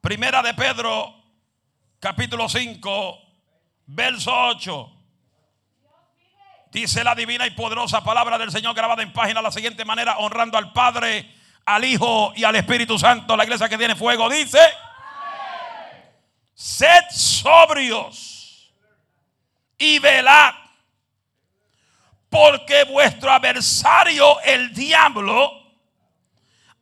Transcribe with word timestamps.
Primera 0.00 0.42
de 0.42 0.54
Pedro, 0.54 1.14
capítulo 1.98 2.48
5, 2.48 3.18
verso 3.84 4.32
8. 4.34 4.92
Dice 6.72 7.04
la 7.04 7.14
divina 7.14 7.46
y 7.46 7.50
poderosa 7.50 8.02
palabra 8.02 8.38
del 8.38 8.50
Señor 8.50 8.74
grabada 8.74 9.02
en 9.02 9.12
página 9.12 9.40
de 9.40 9.44
la 9.44 9.52
siguiente 9.52 9.84
manera, 9.84 10.16
honrando 10.16 10.56
al 10.56 10.72
Padre, 10.72 11.30
al 11.66 11.84
Hijo 11.84 12.32
y 12.34 12.44
al 12.44 12.56
Espíritu 12.56 12.98
Santo. 12.98 13.36
La 13.36 13.44
iglesia 13.44 13.68
que 13.68 13.76
tiene 13.76 13.94
fuego 13.94 14.30
dice, 14.30 14.58
sed 16.54 17.04
sobrios 17.10 18.72
y 19.76 19.98
velad, 19.98 20.54
porque 22.30 22.84
vuestro 22.84 23.30
adversario, 23.32 24.40
el 24.40 24.72
diablo, 24.72 25.52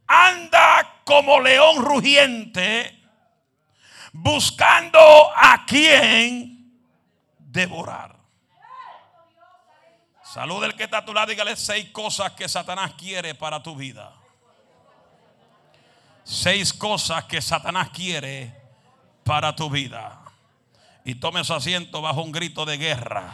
anda 0.06 1.02
como 1.04 1.40
león 1.40 1.84
rugiente 1.84 2.97
buscando 4.20 4.98
a 5.36 5.64
quien 5.64 6.82
devorar. 7.38 8.16
Salud 10.22 10.62
el 10.64 10.74
que 10.74 10.84
está 10.84 10.98
a 10.98 11.04
tu 11.04 11.14
lado, 11.14 11.28
dígale 11.28 11.56
seis 11.56 11.88
cosas 11.90 12.32
que 12.32 12.48
Satanás 12.48 12.94
quiere 12.98 13.34
para 13.34 13.62
tu 13.62 13.76
vida. 13.76 14.12
Seis 16.24 16.72
cosas 16.72 17.24
que 17.24 17.40
Satanás 17.40 17.90
quiere 17.90 18.54
para 19.24 19.54
tu 19.54 19.70
vida. 19.70 20.20
Y 21.04 21.14
tome 21.14 21.42
su 21.44 21.54
asiento 21.54 22.02
bajo 22.02 22.20
un 22.20 22.32
grito 22.32 22.66
de 22.66 22.76
guerra. 22.76 23.32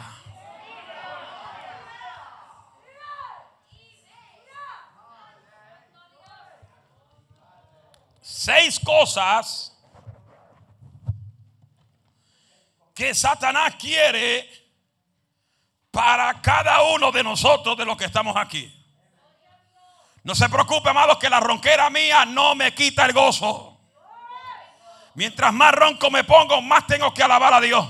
Seis 8.21 8.79
cosas 8.79 9.74
que 12.95 13.13
Satanás 13.13 13.75
quiere 13.75 14.49
para 15.91 16.41
cada 16.41 16.81
uno 16.83 17.11
de 17.11 17.23
nosotros 17.23 17.77
de 17.77 17.85
los 17.85 17.97
que 17.97 18.05
estamos 18.05 18.35
aquí. 18.37 18.73
No 20.23 20.33
se 20.33 20.49
preocupe, 20.49 20.89
amados, 20.89 21.19
que 21.19 21.29
la 21.29 21.39
ronquera 21.39 21.89
mía 21.89 22.25
no 22.25 22.55
me 22.55 22.73
quita 22.73 23.05
el 23.05 23.13
gozo. 23.13 23.77
Mientras 25.13 25.53
más 25.53 25.73
ronco 25.73 26.09
me 26.09 26.23
pongo, 26.23 26.61
más 26.61 26.87
tengo 26.87 27.13
que 27.13 27.21
alabar 27.21 27.53
a 27.53 27.61
Dios. 27.61 27.85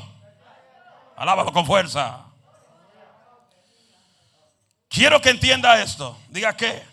Alábalo 1.16 1.54
con 1.54 1.66
fuerza. 1.66 2.26
Quiero 4.90 5.22
que 5.22 5.30
entienda 5.30 5.82
esto. 5.82 6.18
Diga 6.30 6.58
que 6.58 6.84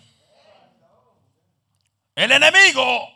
el 2.15 2.31
enemigo 2.31 3.09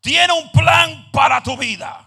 tiene 0.00 0.32
un 0.32 0.52
plan 0.52 1.10
para 1.10 1.42
tu 1.42 1.56
vida. 1.56 1.99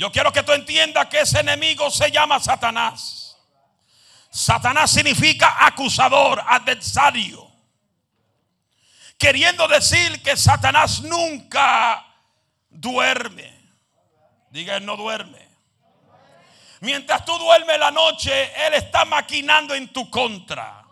Yo 0.00 0.10
quiero 0.10 0.32
que 0.32 0.42
tú 0.42 0.52
entiendas 0.52 1.08
que 1.08 1.20
ese 1.20 1.40
enemigo 1.40 1.90
se 1.90 2.10
llama 2.10 2.40
Satanás. 2.40 3.36
Satanás 4.30 4.90
significa 4.90 5.58
acusador, 5.60 6.42
adversario. 6.48 7.46
Queriendo 9.18 9.68
decir 9.68 10.22
que 10.22 10.38
Satanás 10.38 11.02
nunca 11.02 12.02
duerme. 12.70 13.54
Diga, 14.48 14.78
él 14.78 14.86
no 14.86 14.96
duerme. 14.96 15.46
Mientras 16.80 17.22
tú 17.26 17.36
duermes 17.36 17.78
la 17.78 17.90
noche, 17.90 18.52
Él 18.66 18.72
está 18.72 19.04
maquinando 19.04 19.74
en 19.74 19.92
tu 19.92 20.08
contra. 20.08 20.82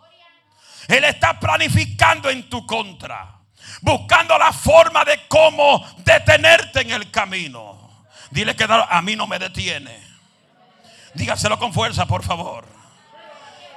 Él 0.86 1.05
está 1.05 1.41
planificando 1.41 2.29
en 2.29 2.51
tu 2.51 2.67
contra. 2.67 3.41
Buscando 3.81 4.36
la 4.36 4.53
forma 4.53 5.03
de 5.06 5.27
cómo 5.29 5.83
detenerte 5.97 6.83
en 6.83 6.91
el 6.91 7.11
camino. 7.11 7.78
Dile 8.31 8.55
que 8.55 8.67
a 8.69 9.03
mí 9.03 9.17
no 9.17 9.27
me 9.27 9.39
detiene. 9.39 9.98
Dígaselo 11.15 11.59
con 11.59 11.73
fuerza, 11.73 12.07
por 12.07 12.23
favor. 12.23 12.67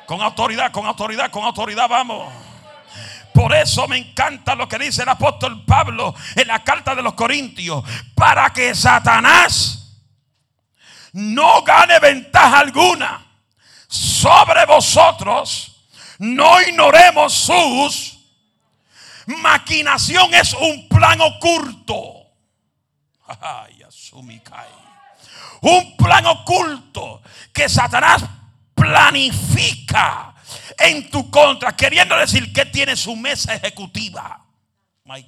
Con 0.06 0.22
autoridad, 0.22 0.72
con 0.72 0.86
autoridad, 0.86 1.32
con 1.32 1.44
autoridad, 1.44 1.88
vamos. 1.88 2.32
Por 3.34 3.54
eso 3.54 3.88
me 3.88 3.98
encanta 3.98 4.56
lo 4.56 4.68
que 4.68 4.78
dice 4.78 5.04
el 5.04 5.10
apóstol 5.10 5.64
Pablo 5.66 6.14
en 6.36 6.48
la 6.48 6.64
carta 6.64 6.94
de 6.94 7.02
los 7.02 7.14
Corintios. 7.14 7.84
Para 8.14 8.52
que 8.52 8.76
Satanás 8.76 10.02
no 11.14 11.62
gane 11.64 12.00
ventaja 12.00 12.60
alguna 12.60 13.26
sobre 13.88 14.66
vosotros, 14.66 15.88
no 16.20 16.62
ignoremos 16.62 17.34
sus 17.34 18.22
maquinación 19.38 20.34
es 20.34 20.54
un 20.54 20.88
plan 20.88 21.20
oculto. 21.22 22.28
Ay, 23.42 23.81
un 25.62 25.98
plan 25.98 26.26
oculto 26.26 27.22
que 27.54 27.70
Satanás 27.70 28.24
planifica 28.74 30.34
en 30.78 31.10
tu 31.10 31.30
contra, 31.30 31.76
queriendo 31.76 32.18
decir 32.18 32.52
que 32.52 32.66
tiene 32.66 32.96
su 32.96 33.16
mesa 33.16 33.56
ejecutiva. 33.56 34.44
My. 35.06 35.28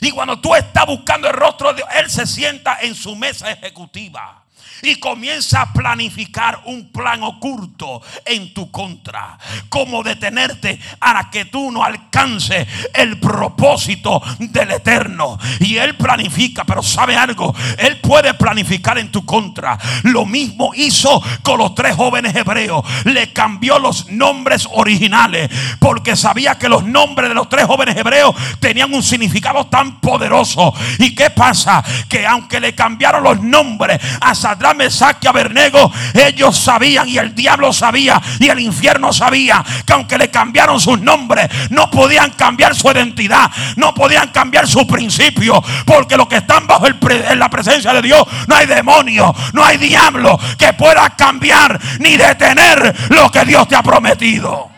Y 0.00 0.10
cuando 0.10 0.40
tú 0.40 0.54
estás 0.54 0.86
buscando 0.86 1.28
el 1.28 1.34
rostro 1.34 1.68
de 1.68 1.76
Dios, 1.76 1.88
Él 1.94 2.10
se 2.10 2.26
sienta 2.26 2.78
en 2.80 2.94
su 2.94 3.14
mesa 3.14 3.50
ejecutiva 3.50 4.41
y 4.82 4.96
comienza 4.96 5.62
a 5.62 5.72
planificar 5.72 6.60
un 6.66 6.90
plan 6.90 7.22
oculto 7.22 8.02
en 8.24 8.52
tu 8.52 8.70
contra. 8.70 9.38
Como 9.68 10.02
detenerte 10.02 10.78
para 10.98 11.30
que 11.30 11.44
tú 11.46 11.70
no 11.70 11.84
alcances 11.84 12.66
el 12.94 13.18
propósito 13.20 14.22
del 14.38 14.72
eterno. 14.72 15.38
Y 15.60 15.76
Él 15.76 15.96
planifica, 15.96 16.64
pero 16.64 16.82
sabe 16.82 17.16
algo, 17.16 17.54
Él 17.78 18.00
puede 18.00 18.34
planificar 18.34 18.98
en 18.98 19.10
tu 19.12 19.24
contra. 19.24 19.78
Lo 20.04 20.26
mismo 20.26 20.72
hizo 20.74 21.22
con 21.42 21.58
los 21.58 21.74
tres 21.74 21.94
jóvenes 21.94 22.34
hebreos. 22.34 22.84
Le 23.04 23.32
cambió 23.32 23.78
los 23.78 24.08
nombres 24.08 24.66
originales 24.72 25.50
porque 25.78 26.16
sabía 26.16 26.58
que 26.58 26.68
los 26.68 26.84
nombres 26.84 27.28
de 27.28 27.34
los 27.34 27.48
tres 27.48 27.66
jóvenes 27.66 27.96
hebreos 27.96 28.34
tenían 28.58 28.92
un 28.92 29.02
significado 29.02 29.66
tan 29.66 30.00
poderoso. 30.00 30.72
¿Y 30.98 31.14
qué 31.14 31.30
pasa? 31.30 31.84
Que 32.08 32.26
aunque 32.26 32.60
le 32.60 32.74
cambiaron 32.74 33.22
los 33.22 33.40
nombres 33.40 34.00
a 34.20 34.34
Mesaque, 34.74 35.28
Abernego, 35.28 35.92
ellos 36.14 36.58
sabían 36.58 37.08
y 37.08 37.18
el 37.18 37.34
diablo 37.34 37.72
sabía 37.72 38.20
y 38.38 38.48
el 38.48 38.60
infierno 38.60 39.12
sabía 39.12 39.64
que 39.86 39.92
aunque 39.92 40.18
le 40.18 40.30
cambiaron 40.30 40.80
sus 40.80 41.00
nombres, 41.00 41.48
no 41.70 41.90
podían 41.90 42.30
cambiar 42.30 42.74
su 42.74 42.90
identidad, 42.90 43.50
no 43.76 43.94
podían 43.94 44.28
cambiar 44.28 44.66
su 44.66 44.86
principio, 44.86 45.62
porque 45.84 46.16
los 46.16 46.28
que 46.28 46.36
están 46.36 46.66
bajo 46.66 46.86
el 46.86 46.96
en 47.10 47.38
la 47.38 47.50
presencia 47.50 47.92
de 47.92 48.02
Dios, 48.02 48.24
no 48.46 48.54
hay 48.54 48.66
demonio, 48.66 49.34
no 49.52 49.64
hay 49.64 49.76
diablo 49.76 50.38
que 50.58 50.72
pueda 50.72 51.10
cambiar 51.16 51.80
ni 51.98 52.16
detener 52.16 52.94
lo 53.10 53.30
que 53.30 53.44
Dios 53.44 53.68
te 53.68 53.76
ha 53.76 53.82
prometido. 53.82 54.70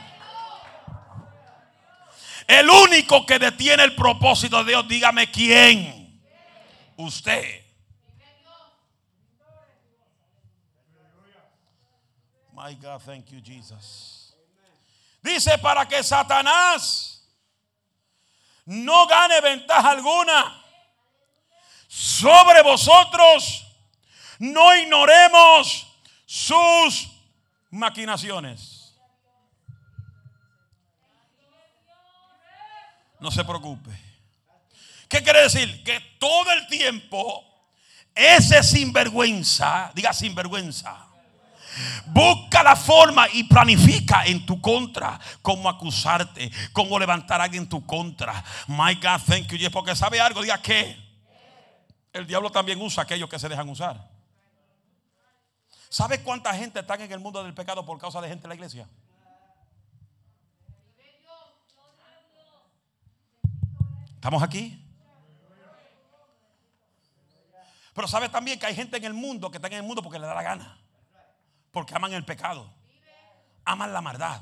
El 2.46 2.68
único 2.68 3.24
que 3.24 3.38
detiene 3.38 3.84
el 3.84 3.94
propósito 3.94 4.62
de 4.62 4.72
Dios, 4.72 4.88
dígame 4.88 5.30
quién. 5.30 6.20
Usted. 6.96 7.63
My 12.64 12.72
God, 12.72 13.02
thank 13.02 13.30
you, 13.30 13.42
Jesus. 13.42 14.32
Dice 15.22 15.58
para 15.58 15.86
que 15.86 16.02
Satanás 16.02 17.20
no 18.64 19.06
gane 19.06 19.38
ventaja 19.42 19.90
alguna 19.90 20.62
sobre 21.86 22.62
vosotros, 22.62 23.66
no 24.38 24.74
ignoremos 24.76 25.86
sus 26.24 27.10
maquinaciones. 27.70 28.94
No 33.20 33.30
se 33.30 33.44
preocupe. 33.44 33.90
¿Qué 35.06 35.22
quiere 35.22 35.42
decir? 35.42 35.84
Que 35.84 36.00
todo 36.18 36.50
el 36.50 36.66
tiempo 36.68 37.44
ese 38.14 38.62
sinvergüenza, 38.62 39.92
diga 39.94 40.14
sinvergüenza, 40.14 41.13
Busca 42.06 42.62
la 42.62 42.76
forma 42.76 43.26
y 43.32 43.44
planifica 43.44 44.24
en 44.24 44.44
tu 44.46 44.60
contra 44.60 45.18
cómo 45.42 45.68
acusarte, 45.68 46.50
cómo 46.72 46.98
levantar 46.98 47.40
a 47.40 47.44
alguien 47.44 47.64
en 47.64 47.68
tu 47.68 47.84
contra. 47.84 48.44
My 48.68 48.94
God, 48.94 49.20
thank 49.26 49.48
you. 49.48 49.70
Porque 49.70 49.96
sabe 49.96 50.20
algo, 50.20 50.42
diga 50.42 50.60
que 50.60 50.96
el 52.12 52.26
diablo 52.26 52.50
también 52.50 52.80
usa 52.80 53.02
aquellos 53.02 53.28
que 53.28 53.38
se 53.38 53.48
dejan 53.48 53.68
usar. 53.68 54.08
¿Sabe 55.88 56.22
cuánta 56.22 56.52
gente 56.54 56.80
está 56.80 56.94
en 56.94 57.12
el 57.12 57.20
mundo 57.20 57.42
del 57.42 57.54
pecado 57.54 57.84
por 57.84 57.98
causa 57.98 58.20
de 58.20 58.28
gente 58.28 58.46
en 58.46 58.48
la 58.48 58.54
iglesia? 58.54 58.88
¿Estamos 64.14 64.42
aquí? 64.42 64.80
Pero 67.94 68.08
sabe 68.08 68.28
también 68.28 68.58
que 68.58 68.66
hay 68.66 68.74
gente 68.74 68.96
en 68.96 69.04
el 69.04 69.14
mundo 69.14 69.50
que 69.50 69.58
está 69.58 69.68
en 69.68 69.74
el 69.74 69.82
mundo 69.82 70.02
porque 70.02 70.18
le 70.18 70.26
da 70.26 70.34
la 70.34 70.42
gana 70.42 70.83
porque 71.74 71.94
aman 71.94 72.14
el 72.14 72.24
pecado, 72.24 72.72
aman 73.64 73.92
la 73.92 74.00
maldad. 74.00 74.40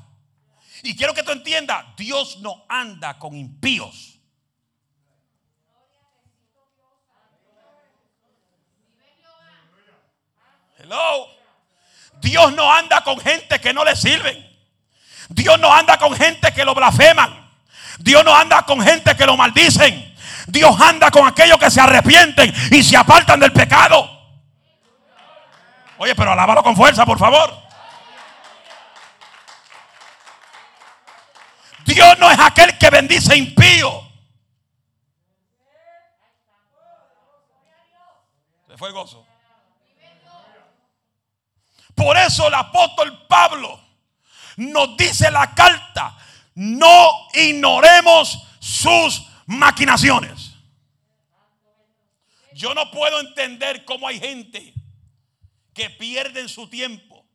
Y 0.83 0.95
quiero 0.95 1.13
que 1.13 1.23
tú 1.23 1.31
entiendas, 1.31 1.83
Dios 1.97 2.37
no 2.39 2.63
anda 2.69 3.17
con 3.17 3.35
impíos. 3.35 4.19
Hello. 10.77 11.27
Dios 12.21 12.53
no 12.53 12.71
anda 12.71 13.03
con 13.03 13.19
gente 13.19 13.59
que 13.59 13.73
no 13.73 13.83
le 13.83 13.95
sirven. 13.95 14.49
Dios 15.29 15.59
no 15.59 15.73
anda 15.73 15.97
con 15.97 16.15
gente 16.15 16.53
que 16.53 16.63
lo 16.63 16.75
blasfeman. 16.75 17.51
Dios 17.99 18.23
no 18.23 18.35
anda 18.35 18.63
con 18.63 18.81
gente 18.81 19.15
que 19.15 19.25
lo 19.25 19.35
maldicen. 19.35 20.15
Dios 20.47 20.79
anda 20.79 21.09
con 21.09 21.27
aquellos 21.27 21.57
que 21.57 21.71
se 21.71 21.81
arrepienten 21.81 22.53
y 22.71 22.83
se 22.83 22.95
apartan 22.95 23.39
del 23.39 23.53
pecado. 23.53 24.12
Oye, 25.97 26.15
pero 26.15 26.31
alábalo 26.31 26.63
con 26.63 26.75
fuerza, 26.75 27.05
por 27.05 27.19
favor. 27.19 27.53
Dios 31.85 32.17
no 32.19 32.31
es 32.31 32.39
aquel 32.39 32.77
que 32.77 32.89
bendice 32.89 33.35
impío. 33.35 34.01
Se 38.67 38.77
fue 38.77 38.87
el 38.87 38.93
gozo. 38.93 39.25
Por 41.93 42.17
eso 42.17 42.47
el 42.47 42.53
apóstol 42.55 43.27
Pablo 43.27 43.79
nos 44.57 44.97
dice 44.97 45.29
la 45.29 45.53
carta, 45.53 46.17
no 46.55 47.27
ignoremos 47.33 48.47
sus 48.59 49.27
maquinaciones. 49.45 50.53
Yo 52.53 52.73
no 52.73 52.89
puedo 52.91 53.19
entender 53.19 53.85
cómo 53.85 54.07
hay 54.07 54.19
gente 54.19 54.73
que 55.73 55.89
pierden 55.89 56.47
su 56.47 56.69
tiempo 56.69 57.25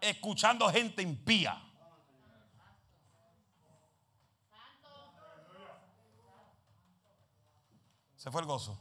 escuchando 0.00 0.68
gente 0.70 1.02
impía. 1.02 1.60
Se 8.16 8.30
fue 8.30 8.40
el 8.40 8.46
gozo. 8.46 8.78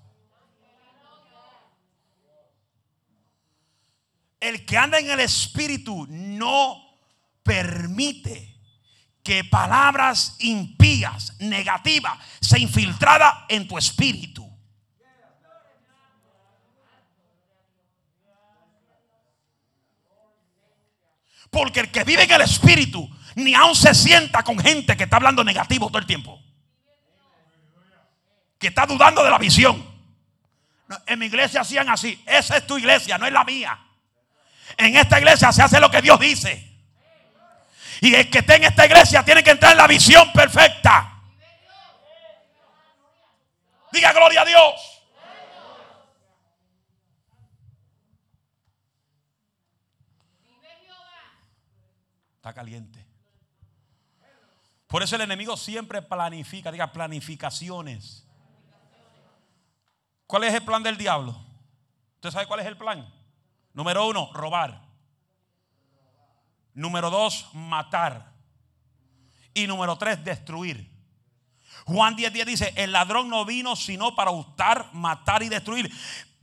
El 4.40 4.66
que 4.66 4.78
anda 4.78 5.00
en 5.00 5.10
el 5.10 5.20
espíritu 5.20 6.06
no 6.10 6.98
permite 7.44 8.60
que 9.24 9.44
palabras 9.44 10.36
impías, 10.40 11.40
negativas, 11.40 12.18
se 12.40 12.60
infiltrada 12.60 13.46
en 13.50 13.68
tu 13.68 13.78
espíritu. 13.78 14.51
Porque 21.52 21.82
el 21.82 21.92
que 21.92 22.04
vive 22.04 22.24
en 22.24 22.32
el 22.32 22.42
espíritu 22.42 23.08
ni 23.36 23.54
aún 23.54 23.76
se 23.76 23.94
sienta 23.94 24.42
con 24.42 24.58
gente 24.58 24.98
que 24.98 25.04
está 25.04 25.18
hablando 25.18 25.44
negativo 25.44 25.88
todo 25.88 26.00
el 26.00 26.08
tiempo. 26.08 26.42
Que 28.58 28.68
está 28.68 28.86
dudando 28.86 29.24
de 29.24 29.30
la 29.30 29.38
visión. 29.38 29.86
En 31.06 31.20
mi 31.20 31.28
iglesia 31.28 31.62
hacían 31.62 31.90
así. 31.90 32.24
Esa 32.26 32.58
es 32.58 32.66
tu 32.66 32.78
iglesia, 32.78 33.18
no 33.18 33.26
es 33.26 33.34
la 33.34 33.44
mía. 33.44 33.78
En 34.78 34.96
esta 34.96 35.20
iglesia 35.20 35.52
se 35.52 35.62
hace 35.62 35.80
lo 35.80 35.92
que 35.92 36.02
Dios 36.02 36.20
dice. 36.20 36.72
Y 38.00 38.16
el 38.16 38.30
que 38.30 38.40
esté 38.40 38.56
en 38.56 38.64
esta 38.64 38.86
iglesia 38.86 39.24
tiene 39.24 39.44
que 39.44 39.52
entrar 39.52 39.74
en 39.74 39.78
la 39.78 39.88
visión 39.88 40.32
perfecta. 40.32 41.22
Diga 43.92 44.14
gloria 44.14 44.42
a 44.42 44.46
Dios. 44.46 44.91
Caliente. 52.54 53.06
Por 54.88 55.04
eso 55.04 55.16
el 55.16 55.22
enemigo 55.22 55.56
siempre 55.56 56.02
planifica, 56.02 56.72
diga 56.72 56.92
planificaciones. 56.92 58.28
¿Cuál 60.28 60.44
es 60.44 60.54
el 60.54 60.64
plan 60.64 60.84
del 60.84 60.98
diablo? 60.98 61.36
¿Usted 62.16 62.32
sabe 62.32 62.46
cuál 62.46 62.60
es 62.60 62.66
el 62.66 62.78
plan? 62.78 63.12
Número 63.74 64.08
uno, 64.08 64.32
robar. 64.34 64.82
Número 66.74 67.10
dos, 67.10 67.50
matar. 67.54 68.32
Y 69.54 69.68
número 69.68 69.98
tres, 69.98 70.24
destruir. 70.24 70.90
Juan 71.86 72.16
10, 72.16 72.34
10 72.34 72.46
dice, 72.46 72.74
el 72.76 72.92
ladrón 72.92 73.30
no 73.30 73.46
vino 73.46 73.76
sino 73.76 74.16
para 74.16 74.32
hurtar, 74.32 74.90
matar 74.94 75.44
y 75.44 75.50
destruir. 75.50 75.92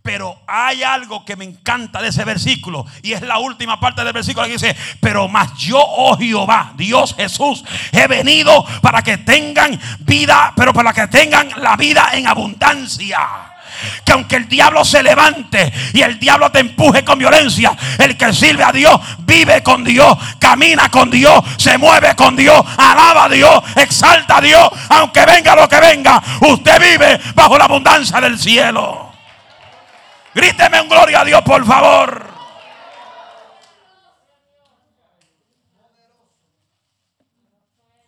Pero 0.09 0.41
hay 0.47 0.83
algo 0.83 1.23
que 1.23 1.37
me 1.37 1.45
encanta 1.45 2.01
de 2.01 2.09
ese 2.09 2.25
versículo 2.25 2.87
y 3.03 3.13
es 3.13 3.21
la 3.21 3.37
última 3.37 3.79
parte 3.79 4.03
del 4.03 4.15
versículo 4.15 4.47
que 4.47 4.53
dice, 4.53 4.75
pero 5.03 5.29
más 5.29 5.53
yo, 5.59 5.79
oh 5.79 6.17
Jehová, 6.17 6.73
Dios 6.77 7.15
Jesús, 7.15 7.63
he 7.93 8.07
venido 8.07 8.65
para 8.81 9.03
que 9.03 9.19
tengan 9.19 9.79
vida, 9.99 10.55
pero 10.57 10.73
para 10.73 10.95
que 10.95 11.09
tengan 11.09 11.51
la 11.59 11.77
vida 11.77 12.09
en 12.15 12.27
abundancia 12.27 13.19
que 14.03 14.13
aunque 14.13 14.37
el 14.37 14.49
diablo 14.49 14.83
se 14.83 15.03
levante 15.03 15.71
y 15.93 16.01
el 16.01 16.19
diablo 16.19 16.51
te 16.51 16.61
empuje 16.61 17.05
con 17.05 17.19
violencia, 17.19 17.77
el 17.99 18.17
que 18.17 18.33
sirve 18.33 18.65
a 18.65 18.73
Dios 18.73 18.99
vive 19.19 19.63
con 19.63 19.85
Dios, 19.85 20.17
camina 20.39 20.89
con 20.89 21.11
Dios, 21.11 21.45
se 21.59 21.77
mueve 21.77 22.17
con 22.17 22.35
Dios, 22.35 22.65
alaba 22.79 23.25
a 23.25 23.29
Dios, 23.29 23.63
exalta 23.77 24.39
a 24.39 24.41
Dios, 24.41 24.71
aunque 24.89 25.27
venga 25.27 25.55
lo 25.55 25.69
que 25.69 25.79
venga, 25.79 26.23
usted 26.41 26.81
vive 26.81 27.21
bajo 27.35 27.59
la 27.59 27.67
abundancia 27.67 28.23
del 28.23 28.39
cielo. 28.39 29.08
Gríteme 30.39 30.81
un 30.81 30.89
gloria 30.89 31.23
a 31.23 31.25
Dios, 31.25 31.43
por 31.43 31.67
favor. 31.67 32.25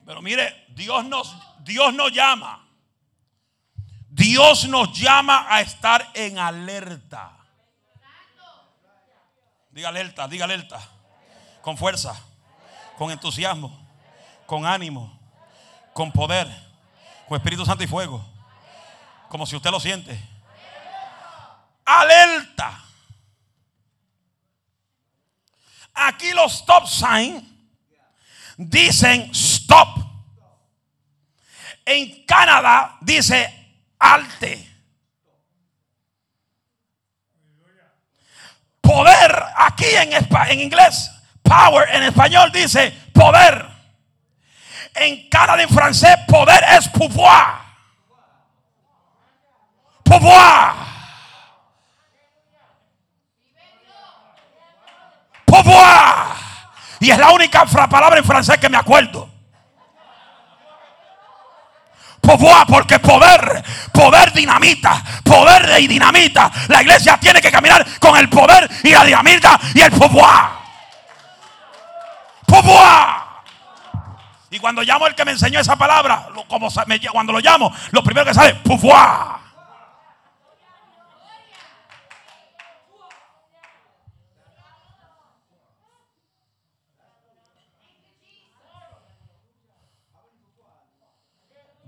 Pero 0.06 0.22
mire, 0.22 0.66
Dios 0.68 1.04
nos, 1.06 1.36
Dios 1.64 1.92
nos 1.92 2.12
llama 2.12 2.70
Dios 4.20 4.68
nos 4.68 4.92
llama 4.92 5.46
a 5.48 5.60
estar 5.60 6.08
en 6.14 6.38
alerta. 6.38 7.36
Diga 9.70 9.88
alerta, 9.88 10.28
diga 10.28 10.44
alerta. 10.44 10.80
Con 11.62 11.76
fuerza, 11.76 12.14
con 12.96 13.10
entusiasmo, 13.10 13.76
con 14.46 14.66
ánimo, 14.66 15.18
con 15.94 16.12
poder, 16.12 16.48
con 17.28 17.38
Espíritu 17.38 17.64
Santo 17.64 17.82
y 17.82 17.86
fuego. 17.86 18.24
Como 19.28 19.46
si 19.46 19.56
usted 19.56 19.70
lo 19.70 19.80
siente. 19.80 20.29
Alerta. 21.90 22.84
Aquí 25.94 26.32
los 26.32 26.52
stop 26.52 26.86
sign 26.86 27.46
dicen 28.56 29.30
stop. 29.34 29.88
En 31.84 32.24
Canadá 32.26 32.96
dice 33.00 33.74
alte. 33.98 34.66
Poder 38.80 39.44
aquí 39.56 39.86
en, 39.86 40.12
en 40.12 40.60
inglés, 40.60 41.10
power 41.42 41.88
en 41.92 42.04
español 42.04 42.52
dice 42.52 42.92
poder. 43.12 43.68
En 44.94 45.28
Canadá 45.28 45.62
en 45.62 45.68
francés, 45.68 46.16
poder 46.28 46.62
es 46.78 46.88
pouvoir. 46.88 47.60
Pouvoir. 50.04 50.20
Pouvoir. 50.20 50.79
Y 57.00 57.10
es 57.10 57.18
la 57.18 57.30
única 57.30 57.64
palabra 57.64 58.18
en 58.18 58.24
francés 58.24 58.58
que 58.58 58.68
me 58.68 58.76
acuerdo 58.76 59.30
porque 62.68 62.98
poder, 62.98 63.62
poder 63.92 64.32
dinamita, 64.32 65.02
poder 65.24 65.80
y 65.80 65.86
dinamita. 65.86 66.50
La 66.68 66.82
iglesia 66.82 67.18
tiene 67.18 67.40
que 67.40 67.50
caminar 67.50 67.84
con 67.98 68.16
el 68.16 68.28
poder 68.28 68.68
y 68.84 68.90
la 68.90 69.04
dinamita 69.04 69.58
y 69.74 69.80
el 69.80 69.90
pouvoir. 69.90 70.50
Pouvoir. 72.46 73.20
Y 74.50 74.58
cuando 74.58 74.82
llamo 74.82 75.06
el 75.06 75.14
que 75.14 75.24
me 75.24 75.32
enseñó 75.32 75.60
esa 75.60 75.76
palabra, 75.76 76.28
cuando 77.12 77.32
lo 77.32 77.40
llamo, 77.40 77.72
lo 77.92 78.02
primero 78.02 78.26
que 78.26 78.34
sale, 78.34 78.54
pouvoir. 78.56 79.39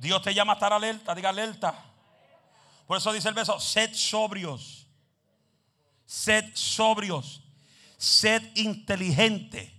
Dios 0.03 0.21
te 0.21 0.35
llama 0.35 0.55
a 0.55 0.57
estar 0.57 0.73
alerta, 0.73 1.15
diga 1.15 1.29
alerta. 1.29 1.73
Por 2.89 2.99
eso 2.99 3.13
dice 3.13 3.29
el 3.29 3.35
verso, 3.35 3.61
sed 3.61 3.95
sobrios, 3.95 4.85
sed 6.05 6.45
sobrios, 6.55 7.41
sed 7.97 8.43
inteligente, 8.57 9.73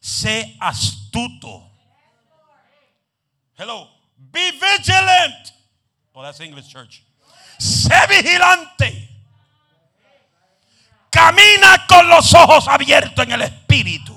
sé 0.00 0.54
astuto. 0.60 1.70
Hello, 3.56 3.88
be 4.18 4.52
vigilant. 4.52 5.54
Oh, 6.12 6.22
that's 6.22 6.40
English 6.40 6.68
church. 6.68 7.02
Sé 7.58 8.06
vigilante. 8.06 9.08
Camina 11.08 11.86
con 11.88 12.06
los 12.06 12.34
ojos 12.34 12.68
abiertos 12.68 13.24
en 13.24 13.32
el 13.32 13.40
espíritu. 13.40 14.13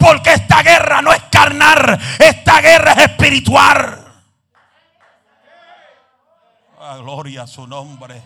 Porque 0.00 0.32
esta 0.32 0.62
guerra 0.62 1.02
no 1.02 1.12
es 1.12 1.22
carnal, 1.30 2.00
esta 2.18 2.60
guerra 2.60 2.92
es 2.92 3.10
espiritual. 3.10 3.98
Ah, 6.80 6.96
gloria 6.96 7.42
a 7.42 7.46
su 7.46 7.66
nombre. 7.66 8.22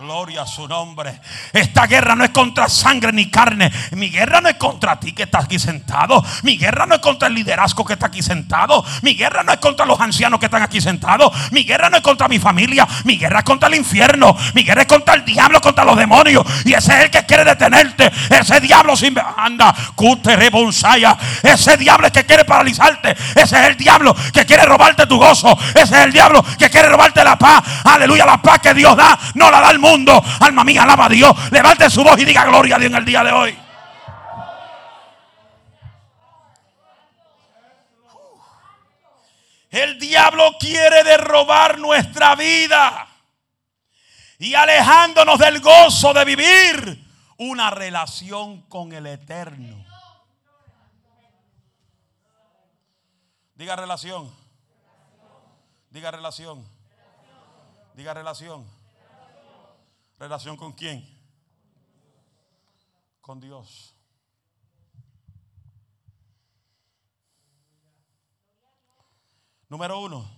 Gloria 0.00 0.42
a 0.42 0.46
su 0.46 0.68
nombre. 0.68 1.18
Esta 1.52 1.88
guerra 1.88 2.14
no 2.14 2.22
es 2.22 2.30
contra 2.30 2.68
sangre 2.68 3.10
ni 3.12 3.28
carne. 3.28 3.72
Mi 3.92 4.10
guerra 4.10 4.40
no 4.40 4.48
es 4.48 4.54
contra 4.54 4.98
ti 5.00 5.12
que 5.12 5.24
estás 5.24 5.46
aquí 5.46 5.58
sentado. 5.58 6.24
Mi 6.44 6.56
guerra 6.56 6.86
no 6.86 6.94
es 6.94 7.00
contra 7.00 7.26
el 7.26 7.34
liderazgo 7.34 7.84
que 7.84 7.94
está 7.94 8.06
aquí 8.06 8.22
sentado. 8.22 8.84
Mi 9.02 9.14
guerra 9.14 9.42
no 9.42 9.50
es 9.52 9.58
contra 9.58 9.84
los 9.84 10.00
ancianos 10.00 10.38
que 10.38 10.46
están 10.46 10.62
aquí 10.62 10.80
sentados. 10.80 11.32
Mi 11.50 11.64
guerra 11.64 11.90
no 11.90 11.96
es 11.96 12.02
contra 12.04 12.28
mi 12.28 12.38
familia. 12.38 12.86
Mi 13.04 13.16
guerra 13.16 13.40
es 13.40 13.44
contra 13.44 13.68
el 13.68 13.74
infierno. 13.74 14.36
Mi 14.54 14.62
guerra 14.62 14.82
es 14.82 14.86
contra 14.86 15.14
el 15.14 15.24
diablo, 15.24 15.60
contra 15.60 15.84
los 15.84 15.96
demonios. 15.96 16.46
Y 16.64 16.74
ese 16.74 16.96
es 16.96 17.04
el 17.06 17.10
que 17.10 17.26
quiere 17.26 17.44
detenerte. 17.44 18.12
Ese 18.30 18.60
diablo 18.60 18.96
sin 18.96 19.16
anda, 19.36 19.74
bonsaya. 20.52 21.16
Ese 21.42 21.76
diablo 21.76 22.06
es 22.06 22.12
que 22.12 22.24
quiere 22.24 22.44
paralizarte. 22.44 23.16
Ese 23.34 23.42
es 23.42 23.66
el 23.66 23.76
diablo 23.76 24.14
que 24.32 24.46
quiere 24.46 24.64
robarte 24.64 25.06
tu 25.06 25.18
gozo. 25.18 25.58
Ese 25.70 25.82
es 25.82 26.04
el 26.04 26.12
diablo 26.12 26.44
que 26.56 26.70
quiere 26.70 26.88
robarte 26.88 27.24
la 27.24 27.36
paz. 27.36 27.64
Aleluya, 27.84 28.24
la 28.24 28.40
paz 28.40 28.60
que 28.60 28.72
Dios 28.72 28.96
da, 28.96 29.18
no 29.34 29.50
la 29.50 29.60
da 29.60 29.70
el 29.72 29.78
mundo 29.80 29.87
mundo. 29.90 30.22
Alma 30.40 30.64
mía, 30.64 30.82
alaba 30.82 31.06
a 31.06 31.08
Dios. 31.08 31.50
Levante 31.50 31.88
su 31.90 32.02
voz 32.02 32.18
y 32.18 32.24
diga 32.24 32.44
gloria 32.44 32.76
a 32.76 32.78
Dios 32.78 32.90
en 32.90 32.96
el 32.98 33.04
día 33.04 33.24
de 33.24 33.32
hoy. 33.32 33.58
El 39.70 39.98
diablo 39.98 40.52
quiere 40.58 41.04
derrobar 41.04 41.78
nuestra 41.78 42.34
vida 42.34 43.06
y 44.38 44.54
alejándonos 44.54 45.38
del 45.38 45.60
gozo 45.60 46.14
de 46.14 46.24
vivir 46.24 47.04
una 47.36 47.70
relación 47.70 48.62
con 48.62 48.92
el 48.92 49.06
eterno. 49.06 49.84
Diga 53.54 53.76
relación. 53.76 54.32
Diga 55.90 56.10
relación. 56.10 56.64
Diga 57.94 58.14
relación. 58.14 58.77
¿Relación 60.18 60.56
con 60.56 60.72
quién? 60.72 61.06
Con 63.20 63.40
Dios. 63.40 63.94
Número 69.68 70.00
uno. 70.00 70.28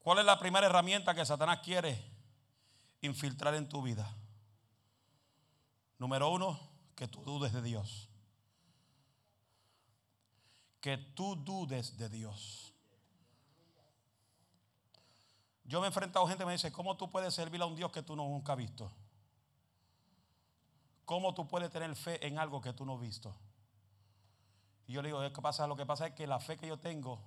¿Cuál 0.00 0.18
es 0.18 0.26
la 0.26 0.38
primera 0.38 0.66
herramienta 0.66 1.14
que 1.14 1.24
Satanás 1.24 1.60
quiere 1.62 1.98
infiltrar 3.00 3.54
en 3.54 3.68
tu 3.68 3.82
vida? 3.82 4.14
Número 5.98 6.30
uno, 6.30 6.60
que 6.94 7.08
tú 7.08 7.24
dudes 7.24 7.54
de 7.54 7.62
Dios. 7.62 8.10
Que 10.80 10.98
tú 10.98 11.36
dudes 11.36 11.96
de 11.96 12.10
Dios. 12.10 12.73
Yo 15.64 15.80
me 15.80 15.86
he 15.86 15.88
enfrentado 15.88 16.24
a 16.24 16.28
gente 16.28 16.42
que 16.42 16.46
me 16.46 16.52
dice, 16.52 16.70
¿cómo 16.70 16.96
tú 16.96 17.10
puedes 17.10 17.32
servir 17.32 17.60
a 17.62 17.66
un 17.66 17.74
Dios 17.74 17.90
que 17.90 18.02
tú 18.02 18.14
nunca 18.14 18.52
has 18.52 18.58
visto? 18.58 18.92
¿Cómo 21.04 21.34
tú 21.34 21.48
puedes 21.48 21.70
tener 21.70 21.94
fe 21.96 22.26
en 22.26 22.38
algo 22.38 22.60
que 22.60 22.72
tú 22.72 22.84
no 22.84 22.94
has 22.94 23.00
visto? 23.00 23.34
Y 24.86 24.92
yo 24.92 25.02
le 25.02 25.08
digo, 25.08 25.20
¿qué 25.32 25.42
pasa? 25.42 25.66
Lo 25.66 25.76
que 25.76 25.86
pasa 25.86 26.08
es 26.08 26.14
que 26.14 26.26
la 26.26 26.38
fe 26.38 26.56
que 26.56 26.66
yo 26.66 26.78
tengo 26.78 27.20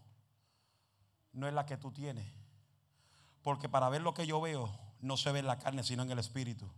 no 1.34 1.48
es 1.48 1.54
la 1.54 1.66
que 1.66 1.78
tú 1.78 1.92
tienes. 1.92 2.28
Porque 3.42 3.70
para 3.70 3.90
ver 3.90 4.02
lo 4.02 4.14
que 4.14 4.28
yo 4.28 4.40
veo, 4.42 4.72
no 5.00 5.18
se 5.18 5.32
ve 5.32 5.40
en 5.40 5.48
la 5.48 5.58
carne, 5.58 5.84
sino 5.84 6.04
en 6.04 6.12
el 6.12 6.20
espíritu. 6.20 6.70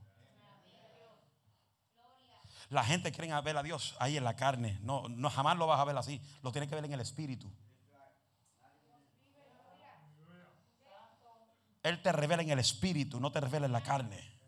La 2.69 2.83
gente 2.83 3.11
quiere 3.11 3.41
ver 3.41 3.57
a 3.57 3.63
Dios 3.63 3.95
ahí 3.99 4.15
en 4.15 4.23
la 4.23 4.35
carne. 4.35 4.77
No, 4.83 5.09
no 5.09 5.29
jamás 5.29 5.57
lo 5.57 5.65
vas 5.67 5.79
a 5.79 5.85
ver 5.85 5.97
así. 5.97 6.21
Lo 6.43 6.51
tiene 6.51 6.67
que 6.67 6.75
ver 6.75 6.85
en 6.85 6.93
el 6.93 6.99
espíritu. 6.99 7.51
Él 11.83 12.01
te 12.01 12.11
revela 12.11 12.41
en 12.41 12.49
el 12.49 12.59
espíritu, 12.59 13.19
no 13.19 13.31
te 13.31 13.39
revela 13.39 13.65
en 13.65 13.71
la 13.71 13.83
carne. 13.83 14.39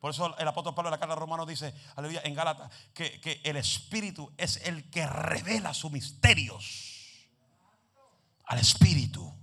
Por 0.00 0.10
eso 0.10 0.36
el 0.38 0.46
apóstol 0.46 0.74
Pablo 0.74 0.88
en 0.88 0.92
la 0.92 0.98
carta 0.98 1.14
romano 1.14 1.46
dice, 1.46 1.74
aleluya, 1.96 2.20
en 2.24 2.34
Gálatas, 2.34 2.70
que, 2.94 3.20
que 3.20 3.40
el 3.44 3.56
espíritu 3.56 4.32
es 4.36 4.58
el 4.58 4.88
que 4.90 5.06
revela 5.06 5.74
sus 5.74 5.90
misterios 5.90 7.28
al 8.44 8.58
espíritu. 8.58 9.34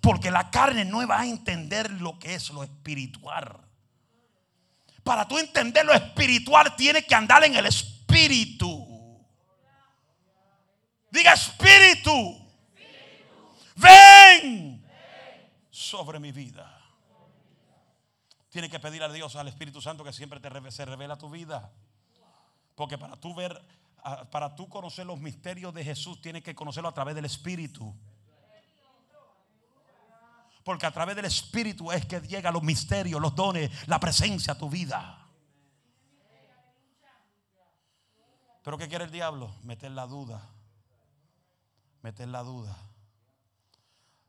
Porque 0.00 0.30
la 0.30 0.50
carne 0.50 0.84
no 0.84 1.06
va 1.06 1.20
a 1.20 1.26
entender 1.26 1.90
lo 1.90 2.18
que 2.18 2.34
es 2.34 2.50
lo 2.50 2.64
espiritual. 2.64 3.60
Para 5.04 5.28
tú 5.28 5.38
entender 5.38 5.84
lo 5.84 5.92
espiritual, 5.92 6.74
tienes 6.74 7.06
que 7.06 7.14
andar 7.14 7.44
en 7.44 7.54
el 7.54 7.66
espíritu. 7.66 9.24
Diga 11.10 11.34
espíritu. 11.34 12.44
Ven 13.76 14.85
sobre 15.88 16.18
mi 16.18 16.32
vida. 16.32 16.82
Tienes 18.50 18.70
que 18.70 18.80
pedir 18.80 19.02
a 19.02 19.12
Dios, 19.12 19.36
al 19.36 19.48
Espíritu 19.48 19.80
Santo, 19.80 20.04
que 20.04 20.12
siempre 20.12 20.40
te 20.40 20.70
se 20.70 20.84
revela 20.84 21.16
tu 21.18 21.28
vida. 21.28 21.72
Porque 22.74 22.96
para 22.96 23.16
tú 23.16 23.34
ver, 23.34 23.60
para 24.30 24.54
tú 24.54 24.68
conocer 24.68 25.06
los 25.06 25.18
misterios 25.18 25.74
de 25.74 25.84
Jesús, 25.84 26.20
tienes 26.20 26.42
que 26.42 26.54
conocerlo 26.54 26.88
a 26.88 26.94
través 26.94 27.14
del 27.14 27.24
Espíritu. 27.24 27.94
Porque 30.64 30.86
a 30.86 30.90
través 30.90 31.14
del 31.16 31.26
Espíritu 31.26 31.92
es 31.92 32.04
que 32.06 32.20
llegan 32.20 32.54
los 32.54 32.62
misterios, 32.62 33.20
los 33.20 33.34
dones, 33.34 33.70
la 33.88 34.00
presencia 34.00 34.54
a 34.54 34.58
tu 34.58 34.68
vida. 34.68 35.26
Pero 38.62 38.76
¿qué 38.76 38.88
quiere 38.88 39.04
el 39.04 39.12
diablo? 39.12 39.54
Meter 39.62 39.92
la 39.92 40.06
duda. 40.06 40.50
Meter 42.02 42.26
la 42.28 42.42
duda. 42.42 42.76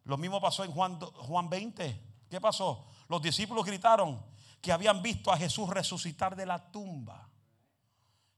Lo 0.07 0.17
mismo 0.17 0.39
pasó 0.39 0.63
en 0.63 0.71
Juan, 0.71 0.97
Juan 0.99 1.49
20. 1.49 2.01
¿Qué 2.29 2.39
pasó? 2.39 2.87
Los 3.09 3.21
discípulos 3.21 3.65
gritaron 3.65 4.23
que 4.61 4.71
habían 4.71 5.01
visto 5.01 5.31
a 5.31 5.37
Jesús 5.37 5.69
resucitar 5.69 6.33
de 6.33 6.45
la 6.45 6.71
tumba. 6.71 7.29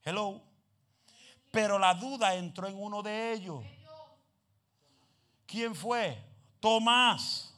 Hello. 0.02 0.42
Pero 1.52 1.78
la 1.78 1.94
duda 1.94 2.34
entró 2.34 2.66
en 2.66 2.76
uno 2.76 3.02
de 3.02 3.32
ellos. 3.32 3.64
¿Quién 5.46 5.76
fue? 5.76 6.20
Tomás. 6.58 7.54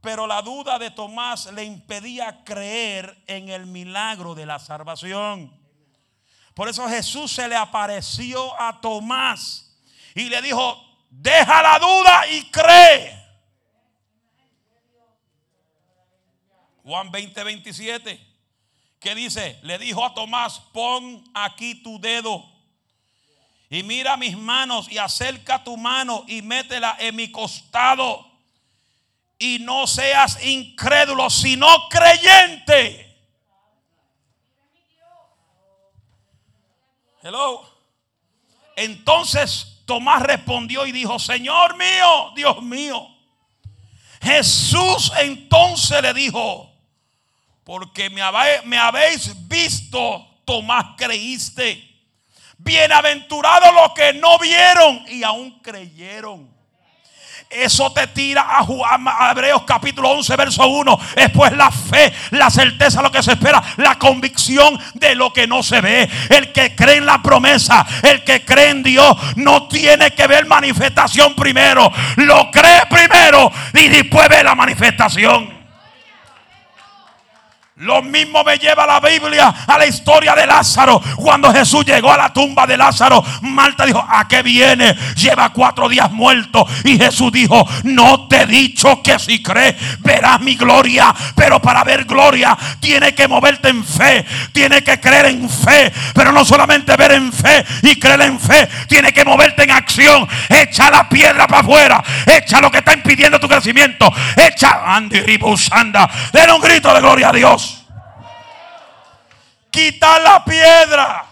Pero 0.00 0.26
la 0.26 0.42
duda 0.42 0.80
de 0.80 0.90
Tomás 0.90 1.52
le 1.52 1.62
impedía 1.62 2.42
creer 2.42 3.22
en 3.28 3.48
el 3.48 3.66
milagro 3.66 4.34
de 4.34 4.44
la 4.44 4.58
salvación. 4.58 5.56
Por 6.52 6.68
eso 6.68 6.88
Jesús 6.88 7.30
se 7.30 7.46
le 7.46 7.54
apareció 7.54 8.60
a 8.60 8.80
Tomás 8.80 9.80
y 10.16 10.28
le 10.28 10.42
dijo, 10.42 10.91
Deja 11.14 11.62
la 11.62 11.78
duda 11.78 12.26
y 12.26 12.50
cree. 12.50 13.22
Juan 16.82 17.10
20, 17.10 17.44
27. 17.44 18.26
¿Qué 18.98 19.14
dice? 19.14 19.58
Le 19.62 19.78
dijo 19.78 20.04
a 20.04 20.14
Tomás, 20.14 20.58
pon 20.72 21.22
aquí 21.34 21.74
tu 21.82 22.00
dedo. 22.00 22.50
Y 23.68 23.82
mira 23.82 24.16
mis 24.16 24.36
manos 24.38 24.90
y 24.90 24.96
acerca 24.96 25.62
tu 25.62 25.76
mano 25.76 26.24
y 26.28 26.40
métela 26.40 26.96
en 26.98 27.14
mi 27.14 27.30
costado. 27.30 28.26
Y 29.38 29.58
no 29.60 29.86
seas 29.86 30.42
incrédulo, 30.42 31.28
sino 31.28 31.68
creyente. 31.90 33.22
Hello. 37.22 37.70
Entonces 38.76 39.71
Tomás 39.84 40.22
respondió 40.22 40.86
y 40.86 40.92
dijo, 40.92 41.18
Señor 41.18 41.76
mío, 41.76 42.32
Dios 42.34 42.62
mío. 42.62 43.08
Jesús 44.20 45.12
entonces 45.20 46.00
le 46.02 46.14
dijo, 46.14 46.72
porque 47.64 48.10
me 48.10 48.22
habéis, 48.22 49.48
visto, 49.48 50.26
Tomás 50.44 50.96
creíste. 50.96 51.88
Bienaventurados 52.58 53.74
los 53.74 53.92
que 53.92 54.12
no 54.12 54.38
vieron 54.38 55.04
y 55.08 55.22
aún 55.22 55.60
creyeron. 55.60 56.61
Eso 57.54 57.92
te 57.92 58.06
tira 58.06 58.46
a, 58.48 59.30
Hebreos 59.30 59.62
capítulo 59.66 60.10
11, 60.10 60.36
verso 60.36 60.66
1. 60.66 60.98
Después 61.16 61.52
la 61.52 61.70
fe, 61.70 62.12
la 62.30 62.48
certeza, 62.48 63.02
lo 63.02 63.12
que 63.12 63.22
se 63.22 63.32
espera, 63.32 63.62
la 63.76 63.98
convicción 63.98 64.78
de 64.94 65.14
lo 65.14 65.32
que 65.32 65.46
no 65.46 65.62
se 65.62 65.80
ve. 65.80 66.08
El 66.30 66.50
que 66.52 66.74
cree 66.74 66.96
en 66.96 67.06
la 67.06 67.20
promesa, 67.20 67.86
el 68.02 68.24
que 68.24 68.44
cree 68.44 68.70
en 68.70 68.82
Dios, 68.82 69.16
no 69.36 69.68
tiene 69.68 70.12
que 70.12 70.26
ver 70.26 70.46
manifestación 70.46 71.34
primero. 71.34 71.92
Lo 72.16 72.50
cree 72.50 72.82
primero 72.88 73.52
y 73.74 73.88
después 73.88 74.28
ve 74.28 74.42
la 74.42 74.54
manifestación. 74.54 75.61
Lo 77.82 78.00
mismo 78.00 78.44
me 78.44 78.58
lleva 78.58 78.86
la 78.86 79.00
Biblia 79.00 79.52
a 79.66 79.76
la 79.76 79.86
historia 79.86 80.36
de 80.36 80.46
Lázaro. 80.46 81.02
Cuando 81.16 81.52
Jesús 81.52 81.84
llegó 81.84 82.12
a 82.12 82.16
la 82.16 82.32
tumba 82.32 82.64
de 82.64 82.76
Lázaro, 82.76 83.24
Marta 83.40 83.84
dijo, 83.84 84.06
¿a 84.08 84.28
qué 84.28 84.40
viene? 84.40 84.94
Lleva 85.16 85.48
cuatro 85.52 85.88
días 85.88 86.08
muerto. 86.12 86.64
Y 86.84 86.96
Jesús 86.96 87.32
dijo, 87.32 87.66
no 87.82 88.28
te 88.28 88.42
he 88.42 88.46
dicho 88.46 89.02
que 89.02 89.18
si 89.18 89.42
crees 89.42 89.74
verás 89.98 90.40
mi 90.40 90.54
gloria. 90.54 91.12
Pero 91.34 91.60
para 91.60 91.82
ver 91.82 92.04
gloria 92.04 92.56
tiene 92.78 93.16
que 93.16 93.26
moverte 93.26 93.70
en 93.70 93.84
fe. 93.84 94.24
Tiene 94.52 94.84
que 94.84 95.00
creer 95.00 95.26
en 95.26 95.50
fe. 95.50 95.92
Pero 96.14 96.30
no 96.30 96.44
solamente 96.44 96.94
ver 96.94 97.10
en 97.10 97.32
fe 97.32 97.64
y 97.82 97.98
creer 97.98 98.20
en 98.20 98.38
fe. 98.38 98.68
Tiene 98.86 99.12
que 99.12 99.24
moverte 99.24 99.64
en 99.64 99.72
acción. 99.72 100.28
Echa 100.48 100.88
la 100.88 101.08
piedra 101.08 101.48
para 101.48 101.62
afuera. 101.62 102.04
Echa 102.26 102.60
lo 102.60 102.70
que 102.70 102.78
está 102.78 102.92
impidiendo 102.92 103.40
tu 103.40 103.48
crecimiento. 103.48 104.08
Echa. 104.36 104.94
Andy 104.94 105.20
Ribusanda. 105.20 106.08
Den 106.32 106.48
un 106.52 106.60
grito 106.60 106.94
de 106.94 107.00
gloria 107.00 107.30
a 107.30 107.32
Dios. 107.32 107.71
Quita 109.72 110.20
la 110.20 110.44
piedra. 110.44 111.26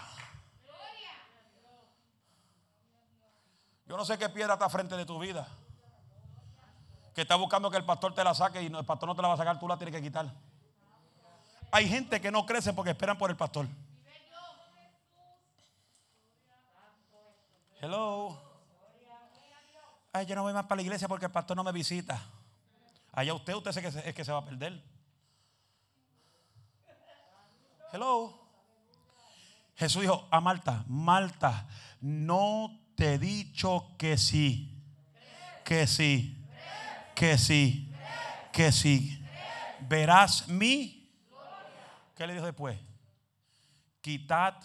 Yo 3.85 3.95
no 3.95 4.03
sé 4.03 4.17
qué 4.17 4.29
piedra 4.29 4.53
está 4.53 4.67
frente 4.67 4.97
de 4.97 5.05
tu 5.05 5.19
vida. 5.19 5.47
Que 7.13 7.21
está 7.21 7.35
buscando 7.35 7.69
que 7.69 7.77
el 7.77 7.85
pastor 7.85 8.15
te 8.15 8.23
la 8.23 8.33
saque 8.33 8.63
y 8.63 8.65
el 8.65 8.85
pastor 8.85 9.07
no 9.07 9.15
te 9.15 9.21
la 9.21 9.27
va 9.27 9.35
a 9.35 9.37
sacar, 9.37 9.59
tú 9.59 9.67
la 9.67 9.77
tienes 9.77 9.93
que 9.93 10.01
quitar. 10.01 10.33
Hay 11.71 11.87
gente 11.87 12.19
que 12.19 12.31
no 12.31 12.45
crece 12.45 12.73
porque 12.73 12.91
esperan 12.91 13.17
por 13.17 13.29
el 13.29 13.37
pastor. 13.37 13.67
Hello. 17.79 18.41
Ay, 20.13 20.25
yo 20.25 20.35
no 20.35 20.43
voy 20.43 20.53
más 20.53 20.65
para 20.65 20.77
la 20.77 20.81
iglesia 20.81 21.07
porque 21.07 21.25
el 21.25 21.31
pastor 21.31 21.55
no 21.55 21.63
me 21.63 21.71
visita. 21.71 22.19
Allá 23.11 23.33
usted, 23.35 23.53
usted 23.53 23.71
sé 23.71 23.81
que 23.81 24.09
es 24.09 24.15
que 24.15 24.25
se 24.25 24.31
va 24.31 24.39
a 24.39 24.45
perder. 24.45 24.90
Hello. 27.91 28.39
Jesús 29.75 30.01
dijo 30.01 30.27
a 30.31 30.39
Marta, 30.39 30.85
Marta, 30.87 31.67
no 31.99 32.79
te 32.95 33.15
he 33.15 33.19
dicho 33.19 33.95
que 33.97 34.17
sí, 34.17 34.81
que 35.65 35.87
sí, 35.87 36.37
que 37.13 37.37
sí, 37.37 37.91
que 38.53 38.71
sí. 38.71 39.21
Verás 39.81 40.47
mi. 40.47 41.11
¿Qué 42.15 42.27
le 42.27 42.33
dijo 42.33 42.45
después? 42.45 42.79
Quitad 43.99 44.55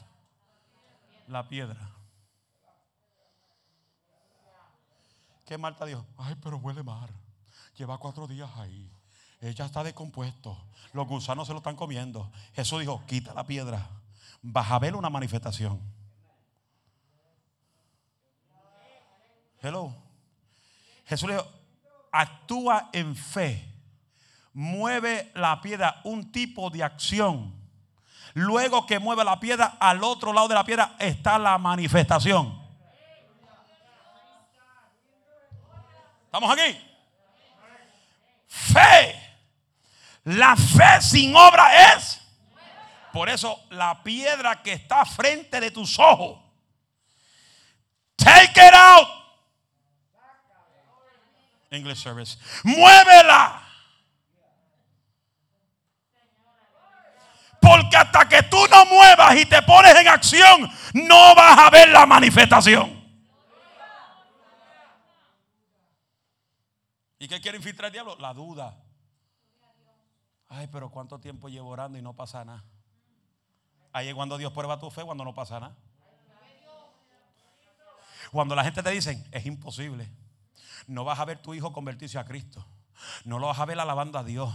la 1.26 1.48
piedra. 1.48 1.90
¿Qué 5.44 5.58
Marta 5.58 5.84
dijo? 5.84 6.06
Ay, 6.16 6.36
pero 6.42 6.58
huele 6.58 6.82
mar. 6.82 7.10
Lleva 7.76 7.98
cuatro 7.98 8.26
días 8.26 8.50
ahí. 8.56 8.95
Ella 9.40 9.66
está 9.66 9.84
descompuesto. 9.84 10.56
Los 10.92 11.06
gusanos 11.06 11.46
se 11.46 11.52
lo 11.52 11.58
están 11.58 11.76
comiendo. 11.76 12.30
Jesús 12.54 12.80
dijo, 12.80 13.04
quita 13.06 13.34
la 13.34 13.44
piedra. 13.44 13.88
Vas 14.42 14.70
a 14.70 14.78
ver 14.78 14.96
una 14.96 15.10
manifestación. 15.10 15.80
Hello. 19.60 19.94
Jesús 21.04 21.28
dijo, 21.28 21.46
actúa 22.10 22.90
en 22.92 23.14
fe. 23.14 23.72
Mueve 24.52 25.30
la 25.34 25.60
piedra, 25.60 26.00
un 26.04 26.32
tipo 26.32 26.70
de 26.70 26.82
acción. 26.82 27.54
Luego 28.32 28.86
que 28.86 28.98
mueve 28.98 29.24
la 29.24 29.38
piedra, 29.38 29.76
al 29.78 30.02
otro 30.02 30.32
lado 30.32 30.48
de 30.48 30.54
la 30.54 30.64
piedra 30.64 30.96
está 30.98 31.38
la 31.38 31.58
manifestación. 31.58 32.62
¿Estamos 36.26 36.50
aquí? 36.50 36.78
Fe. 38.46 39.25
La 40.26 40.56
fe 40.56 41.00
sin 41.00 41.34
obra 41.36 41.94
es. 41.94 42.20
Por 43.12 43.28
eso 43.28 43.64
la 43.70 44.02
piedra 44.02 44.60
que 44.62 44.72
está 44.72 45.04
frente 45.04 45.60
de 45.60 45.70
tus 45.70 45.98
ojos. 45.98 46.42
Take 48.16 48.60
it 48.60 48.74
out. 48.74 49.08
English 51.70 52.02
service. 52.02 52.38
Muévela. 52.64 53.62
Porque 57.60 57.96
hasta 57.96 58.28
que 58.28 58.42
tú 58.44 58.58
no 58.68 58.84
muevas 58.86 59.36
y 59.36 59.46
te 59.46 59.62
pones 59.62 59.94
en 59.96 60.08
acción, 60.08 60.70
no 60.92 61.34
vas 61.34 61.58
a 61.58 61.70
ver 61.70 61.88
la 61.88 62.04
manifestación. 62.04 62.96
¿Y 67.18 67.28
qué 67.28 67.40
quiere 67.40 67.58
infiltrar 67.58 67.86
el 67.86 67.92
diablo? 67.92 68.16
La 68.18 68.34
duda. 68.34 68.85
Ay, 70.48 70.68
pero 70.68 70.90
¿cuánto 70.90 71.18
tiempo 71.18 71.48
llevo 71.48 71.70
orando 71.70 71.98
y 71.98 72.02
no 72.02 72.14
pasa 72.14 72.44
nada? 72.44 72.64
Ahí 73.92 74.08
es 74.08 74.14
cuando 74.14 74.38
Dios 74.38 74.52
prueba 74.52 74.78
tu 74.78 74.90
fe, 74.90 75.02
cuando 75.04 75.24
no 75.24 75.34
pasa 75.34 75.58
nada. 75.58 75.76
Cuando 78.30 78.54
la 78.54 78.64
gente 78.64 78.82
te 78.82 78.90
dice, 78.90 79.26
es 79.32 79.46
imposible. 79.46 80.10
No 80.86 81.04
vas 81.04 81.18
a 81.18 81.24
ver 81.24 81.40
tu 81.40 81.54
hijo 81.54 81.72
convertirse 81.72 82.18
a 82.18 82.24
Cristo. 82.24 82.64
No 83.24 83.38
lo 83.38 83.46
vas 83.46 83.58
a 83.58 83.64
ver 83.64 83.78
alabando 83.78 84.18
a 84.18 84.24
Dios. 84.24 84.54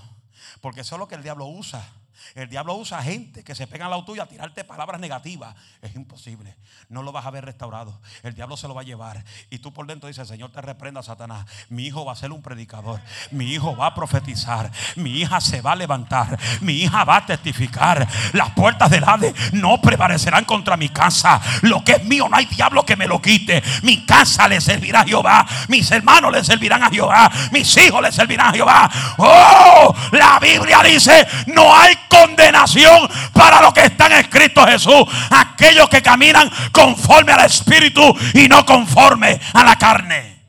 Porque 0.62 0.82
eso 0.82 0.96
es 0.96 1.00
lo 1.00 1.08
que 1.08 1.16
el 1.16 1.24
diablo 1.24 1.46
usa. 1.46 1.88
El 2.36 2.50
diablo 2.50 2.76
usa 2.76 3.02
gente 3.02 3.44
que 3.44 3.56
se 3.56 3.68
pega 3.68 3.88
a 3.88 3.90
la 3.90 4.04
tuya 4.06 4.24
a 4.24 4.26
tirarte 4.28 4.64
palabras 4.64 5.00
negativas. 5.00 5.56
Es 5.82 5.96
imposible. 5.96 6.56
No 6.90 7.04
lo 7.04 7.12
vas 7.12 7.26
a 7.26 7.32
ver 7.32 7.46
restaurado. 7.46 8.00
El 8.24 8.34
diablo 8.34 8.58
se 8.58 8.68
lo 8.68 8.74
va 8.74 8.82
a 8.82 8.86
llevar. 8.86 9.24
Y 9.50 9.60
tú 9.60 9.74
por 9.74 9.86
dentro 9.88 10.08
dices, 10.08 10.28
Señor, 10.28 10.52
te 10.52 10.62
reprenda, 10.62 11.04
Satanás. 11.04 11.46
Mi 11.70 11.86
hijo 11.86 12.06
va 12.06 12.14
a 12.14 12.16
ser 12.16 12.32
un 12.32 12.42
predicador. 12.42 13.02
Mi 13.32 13.54
hijo 13.54 13.76
va 13.76 13.88
a 13.88 13.96
profetizar. 13.96 14.72
Mi 14.96 15.20
hija 15.20 15.42
se 15.42 15.62
va 15.62 15.74
a 15.74 15.76
levantar. 15.76 16.40
Mi 16.62 16.74
hija 16.74 17.04
va 17.04 17.18
a 17.18 17.26
testificar. 17.26 18.08
Las 18.34 18.52
puertas 18.52 18.90
del 18.90 19.04
Hades 19.04 19.54
no 19.54 19.82
prevalecerán 19.82 20.46
contra 20.46 20.78
mi 20.78 20.90
casa. 20.90 21.42
Lo 21.62 21.84
que 21.84 21.94
es 21.94 22.04
mío 22.06 22.28
no 22.30 22.38
hay 22.38 22.46
diablo 22.46 22.86
que 22.86 22.96
me 22.96 23.08
lo 23.08 23.22
quite. 23.22 23.62
Mi 23.84 24.06
casa 24.06 24.48
le 24.48 24.62
servirá 24.62 25.02
a 25.02 25.06
Jehová. 25.06 25.46
Mis 25.68 25.90
hermanos 25.92 26.32
le 26.32 26.44
servirán 26.44 26.84
a 26.84 26.90
Jehová. 26.90 27.32
Mis 27.52 27.76
hijos 27.78 28.02
le 28.02 28.12
servirán 28.12 28.48
a 28.48 28.54
Jehová. 28.54 28.92
Oh, 29.18 29.96
la 30.12 30.40
Biblia 30.40 30.82
dice, 30.84 31.28
no 31.48 31.76
hay 31.76 31.96
condenación 32.12 33.10
para 33.34 33.62
los 33.62 33.74
que 33.74 33.86
están 33.86 34.12
escritos 34.12 34.66
Jesús. 34.66 35.04
Aquellos 35.30 35.88
que 35.90 36.02
caminan 36.02 36.52
conforme 36.72 37.32
al 37.32 37.46
Espíritu 37.46 38.02
y 38.34 38.50
no 38.50 38.66
conforme 38.66 39.40
a 39.54 39.64
la 39.64 39.78
carne. 39.78 40.42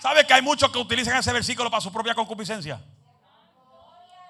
¿Sabe 0.00 0.26
que 0.26 0.34
hay 0.34 0.42
muchos 0.42 0.70
que 0.70 0.78
utilizan 0.78 1.16
ese 1.16 1.32
versículo 1.32 1.70
para 1.70 1.80
su 1.80 1.92
propia 1.92 2.14
concupiscencia? 2.14 2.80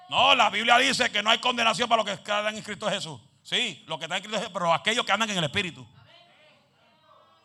No, 0.09 0.35
la 0.35 0.49
Biblia 0.49 0.77
dice 0.77 1.11
que 1.11 1.21
no 1.21 1.29
hay 1.29 1.39
condenación 1.39 1.89
para 1.89 2.03
los 2.03 2.05
que 2.05 2.13
están 2.13 2.55
inscritos 2.55 2.91
Jesús. 2.91 3.19
Sí, 3.43 3.83
los 3.87 3.97
que 3.97 4.05
están 4.05 4.17
inscritos 4.17 4.39
Jesús, 4.39 4.53
pero 4.53 4.73
aquellos 4.73 5.05
que 5.05 5.11
andan 5.11 5.29
en 5.29 5.37
el 5.37 5.43
Espíritu. 5.43 5.85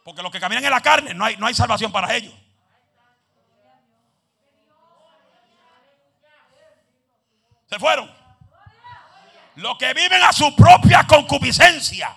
Porque 0.04 0.22
los 0.22 0.30
que 0.30 0.40
caminan 0.40 0.64
en 0.64 0.70
la 0.70 0.80
carne 0.80 1.14
no 1.14 1.24
hay, 1.24 1.36
no 1.36 1.46
hay 1.46 1.54
salvación 1.54 1.90
para 1.90 2.14
ellos. 2.14 2.34
Se 7.72 7.78
fueron. 7.78 8.10
Los 9.54 9.78
que 9.78 9.94
viven 9.94 10.22
a 10.22 10.30
su 10.30 10.54
propia 10.54 11.06
concupiscencia 11.06 12.14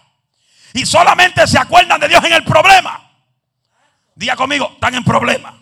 y 0.74 0.86
solamente 0.86 1.48
se 1.48 1.58
acuerdan 1.58 1.98
de 2.02 2.10
Dios 2.10 2.22
en 2.26 2.34
el 2.34 2.44
problema. 2.44 3.10
Diga 4.16 4.36
conmigo, 4.36 4.72
están 4.74 4.96
en 4.96 5.06
problema. 5.06 5.58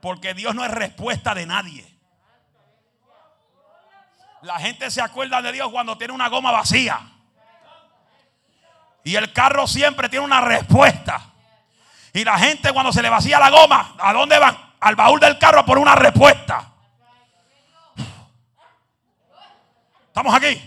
Porque 0.00 0.32
Dios 0.32 0.54
no 0.54 0.64
es 0.64 0.70
respuesta 0.70 1.34
de 1.34 1.44
nadie. 1.44 1.86
La 4.40 4.58
gente 4.58 4.90
se 4.90 5.02
acuerda 5.02 5.42
de 5.42 5.52
Dios 5.52 5.68
cuando 5.70 5.98
tiene 5.98 6.14
una 6.14 6.28
goma 6.28 6.50
vacía. 6.50 6.98
Y 9.04 9.16
el 9.16 9.34
carro 9.34 9.66
siempre 9.66 10.08
tiene 10.08 10.24
una 10.24 10.40
respuesta. 10.40 11.20
Y 12.14 12.24
la 12.24 12.38
gente 12.38 12.72
cuando 12.72 12.90
se 12.90 13.02
le 13.02 13.10
vacía 13.10 13.38
la 13.38 13.50
goma, 13.50 13.96
¿a 13.98 14.14
dónde 14.14 14.38
van? 14.38 14.56
Al 14.80 14.96
baúl 14.96 15.20
del 15.20 15.38
carro 15.38 15.62
por 15.66 15.76
una 15.76 15.94
respuesta. 15.94 16.71
¿Estamos 20.12 20.34
aquí? 20.34 20.60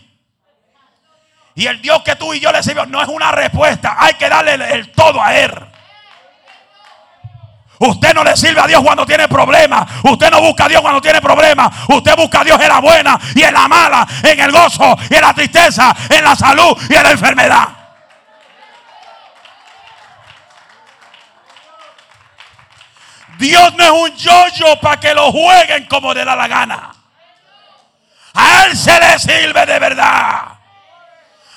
Y 1.54 1.68
el 1.68 1.80
Dios 1.80 2.02
que 2.02 2.16
tú 2.16 2.34
y 2.34 2.40
yo 2.40 2.52
le 2.52 2.64
servimos 2.64 2.88
no 2.88 3.00
es 3.00 3.08
una 3.08 3.32
respuesta. 3.32 3.96
Hay 4.00 4.16
que 4.16 4.28
darle 4.28 4.56
el, 4.56 4.92
todo 4.92 5.22
a 5.22 5.36
Él. 5.36 5.52
Usted 7.78 8.16
no 8.16 8.24
le 8.24 8.36
sirve 8.36 8.60
a 8.60 8.66
Dios 8.66 8.82
cuando 8.82 9.06
tiene 9.06 9.28
problemas. 9.28 9.88
Usted 10.04 10.32
no 10.32 10.42
busca 10.42 10.66
a 10.66 10.68
Dios 10.68 10.82
cuando 10.82 11.00
tiene 11.00 11.22
problemas. 11.22 11.72
Usted 11.90 12.16
busca 12.16 12.42
a 12.42 12.44
Dios 12.44 12.60
en 12.60 12.70
la 12.70 12.80
buena 12.80 13.20
y 13.36 13.44
en 13.44 13.54
la 13.54 13.68
mala, 13.68 14.08
en 14.24 14.40
el 14.40 14.52
gozo 14.52 14.98
y 15.12 15.14
en 15.14 15.22
la 15.22 15.34
tristeza, 15.36 15.96
en 16.10 16.24
la 16.24 16.36
salud 16.36 16.76
y 16.90 16.96
en 16.96 17.04
la 17.04 17.12
enfermedad. 17.12 17.68
Dios 23.38 23.76
no 23.76 23.84
es 23.84 23.92
un 23.92 24.18
yoyo 24.18 24.80
para 24.82 25.00
que 25.00 25.14
lo 25.14 25.32
jueguen 25.32 25.86
como 25.86 26.16
le 26.16 26.26
da 26.26 26.36
la 26.36 26.48
gana. 26.48 27.05
Se 28.74 29.00
le 29.00 29.20
sirve 29.20 29.66
de 29.66 29.80
verdad. 29.80 30.56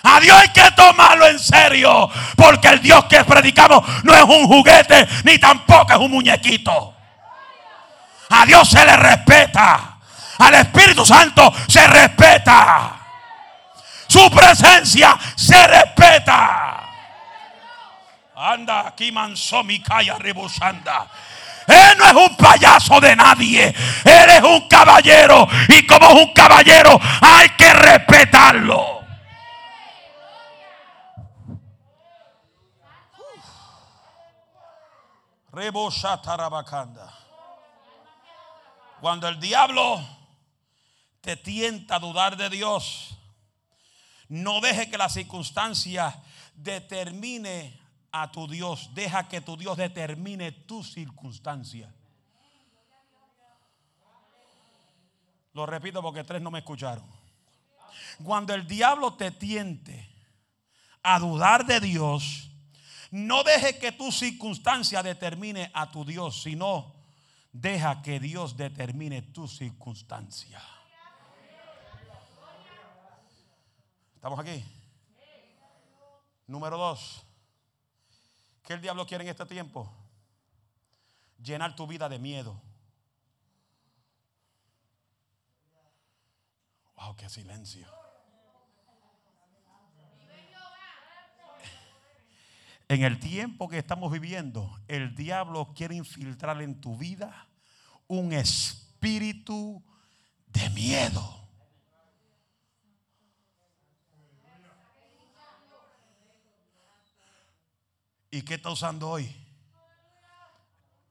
A 0.02 0.20
Dios 0.20 0.38
hay 0.40 0.48
que 0.48 0.70
tomarlo 0.72 1.26
en 1.26 1.38
serio. 1.38 2.10
Porque 2.36 2.68
el 2.68 2.80
Dios 2.80 3.04
que 3.06 3.24
predicamos 3.24 3.84
no 4.04 4.14
es 4.14 4.22
un 4.22 4.46
juguete 4.46 5.08
ni 5.24 5.38
tampoco 5.38 5.92
es 5.92 5.98
un 5.98 6.10
muñequito. 6.10 6.94
A 8.30 8.44
Dios 8.46 8.68
se 8.68 8.84
le 8.84 8.96
respeta. 8.96 9.96
al 10.38 10.54
Espíritu 10.54 11.04
Santo 11.04 11.52
se 11.66 11.86
respeta. 11.86 12.92
Su 14.06 14.30
presencia 14.30 15.18
se 15.34 15.66
respeta. 15.66 16.84
Anda, 18.36 18.86
aquí 18.86 19.10
manso 19.10 19.64
mi 19.64 19.80
calla 19.80 20.16
rebosanda. 20.16 21.06
Él 21.68 21.98
no 21.98 22.04
es 22.06 22.30
un 22.30 22.36
payaso 22.36 22.98
de 23.00 23.14
nadie. 23.14 23.74
Él 24.04 24.30
es 24.30 24.42
un 24.42 24.66
caballero. 24.68 25.46
Y 25.68 25.86
como 25.86 26.08
es 26.08 26.14
un 26.14 26.32
caballero, 26.32 26.98
hay 27.20 27.50
que 27.50 27.72
respetarlo. 27.74 28.98
Cuando 39.00 39.28
el 39.28 39.38
diablo 39.38 40.00
te 41.20 41.36
tienta 41.36 41.96
a 41.96 41.98
dudar 41.98 42.36
de 42.36 42.48
Dios, 42.48 43.18
no 44.28 44.60
deje 44.60 44.88
que 44.88 44.96
la 44.96 45.08
circunstancia 45.08 46.16
determine 46.54 47.78
a 48.12 48.30
tu 48.30 48.46
Dios. 48.46 48.90
Deja 48.94 49.28
que 49.28 49.40
tu 49.40 49.56
Dios 49.56 49.76
determine 49.76 50.52
tu 50.52 50.82
circunstancia. 50.82 51.92
Lo 55.52 55.66
repito 55.66 56.00
porque 56.02 56.24
tres 56.24 56.40
no 56.40 56.50
me 56.50 56.60
escucharon. 56.60 57.04
Cuando 58.22 58.54
el 58.54 58.66
diablo 58.66 59.14
te 59.14 59.30
tiente 59.30 60.08
a 61.02 61.18
dudar 61.18 61.66
de 61.66 61.80
Dios, 61.80 62.50
no 63.10 63.42
deje 63.42 63.78
que 63.78 63.92
tu 63.92 64.12
circunstancia 64.12 65.02
determine 65.02 65.70
a 65.74 65.90
tu 65.90 66.04
Dios, 66.04 66.42
sino 66.42 66.94
deja 67.52 68.02
que 68.02 68.20
Dios 68.20 68.56
determine 68.56 69.22
tu 69.22 69.48
circunstancia. 69.48 70.62
¿Estamos 74.14 74.38
aquí? 74.38 74.64
Número 76.46 76.76
dos. 76.76 77.27
¿Qué 78.68 78.74
el 78.74 78.82
diablo 78.82 79.06
quiere 79.06 79.24
en 79.24 79.30
este 79.30 79.46
tiempo? 79.46 79.90
Llenar 81.42 81.74
tu 81.74 81.86
vida 81.86 82.06
de 82.06 82.18
miedo. 82.18 82.60
Wow, 86.94 87.16
qué 87.16 87.30
silencio. 87.30 87.88
En 92.88 93.04
el 93.04 93.18
tiempo 93.18 93.70
que 93.70 93.78
estamos 93.78 94.12
viviendo, 94.12 94.78
el 94.86 95.14
diablo 95.14 95.72
quiere 95.74 95.94
infiltrar 95.94 96.60
en 96.60 96.78
tu 96.78 96.94
vida 96.94 97.48
un 98.06 98.34
espíritu 98.34 99.82
de 100.46 100.68
miedo. 100.68 101.37
¿Y 108.30 108.42
qué 108.42 108.54
está 108.54 108.70
usando 108.70 109.08
hoy? 109.08 109.34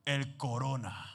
El 0.06 0.38
corona. 0.38 1.14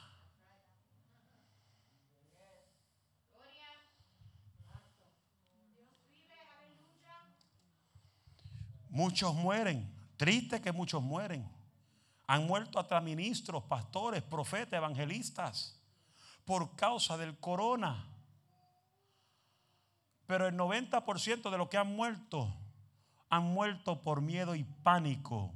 Muchos 8.91 9.35
mueren. 9.35 9.91
Triste 10.19 10.61
que 10.61 10.73
muchos 10.73 11.03
mueren. 11.03 11.49
Han 12.27 12.47
muerto 12.47 12.79
hasta 12.79 13.01
ministros, 13.01 13.63
pastores, 13.65 14.23
profetas, 14.23 14.75
evangelistas 14.75 15.81
por 16.45 16.77
causa 16.77 17.17
del 17.17 17.39
corona. 17.39 18.07
Pero 20.27 20.47
el 20.47 20.57
90% 20.57 21.51
de 21.51 21.59
los 21.59 21.69
que 21.69 21.79
han 21.79 21.95
muerto 21.95 22.55
han 23.31 23.45
muerto 23.45 24.03
por 24.03 24.21
miedo 24.21 24.55
y 24.55 24.65
pánico. 24.65 25.55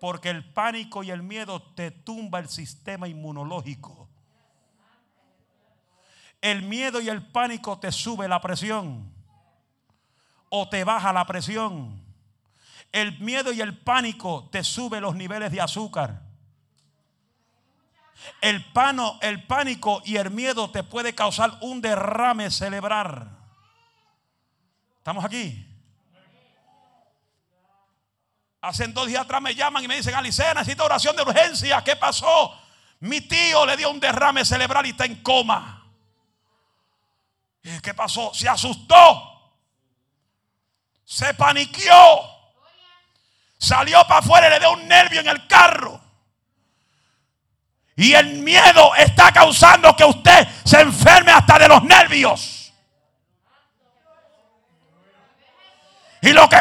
Porque 0.00 0.30
el 0.30 0.44
pánico 0.52 1.02
y 1.02 1.10
el 1.10 1.22
miedo 1.22 1.60
te 1.60 1.90
tumba 1.90 2.38
el 2.38 2.48
sistema 2.48 3.08
inmunológico. 3.08 4.08
El 6.40 6.62
miedo 6.62 7.00
y 7.00 7.08
el 7.08 7.26
pánico 7.26 7.78
te 7.78 7.90
sube 7.90 8.28
la 8.28 8.40
presión 8.40 9.12
o 10.48 10.68
te 10.68 10.84
baja 10.84 11.12
la 11.12 11.26
presión. 11.26 12.00
El 12.92 13.18
miedo 13.18 13.52
y 13.52 13.60
el 13.60 13.76
pánico 13.76 14.48
te 14.50 14.64
sube 14.64 15.00
los 15.00 15.14
niveles 15.14 15.50
de 15.52 15.60
azúcar. 15.60 16.22
El, 18.40 18.64
pano, 18.72 19.18
el 19.20 19.46
pánico 19.46 20.02
y 20.04 20.16
el 20.16 20.30
miedo 20.30 20.70
te 20.70 20.82
puede 20.82 21.14
causar 21.14 21.58
un 21.60 21.80
derrame 21.80 22.50
cerebral. 22.50 23.36
¿Estamos 24.98 25.24
aquí? 25.24 25.67
Hace 28.60 28.88
dos 28.88 29.06
días 29.06 29.22
atrás 29.22 29.40
me 29.40 29.54
llaman 29.54 29.84
y 29.84 29.88
me 29.88 29.96
dicen, 29.96 30.14
Alice, 30.14 30.42
necesito 30.54 30.84
oración 30.84 31.14
de 31.14 31.22
urgencia. 31.22 31.82
¿Qué 31.84 31.94
pasó? 31.96 32.58
Mi 33.00 33.20
tío 33.20 33.64
le 33.64 33.76
dio 33.76 33.90
un 33.90 34.00
derrame 34.00 34.44
cerebral 34.44 34.86
y 34.86 34.90
está 34.90 35.04
en 35.04 35.22
coma. 35.22 35.86
¿Qué 37.82 37.94
pasó? 37.94 38.32
Se 38.34 38.48
asustó. 38.48 39.54
Se 41.04 41.34
paniqueó. 41.34 42.38
Salió 43.58 44.02
para 44.06 44.20
afuera 44.20 44.48
y 44.48 44.50
le 44.50 44.58
dio 44.60 44.72
un 44.72 44.88
nervio 44.88 45.20
en 45.20 45.28
el 45.28 45.46
carro. 45.46 46.00
Y 47.96 48.14
el 48.14 48.38
miedo 48.38 48.94
está 48.96 49.32
causando 49.32 49.94
que 49.96 50.04
usted 50.04 50.46
se 50.64 50.80
enferme 50.80 51.32
hasta 51.32 51.58
de 51.58 51.68
los 51.68 51.82
nervios. 51.82 52.72
Y 56.22 56.32
lo 56.32 56.48
que 56.48 56.56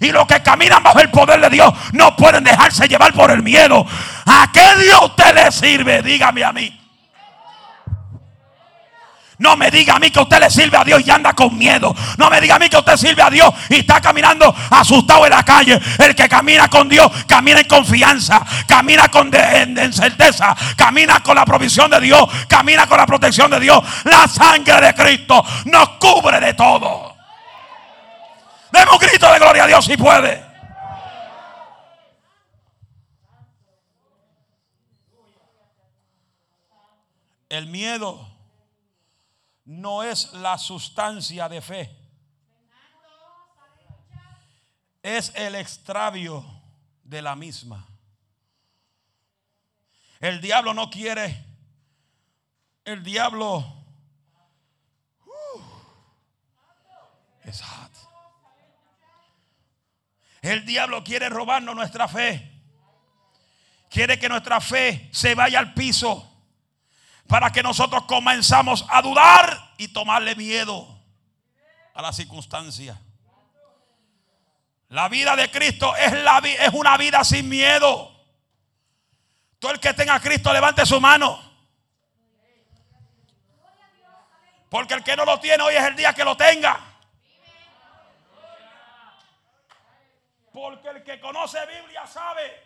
y 0.00 0.12
los 0.12 0.26
que 0.26 0.42
caminan 0.42 0.82
bajo 0.82 1.00
el 1.00 1.10
poder 1.10 1.40
de 1.40 1.50
Dios 1.50 1.72
no 1.92 2.16
pueden 2.16 2.44
dejarse 2.44 2.88
llevar 2.88 3.12
por 3.12 3.30
el 3.30 3.42
miedo. 3.42 3.86
¿A 4.26 4.50
qué 4.52 4.82
Dios 4.82 5.00
usted 5.02 5.34
le 5.34 5.52
sirve? 5.52 6.02
Dígame 6.02 6.44
a 6.44 6.52
mí. 6.52 6.80
No 9.38 9.54
me 9.54 9.70
diga 9.70 9.96
a 9.96 9.98
mí 9.98 10.10
que 10.10 10.20
usted 10.20 10.40
le 10.40 10.50
sirve 10.50 10.78
a 10.78 10.84
Dios 10.84 11.02
y 11.04 11.10
anda 11.10 11.34
con 11.34 11.56
miedo. 11.58 11.94
No 12.16 12.30
me 12.30 12.40
diga 12.40 12.56
a 12.56 12.58
mí 12.58 12.70
que 12.70 12.78
usted 12.78 12.96
sirve 12.96 13.22
a 13.22 13.28
Dios 13.28 13.52
y 13.68 13.76
está 13.76 14.00
caminando 14.00 14.54
asustado 14.70 15.26
en 15.26 15.30
la 15.30 15.44
calle. 15.44 15.78
El 15.98 16.14
que 16.14 16.28
camina 16.28 16.68
con 16.68 16.88
Dios 16.88 17.10
camina 17.26 17.60
en 17.60 17.68
confianza, 17.68 18.42
camina 18.66 19.08
con 19.08 19.30
en 19.34 19.92
certeza, 19.92 20.56
camina 20.74 21.20
con 21.20 21.36
la 21.36 21.44
provisión 21.44 21.90
de 21.90 22.00
Dios, 22.00 22.24
camina 22.48 22.86
con 22.86 22.96
la 22.96 23.06
protección 23.06 23.50
de 23.50 23.60
Dios. 23.60 23.82
La 24.04 24.26
sangre 24.26 24.80
de 24.80 24.94
Cristo 24.94 25.44
nos 25.66 25.88
cubre 26.00 26.40
de 26.40 26.54
todo. 26.54 27.15
Demos 28.76 29.00
grito 29.00 29.32
de 29.32 29.38
gloria 29.38 29.64
a 29.64 29.66
Dios 29.66 29.84
si 29.86 29.96
puede. 29.96 30.44
El 37.48 37.68
miedo 37.68 38.28
no 39.64 40.02
es 40.02 40.30
la 40.34 40.58
sustancia 40.58 41.48
de 41.48 41.62
fe. 41.62 41.96
Es 45.02 45.32
el 45.36 45.54
extravio 45.54 46.44
de 47.02 47.22
la 47.22 47.34
misma. 47.34 47.86
El 50.20 50.42
diablo 50.42 50.74
no 50.74 50.90
quiere. 50.90 51.44
El 52.84 53.02
diablo 53.02 53.58
uh, 55.24 55.60
es. 57.44 57.62
El 60.46 60.64
diablo 60.64 61.02
quiere 61.02 61.28
robarnos 61.28 61.74
nuestra 61.74 62.06
fe. 62.06 62.52
Quiere 63.90 64.16
que 64.16 64.28
nuestra 64.28 64.60
fe 64.60 65.08
se 65.12 65.34
vaya 65.34 65.58
al 65.58 65.74
piso 65.74 66.32
para 67.26 67.50
que 67.50 67.64
nosotros 67.64 68.04
comenzamos 68.04 68.86
a 68.88 69.02
dudar 69.02 69.74
y 69.76 69.88
tomarle 69.88 70.36
miedo 70.36 70.86
a 71.94 72.00
la 72.00 72.12
circunstancia. 72.12 72.96
La 74.90 75.08
vida 75.08 75.34
de 75.34 75.50
Cristo 75.50 75.96
es, 75.96 76.12
la, 76.12 76.38
es 76.38 76.72
una 76.72 76.96
vida 76.96 77.24
sin 77.24 77.48
miedo. 77.48 78.12
Todo 79.58 79.72
el 79.72 79.80
que 79.80 79.94
tenga 79.94 80.14
a 80.14 80.20
Cristo 80.20 80.52
levante 80.52 80.86
su 80.86 81.00
mano. 81.00 81.40
Porque 84.70 84.94
el 84.94 85.02
que 85.02 85.16
no 85.16 85.24
lo 85.24 85.40
tiene 85.40 85.64
hoy 85.64 85.74
es 85.74 85.82
el 85.82 85.96
día 85.96 86.12
que 86.12 86.24
lo 86.24 86.36
tenga. 86.36 86.86
Porque 90.56 90.88
el 90.88 91.04
que 91.04 91.15
conoce 91.26 91.58
Biblia 91.66 92.06
sabe 92.06 92.62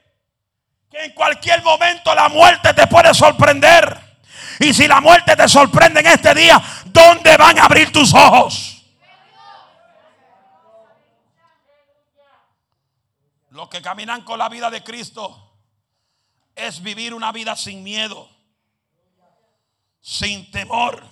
que 0.91 1.03
en 1.03 1.13
cualquier 1.13 1.63
momento 1.63 2.15
la 2.15 2.29
muerte 2.29 2.75
te 2.75 2.87
puede 2.89 3.15
sorprender. 3.15 3.99
Y 4.59 4.75
si 4.75 4.87
la 4.87 5.01
muerte 5.01 5.35
te 5.35 5.49
sorprende 5.49 6.01
en 6.01 6.09
este 6.09 6.35
día, 6.35 6.61
¿dónde 6.85 7.39
van 7.39 7.59
a 7.59 7.65
abrir 7.65 7.91
tus 7.91 8.13
ojos? 8.13 8.85
Los 13.49 13.71
que 13.71 13.81
caminan 13.81 14.23
con 14.25 14.39
la 14.39 14.51
vida 14.51 14.69
de 14.69 14.85
Cristo 14.85 15.57
es 16.55 16.83
vivir 16.83 17.15
una 17.15 17.33
vida 17.33 17.57
sin 17.57 17.83
miedo. 17.83 18.29
sin 20.03 20.51
temor. 20.51 21.07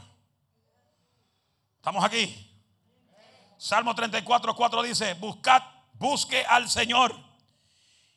¿Estamos 1.76 2.02
aquí? 2.02 2.50
Salmo 3.58 3.94
34, 3.94 4.54
4 4.54 4.82
dice, 4.82 5.14
buscad, 5.14 5.62
busque 5.94 6.42
al 6.44 6.70
Señor. 6.70 7.27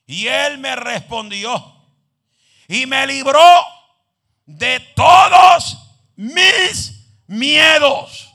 Y 0.05 0.27
Él 0.27 0.57
me 0.57 0.75
respondió 0.75 1.81
y 2.67 2.85
me 2.85 3.05
libró 3.05 3.65
de 4.45 4.79
todos 4.95 5.77
mis 6.15 7.05
miedos. 7.27 8.29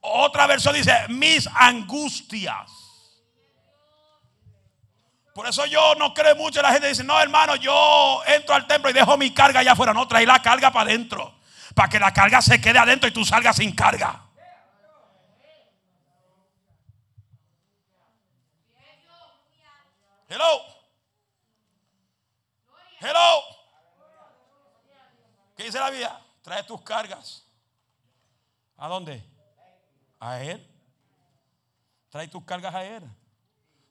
Otra 0.00 0.46
versión 0.46 0.74
dice, 0.74 0.94
mis 1.08 1.46
angustias. 1.54 2.70
Por 5.34 5.46
eso 5.46 5.64
yo 5.66 5.94
no 5.94 6.12
creo 6.12 6.36
mucho. 6.36 6.62
La 6.62 6.72
gente 6.72 6.88
dice, 6.88 7.04
no, 7.04 7.20
hermano, 7.20 7.56
yo 7.56 8.22
entro 8.26 8.54
al 8.54 8.66
templo 8.66 8.90
y 8.90 8.94
dejo 8.94 9.16
mi 9.16 9.32
carga 9.32 9.60
allá 9.60 9.72
afuera. 9.72 9.92
No, 9.92 10.08
trae 10.08 10.26
la 10.26 10.42
carga 10.42 10.70
para 10.70 10.90
adentro. 10.90 11.34
Para 11.74 11.88
que 11.88 12.00
la 12.00 12.12
carga 12.12 12.42
se 12.42 12.60
quede 12.60 12.78
adentro 12.78 13.08
y 13.08 13.12
tú 13.12 13.24
salgas 13.24 13.56
sin 13.56 13.74
carga. 13.74 14.22
Hello. 20.28 20.79
Hello. 23.00 23.42
¿Qué 25.56 25.64
dice 25.64 25.78
la 25.78 25.90
vida? 25.90 26.20
Trae 26.42 26.62
tus 26.64 26.82
cargas. 26.82 27.46
¿A 28.76 28.88
dónde? 28.88 29.24
A 30.18 30.42
Él. 30.42 30.66
Trae 32.10 32.28
tus 32.28 32.44
cargas 32.44 32.74
a 32.74 32.84
Él. 32.84 33.02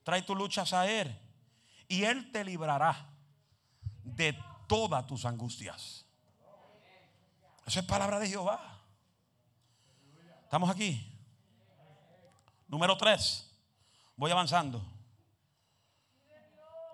Trae 0.04 0.22
tus 0.22 0.38
luchas 0.38 0.74
a 0.74 0.88
Él. 0.88 1.20
Y 1.88 2.04
Él 2.04 2.32
te 2.32 2.44
librará 2.44 3.10
de 4.04 4.38
todas 4.68 5.06
tus 5.08 5.26
angustias. 5.26 6.06
Eso 7.66 7.80
es 7.80 7.86
palabra 7.86 8.20
de 8.20 8.28
Jehová. 8.28 8.80
¿Estamos 10.44 10.70
aquí? 10.70 11.20
Número 12.68 12.96
tres. 12.96 13.52
Voy 14.16 14.30
avanzando. 14.30 14.99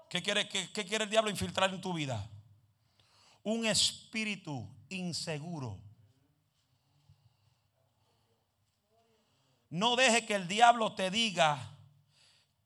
¿Qué 0.09 0.21
quiere, 0.21 0.47
qué, 0.47 0.85
quiere 0.85 1.03
el 1.05 1.09
diablo 1.09 1.29
infiltrar 1.29 1.73
en 1.73 1.81
tu 1.81 1.93
vida? 1.93 2.29
Un 3.43 3.65
espíritu 3.65 4.67
inseguro. 4.89 5.79
No 9.69 9.95
deje 9.95 10.25
que 10.25 10.35
el 10.35 10.47
diablo 10.47 10.93
te 10.93 11.11
diga 11.11 11.59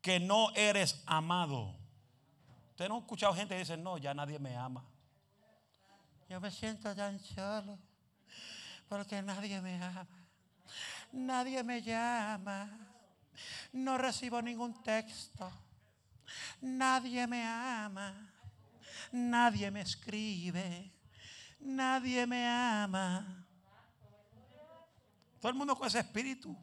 que 0.02 0.20
no 0.20 0.52
eres 0.56 1.02
amado. 1.06 1.76
Usted 2.72 2.88
no 2.88 2.98
ha 2.98 3.00
escuchado 3.00 3.34
gente 3.34 3.56
que 3.56 3.60
dice, 3.60 3.78
no, 3.78 3.98
ya 3.98 4.14
nadie 4.14 4.38
me 4.38 4.56
ama. 4.56 4.86
Yo 6.30 6.40
me 6.40 6.52
siento 6.52 6.96
tan 6.96 7.20
solo 7.20 7.80
porque 8.88 9.22
nadie 9.22 9.60
me 9.62 9.82
ama. 9.84 10.08
Nadie 11.12 11.64
me 11.64 11.82
llama. 11.82 12.70
No 13.74 13.98
recibo 13.98 14.42
ningún 14.42 14.84
texto. 14.84 15.52
Nadie 16.62 17.26
me 17.28 17.46
ama, 17.46 18.14
nadie 19.12 19.72
me 19.72 19.82
escribe, 19.82 20.92
nadie 21.60 22.26
me 22.28 22.48
ama. 22.48 23.46
Todo 25.40 25.50
el 25.50 25.58
mundo 25.58 25.76
con 25.76 25.88
ese 25.88 26.00
espíritu. 26.00 26.58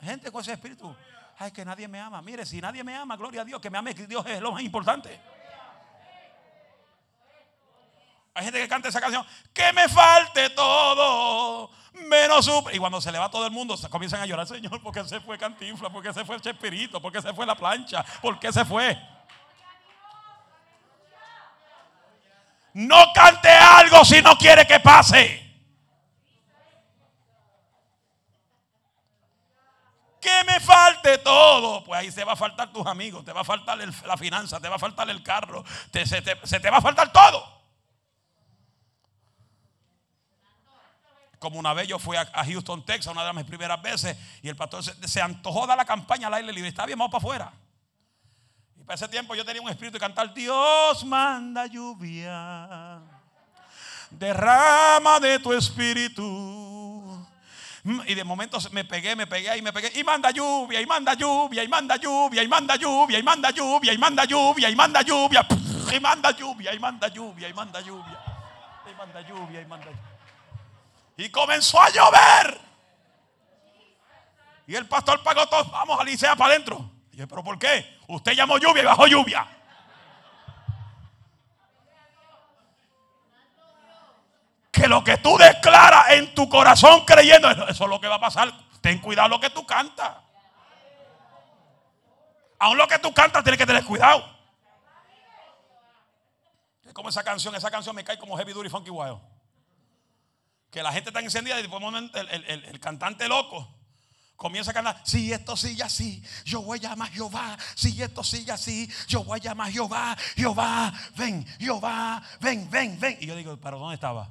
Gente 0.00 0.30
con 0.30 0.40
ese 0.40 0.52
espíritu. 0.52 0.94
Ay, 1.38 1.52
que 1.52 1.64
nadie 1.64 1.86
me 1.86 2.00
ama. 2.00 2.22
Mire, 2.22 2.44
si 2.46 2.60
nadie 2.60 2.82
me 2.82 2.94
ama, 2.94 3.16
gloria 3.16 3.42
a 3.42 3.44
Dios, 3.44 3.60
que 3.60 3.70
me 3.70 3.78
ame 3.78 3.94
Dios 3.94 4.24
es 4.26 4.40
lo 4.40 4.52
más 4.52 4.62
importante. 4.62 5.20
Hay 8.34 8.44
gente 8.44 8.60
que 8.60 8.68
canta 8.68 8.88
esa 8.88 9.00
canción, 9.00 9.24
que 9.54 9.72
me 9.72 9.88
falte 9.88 10.50
todo, 10.50 11.70
menos. 11.96 12.50
Y 12.72 12.78
cuando 12.78 13.00
se 13.00 13.10
le 13.10 13.18
va 13.18 13.30
todo 13.30 13.46
el 13.46 13.52
mundo, 13.52 13.76
comienzan 13.90 14.20
a 14.20 14.26
llorar, 14.26 14.46
Señor, 14.46 14.80
porque 14.82 15.04
se 15.04 15.20
fue 15.20 15.38
Cantinfla, 15.38 15.90
porque 15.90 16.12
se 16.12 16.24
fue 16.24 16.40
Chespirito, 16.40 17.00
porque 17.00 17.22
se 17.22 17.32
fue 17.32 17.46
la 17.46 17.54
plancha, 17.54 18.04
porque 18.22 18.52
se 18.52 18.64
fue. 18.64 18.98
No 22.74 23.12
cante 23.14 23.48
algo 23.48 24.04
si 24.04 24.20
no 24.20 24.36
quiere 24.36 24.66
que 24.66 24.78
pase. 24.80 25.42
Que 30.20 30.44
me 30.44 30.60
falte 30.60 31.18
todo. 31.18 31.82
Pues 31.84 32.00
ahí 32.00 32.12
se 32.12 32.24
va 32.24 32.34
a 32.34 32.36
faltar 32.36 32.70
tus 32.72 32.86
amigos, 32.86 33.24
te 33.24 33.32
va 33.32 33.40
a 33.40 33.44
faltar 33.44 33.78
la 33.78 34.16
finanza, 34.18 34.60
te 34.60 34.68
va 34.68 34.76
a 34.76 34.78
faltar 34.78 35.08
el 35.08 35.22
carro, 35.22 35.64
se 35.90 36.60
te 36.60 36.70
va 36.70 36.76
a 36.76 36.82
faltar 36.82 37.10
todo. 37.12 37.55
Como 41.38 41.58
una 41.58 41.74
vez 41.74 41.86
yo 41.86 41.98
fui 41.98 42.16
a, 42.16 42.26
Houston, 42.44 42.84
Texas, 42.84 43.12
una 43.12 43.24
de 43.24 43.32
mis 43.32 43.44
primeras 43.44 43.80
veces, 43.82 44.16
y 44.42 44.48
el 44.48 44.56
pastor 44.56 44.82
se, 44.82 45.20
antojó 45.20 45.66
dar 45.66 45.76
la 45.76 45.84
campaña 45.84 46.28
al 46.28 46.34
aire 46.34 46.52
libre. 46.52 46.68
Está 46.68 46.86
bien, 46.86 46.98
vamos 46.98 47.12
para 47.12 47.18
afuera. 47.18 47.52
Y 48.80 48.84
para 48.84 48.94
ese 48.94 49.08
tiempo 49.08 49.34
yo 49.34 49.44
tenía 49.44 49.60
un 49.60 49.68
espíritu 49.68 49.94
de 49.94 50.00
cantar: 50.00 50.32
Dios 50.32 51.04
manda 51.04 51.66
lluvia, 51.66 53.00
derrama 54.10 55.20
de 55.20 55.38
tu 55.38 55.52
espíritu. 55.52 57.26
Y 58.06 58.14
de 58.14 58.24
momento 58.24 58.58
me 58.72 58.84
pegué, 58.84 59.14
me 59.14 59.28
pegué 59.28 59.56
y 59.58 59.62
me 59.62 59.72
pegué. 59.72 59.92
Y 59.94 60.02
manda 60.02 60.30
lluvia, 60.30 60.80
y 60.80 60.86
manda 60.86 61.14
lluvia, 61.14 61.62
y 61.62 61.68
manda 61.68 61.96
lluvia, 61.96 62.42
y 62.42 62.48
manda 62.48 62.74
lluvia, 62.74 63.18
y 63.18 63.22
manda 63.22 63.50
lluvia, 63.52 63.90
y 63.90 63.98
manda 63.98 64.24
lluvia, 64.24 64.68
y 64.68 64.74
manda 64.74 65.02
lluvia, 65.02 65.96
y 65.96 66.00
manda 66.00 66.30
lluvia, 66.32 66.66
y 66.66 66.74
manda 66.74 67.10
lluvia, 67.12 67.48
y 67.48 67.52
manda 67.54 67.80
lluvia, 67.80 68.18
y 68.90 68.94
manda 68.96 69.20
lluvia, 69.20 69.60
y 69.60 69.66
manda 69.66 69.86
lluvia. 69.86 70.15
Y 71.16 71.30
comenzó 71.30 71.80
a 71.80 71.88
llover. 71.88 72.60
Y 74.66 74.74
el 74.74 74.86
pastor 74.86 75.22
pagó 75.22 75.46
todos, 75.46 75.70
vamos 75.70 75.98
a 75.98 76.04
Licea 76.04 76.36
para 76.36 76.52
adentro. 76.52 76.90
Y 77.12 77.18
yo, 77.18 77.28
pero 77.28 77.42
¿por 77.42 77.58
qué? 77.58 77.98
Usted 78.08 78.32
llamó 78.32 78.58
lluvia 78.58 78.82
y 78.82 78.86
bajó 78.86 79.06
lluvia. 79.06 79.46
Que 84.70 84.88
lo 84.88 85.02
que 85.02 85.16
tú 85.18 85.38
declaras 85.38 86.10
en 86.10 86.34
tu 86.34 86.48
corazón 86.48 87.04
creyendo, 87.06 87.50
eso 87.50 87.84
es 87.84 87.90
lo 87.90 88.00
que 88.00 88.08
va 88.08 88.16
a 88.16 88.20
pasar. 88.20 88.52
Ten 88.82 88.98
cuidado 88.98 89.28
lo 89.28 89.40
que 89.40 89.50
tú 89.50 89.64
cantas. 89.64 90.16
Aún 92.58 92.76
lo 92.76 92.86
que 92.86 92.98
tú 92.98 93.14
cantas 93.14 93.42
tienes 93.42 93.58
que 93.58 93.66
tener 93.66 93.84
cuidado. 93.84 94.36
Es 96.84 96.92
como 96.92 97.08
esa 97.08 97.24
canción, 97.24 97.54
esa 97.54 97.70
canción 97.70 97.96
me 97.96 98.04
cae 98.04 98.18
como 98.18 98.36
Heavy 98.36 98.52
Duty 98.52 98.68
Funky 98.68 98.90
Wild 98.90 99.35
que 100.76 100.82
la 100.82 100.92
gente 100.92 101.08
está 101.08 101.20
encendida 101.20 101.58
y 101.58 101.62
después 101.62 101.80
momento 101.80 102.20
el, 102.20 102.80
cantante 102.80 103.26
loco 103.28 103.66
comienza 104.36 104.72
a 104.72 104.74
cantar, 104.74 105.00
si 105.04 105.32
esto 105.32 105.56
sigue 105.56 105.82
así, 105.82 106.22
yo 106.44 106.60
voy 106.60 106.76
a 106.80 106.90
llamar 106.90 107.08
a 107.08 107.12
Jehová, 107.12 107.56
si 107.74 108.02
esto 108.02 108.22
sigue 108.22 108.52
así, 108.52 108.86
yo 109.08 109.24
voy 109.24 109.38
a 109.38 109.42
llamar 109.42 109.68
a 109.68 109.72
Jehová, 109.72 110.14
Jehová, 110.34 110.92
ven, 111.16 111.46
Jehová, 111.58 112.22
ven, 112.42 112.68
ven, 112.70 113.00
ven. 113.00 113.16
Y 113.22 113.26
yo 113.26 113.34
digo, 113.34 113.56
¿pero 113.56 113.78
dónde 113.78 113.94
estaba? 113.94 114.30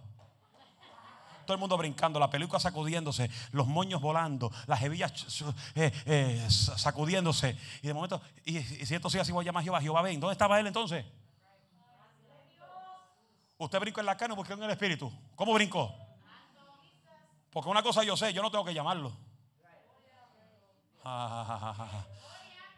Todo 1.48 1.56
el 1.56 1.60
mundo 1.60 1.78
brincando, 1.80 2.20
la 2.20 2.30
peluca 2.30 2.60
sacudiéndose, 2.60 3.28
los 3.52 3.66
moños 3.66 4.00
volando, 4.00 4.52
las 4.68 4.84
hebillas 4.84 5.42
eh, 5.74 5.92
eh, 6.06 6.48
sacudiéndose. 6.48 7.58
Y 7.82 7.88
de 7.88 7.94
momento, 7.96 8.22
y, 8.46 8.62
si 8.62 8.94
esto 8.94 9.10
sigue 9.10 9.22
así, 9.22 9.32
voy 9.32 9.46
a 9.46 9.48
llamar 9.48 9.62
a 9.62 9.64
Jehová, 9.64 9.82
Jehová, 9.82 10.04
ven. 10.04 10.20
¿Dónde 10.20 10.34
estaba 10.34 10.60
él 10.60 10.68
entonces? 10.68 11.06
Usted 13.58 13.80
brincó 13.80 14.00
en 14.00 14.06
la 14.06 14.16
carne 14.16 14.36
porque 14.36 14.54
en 14.54 14.62
el 14.62 14.70
espíritu. 14.70 15.12
¿Cómo 15.36 15.52
brincó? 15.52 16.05
Porque 17.56 17.70
una 17.70 17.82
cosa 17.82 18.04
yo 18.04 18.18
sé, 18.18 18.34
yo 18.34 18.42
no 18.42 18.52
tengo 18.52 18.66
que 18.66 18.74
llamarlo. 18.74 19.16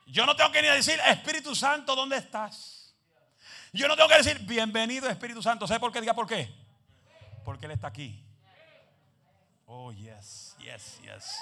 Yo 0.06 0.24
no 0.28 0.36
tengo 0.36 0.52
que 0.52 0.62
ni 0.62 0.68
decir, 0.68 1.00
Espíritu 1.08 1.56
Santo, 1.56 1.96
¿dónde 1.96 2.18
estás? 2.18 2.94
Yo 3.74 3.88
no 3.88 3.96
tengo 3.96 4.08
que 4.08 4.18
decir, 4.18 4.38
bienvenido 4.46 5.10
Espíritu 5.10 5.42
Santo. 5.42 5.66
¿Sabe 5.66 5.80
por 5.80 5.92
qué? 5.92 6.00
Diga 6.00 6.14
por 6.14 6.28
qué. 6.28 6.54
Porque 7.44 7.66
Él 7.66 7.72
está 7.72 7.88
aquí. 7.88 8.24
Oh, 9.66 9.92
yes, 9.92 10.56
yes, 10.60 11.00
yes. 11.02 11.40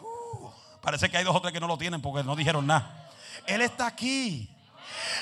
Uh, 0.00 0.50
parece 0.82 1.08
que 1.08 1.18
hay 1.18 1.24
dos 1.24 1.36
o 1.36 1.40
tres 1.40 1.52
que 1.52 1.60
no 1.60 1.68
lo 1.68 1.78
tienen 1.78 2.02
porque 2.02 2.24
no 2.24 2.34
dijeron 2.34 2.66
nada. 2.66 3.12
Él 3.46 3.62
está 3.62 3.86
aquí. 3.86 4.50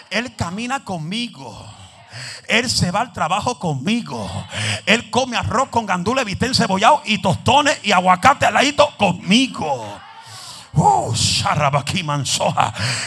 Él 0.09 0.35
camina 0.35 0.83
conmigo. 0.83 1.55
Él 2.47 2.69
se 2.71 2.91
va 2.91 3.01
al 3.01 3.13
trabajo 3.13 3.59
conmigo. 3.59 4.31
Él 4.87 5.11
come 5.11 5.37
arroz 5.37 5.69
con 5.69 5.87
gandula, 5.87 6.25
vitén 6.25 6.55
cebollado 6.55 7.03
y 7.05 7.21
tostones 7.21 7.79
y 7.83 7.93
aguacate 7.93 8.47
al 8.47 8.55
ladito 8.55 8.89
conmigo. 8.97 10.01
Oh, 10.75 11.13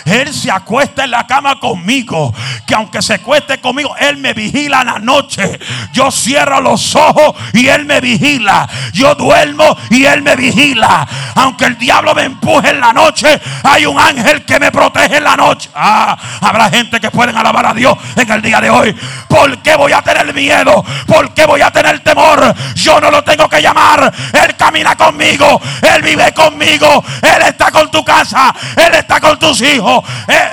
Él 0.05 0.33
se 0.33 0.51
acuesta 0.51 1.03
en 1.03 1.11
la 1.11 1.27
cama 1.27 1.59
conmigo. 1.59 2.33
Que 2.65 2.75
aunque 2.75 3.01
se 3.01 3.15
acueste 3.15 3.59
conmigo, 3.59 3.95
Él 3.97 4.17
me 4.17 4.33
vigila 4.33 4.81
en 4.81 4.87
la 4.87 4.99
noche. 4.99 5.59
Yo 5.93 6.11
cierro 6.11 6.59
los 6.61 6.95
ojos 6.95 7.35
y 7.53 7.67
Él 7.67 7.85
me 7.85 8.01
vigila. 8.01 8.67
Yo 8.93 9.15
duermo 9.15 9.77
y 9.89 10.05
Él 10.05 10.21
me 10.21 10.35
vigila. 10.35 11.07
Aunque 11.35 11.65
el 11.65 11.77
diablo 11.77 12.13
me 12.15 12.23
empuje 12.23 12.69
en 12.69 12.79
la 12.79 12.93
noche, 12.93 13.39
hay 13.63 13.85
un 13.85 13.99
ángel 13.99 14.43
que 14.43 14.59
me 14.59 14.71
protege 14.71 15.17
en 15.17 15.23
la 15.23 15.35
noche. 15.35 15.69
Ah, 15.75 16.17
habrá 16.41 16.69
gente 16.69 16.99
que 16.99 17.11
pueden 17.11 17.37
alabar 17.37 17.67
a 17.67 17.73
Dios 17.73 17.95
en 18.15 18.31
el 18.31 18.41
día 18.41 18.59
de 18.59 18.69
hoy. 18.69 18.95
¿Por 19.27 19.61
qué 19.61 19.75
voy 19.75 19.93
a 19.93 20.01
tener 20.01 20.33
miedo? 20.33 20.83
¿Por 21.05 21.33
qué 21.33 21.45
voy 21.45 21.61
a 21.61 21.71
tener 21.71 21.99
temor? 22.01 22.53
Yo 22.75 22.99
no 22.99 23.11
lo 23.11 23.23
tengo 23.23 23.47
que 23.47 23.61
llamar. 23.61 24.11
Él 24.33 24.55
camina 24.57 24.95
conmigo. 24.95 25.61
Él 25.81 26.01
vive 26.01 26.33
conmigo. 26.33 27.03
Él 27.21 27.41
está 27.51 27.71
con 27.71 27.89
tu 27.89 28.03
casa. 28.03 28.53
Él 28.75 28.95
está 28.95 29.21
con 29.21 29.37
tus 29.39 29.61
hijos. 29.61 30.03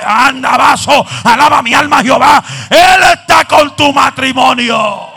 anda, 0.05 0.55
vaso. 0.55 1.05
Alaba 1.23 1.61
mi 1.61 1.73
alma 1.73 2.01
Jehová. 2.01 2.43
Él 2.69 3.03
está 3.13 3.45
con 3.45 3.75
tu 3.75 3.91
matrimonio. 3.91 5.09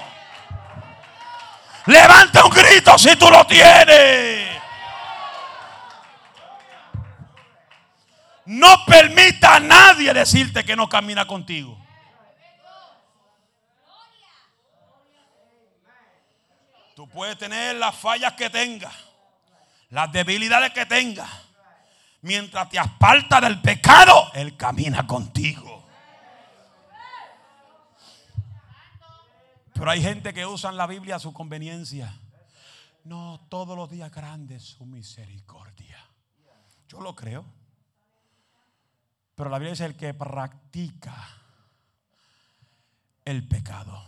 Levanta 1.87 2.45
un 2.45 2.51
grito 2.51 2.97
si 2.99 3.15
tú 3.17 3.29
lo 3.31 3.45
tienes. 3.47 4.43
No 8.47 8.85
permita 8.85 9.57
a 9.57 9.61
nadie 9.61 10.13
decirte 10.13 10.65
que 10.65 10.77
no 10.77 10.89
camina 10.89 11.27
contigo. 11.27 11.79
Tú 16.95 17.09
puedes 17.09 17.39
tener 17.39 17.77
las 17.77 17.97
fallas 17.97 18.35
que 18.35 18.51
tengas, 18.51 18.93
las 19.91 20.13
debilidades 20.13 20.73
que 20.73 20.85
tengas. 20.87 21.29
Mientras 22.23 22.69
te 22.71 22.79
aparta 22.79 23.41
del 23.41 23.61
pecado, 23.61 24.31
Él 24.35 24.57
camina 24.57 25.07
contigo. 25.07 25.85
Pero 29.75 29.91
hay 29.91 30.01
gente 30.01 30.33
que 30.33 30.47
usa 30.47 30.71
la 30.71 30.87
Biblia 30.87 31.17
a 31.17 31.19
su 31.19 31.33
conveniencia. 31.33 32.17
No, 33.03 33.45
todos 33.49 33.77
los 33.77 33.91
días 33.91 34.13
grandes 34.13 34.63
su 34.63 34.87
misericordia. 34.87 35.99
Yo 36.87 37.01
lo 37.01 37.17
creo. 37.17 37.45
Pero 39.35 39.51
la 39.51 39.59
Biblia 39.59 39.73
dice 39.73 39.87
el 39.87 39.97
que 39.97 40.15
practica 40.15 41.29
el 43.25 43.49
pecado. 43.49 44.01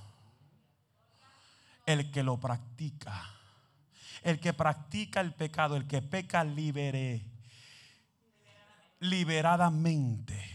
El 1.85 2.13
que 2.13 2.23
lo 2.23 2.39
practica. 2.39 3.31
El 4.23 4.39
que 4.39 4.53
practica 4.53 5.21
el 5.21 5.35
pecado, 5.35 5.75
el 5.75 5.89
que 5.89 6.01
peca 6.03 6.45
libere, 6.45 7.34
liberadamente. 9.05 10.55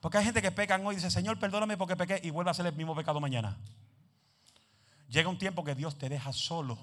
Porque 0.00 0.18
hay 0.18 0.24
gente 0.24 0.42
que 0.42 0.50
peca 0.50 0.76
hoy 0.76 0.94
y 0.94 0.96
dice, 0.96 1.10
Señor, 1.10 1.38
perdóname 1.38 1.76
porque 1.76 1.96
pequé 1.96 2.20
y 2.22 2.30
vuelve 2.30 2.50
a 2.50 2.52
hacer 2.52 2.66
el 2.66 2.74
mismo 2.74 2.94
pecado 2.94 3.20
mañana. 3.20 3.56
Llega 5.08 5.28
un 5.28 5.38
tiempo 5.38 5.62
que 5.62 5.74
Dios 5.74 5.96
te 5.96 6.08
deja 6.08 6.32
solo, 6.32 6.78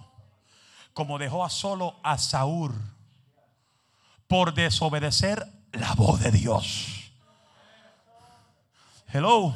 como 0.94 1.18
dejó 1.18 1.44
a 1.44 1.50
solo 1.50 2.00
a 2.04 2.18
Saúl 2.18 2.74
por 4.28 4.54
desobedecer 4.54 5.46
la 5.74 5.94
voz 5.96 6.22
de 6.22 6.32
Dios. 6.32 7.12
Hello. 9.12 9.54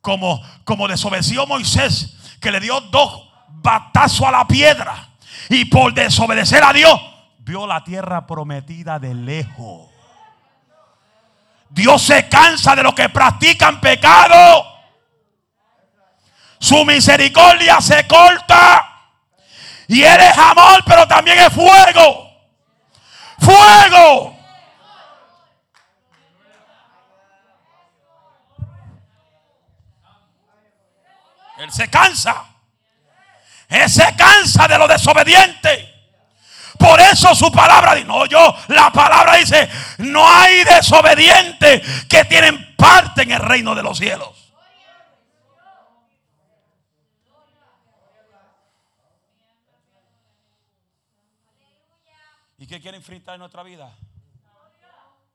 Como, 0.00 0.40
como 0.64 0.88
desobedeció 0.88 1.46
Moisés, 1.46 2.16
que 2.40 2.50
le 2.50 2.60
dio 2.60 2.80
dos 2.80 3.28
batazos 3.48 4.26
a 4.26 4.30
la 4.30 4.46
piedra. 4.46 5.10
Y 5.48 5.64
por 5.66 5.92
desobedecer 5.92 6.62
a 6.64 6.72
Dios, 6.72 6.98
vio 7.44 7.66
la 7.66 7.82
tierra 7.82 8.26
prometida 8.26 8.98
de 8.98 9.14
lejos. 9.14 9.90
Dios 11.68 12.02
se 12.02 12.28
cansa 12.28 12.76
de 12.76 12.82
los 12.82 12.94
que 12.94 13.08
practican 13.08 13.80
pecado. 13.80 14.66
Su 16.58 16.84
misericordia 16.84 17.80
se 17.80 18.06
corta. 18.06 18.88
Y 19.88 20.02
Él 20.02 20.20
es 20.20 20.38
amor, 20.38 20.84
pero 20.86 21.08
también 21.08 21.38
es 21.38 21.52
fuego. 21.52 22.30
Fuego. 23.38 24.36
Él 31.58 31.72
se 31.72 31.88
cansa. 31.88 32.44
Él 33.68 33.90
se 33.90 34.14
cansa 34.14 34.68
de 34.68 34.78
lo 34.78 34.86
desobediente. 34.86 35.91
Por 36.82 37.00
eso 37.00 37.32
su 37.36 37.52
palabra 37.52 37.94
dice, 37.94 38.08
no 38.08 38.26
yo, 38.26 38.56
la 38.66 38.90
palabra 38.90 39.36
dice, 39.36 39.70
no 39.98 40.26
hay 40.26 40.64
desobedientes 40.64 42.06
que 42.06 42.24
tienen 42.24 42.74
parte 42.76 43.22
en 43.22 43.30
el 43.30 43.38
reino 43.38 43.72
de 43.76 43.84
los 43.84 43.96
cielos. 43.96 44.52
¿Y 52.58 52.66
qué 52.66 52.80
quiere 52.80 52.96
enfrentar 52.96 53.34
en 53.34 53.40
nuestra 53.40 53.62
vida? 53.62 53.96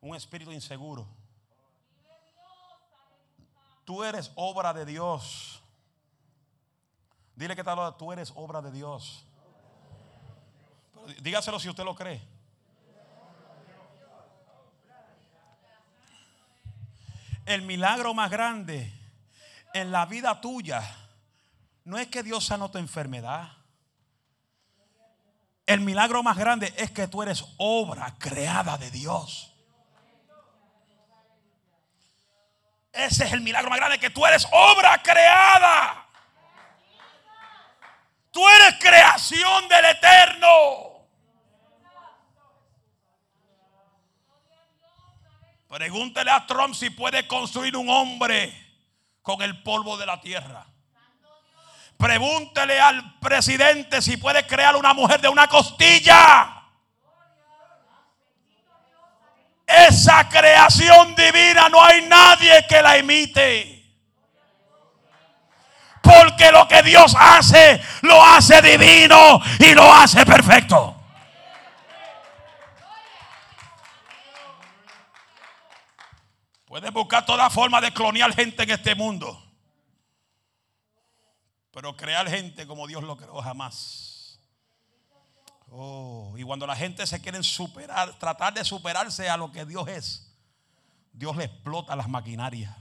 Un 0.01 0.17
espíritu 0.17 0.51
inseguro. 0.51 1.07
Tú 3.85 4.03
eres 4.03 4.33
obra 4.35 4.73
de 4.73 4.85
Dios. 4.85 5.63
Dile 7.37 7.55
que 7.55 7.63
tal, 7.63 7.95
tú 7.95 8.11
eres 8.11 8.33
obra 8.35 8.61
de 8.61 8.71
Dios. 8.71 9.26
Dígaselo 11.21 11.59
si 11.59 11.69
usted 11.69 11.83
lo 11.83 11.95
cree. 11.95 12.21
El 17.45 17.61
milagro 17.61 18.13
más 18.13 18.29
grande 18.29 18.93
en 19.73 19.91
la 19.91 20.05
vida 20.05 20.41
tuya 20.41 20.83
no 21.85 21.97
es 21.97 22.07
que 22.07 22.23
Dios 22.23 22.45
sanó 22.45 22.69
tu 22.69 22.77
enfermedad. 22.77 23.49
El 25.65 25.81
milagro 25.81 26.23
más 26.23 26.37
grande 26.37 26.73
es 26.77 26.91
que 26.91 27.07
tú 27.07 27.23
eres 27.23 27.45
obra 27.57 28.15
creada 28.17 28.77
de 28.77 28.91
Dios. 28.91 29.53
Ese 32.91 33.25
es 33.25 33.31
el 33.31 33.41
milagro 33.41 33.69
más 33.69 33.79
grande, 33.79 33.99
que 33.99 34.09
tú 34.09 34.25
eres 34.25 34.47
obra 34.51 35.01
creada. 35.03 36.05
Tú 38.31 38.47
eres 38.47 38.79
creación 38.79 39.67
del 39.69 39.85
eterno. 39.85 40.86
Pregúntele 45.67 46.31
a 46.31 46.45
Trump 46.45 46.73
si 46.73 46.89
puede 46.89 47.27
construir 47.27 47.75
un 47.75 47.89
hombre 47.89 48.53
con 49.21 49.41
el 49.41 49.61
polvo 49.63 49.97
de 49.97 50.05
la 50.05 50.21
tierra. 50.21 50.65
Pregúntele 51.97 52.79
al 52.79 53.19
presidente 53.19 54.01
si 54.01 54.17
puede 54.17 54.45
crear 54.47 54.75
una 54.75 54.93
mujer 54.93 55.19
de 55.19 55.27
una 55.27 55.47
costilla. 55.47 56.53
Esa 59.65 60.29
creación 60.29 61.13
divina 61.15 61.67
no 61.67 61.83
hay 61.83 62.03
nadie 62.03 62.65
que 62.69 62.81
la 62.81 62.97
imite. 62.97 63.73
Porque 66.01 66.49
lo 66.51 66.65
que 66.69 66.81
Dios 66.83 67.13
hace, 67.19 67.81
lo 68.03 68.23
hace 68.23 68.61
divino 68.61 69.41
y 69.59 69.73
lo 69.73 69.93
hace 69.93 70.25
perfecto. 70.25 70.96
Puedes 76.77 76.93
buscar 76.93 77.25
toda 77.25 77.49
forma 77.49 77.81
de 77.81 77.91
clonear 77.91 78.31
gente 78.35 78.61
en 78.61 78.69
este 78.69 78.93
mundo. 78.93 79.43
Pero 81.71 81.97
crear 81.97 82.29
gente 82.29 82.67
como 82.67 82.85
Dios 82.85 83.03
lo 83.03 83.17
creó 83.17 83.41
jamás. 83.41 84.39
Oh, 85.71 86.35
y 86.37 86.43
cuando 86.43 86.67
la 86.67 86.75
gente 86.75 87.07
se 87.07 87.19
quiere 87.19 87.41
superar, 87.41 88.13
tratar 88.19 88.53
de 88.53 88.63
superarse 88.63 89.27
a 89.27 89.37
lo 89.37 89.51
que 89.51 89.65
Dios 89.65 89.87
es, 89.87 90.31
Dios 91.13 91.35
le 91.35 91.45
explota 91.45 91.95
las 91.95 92.07
maquinarias. 92.07 92.75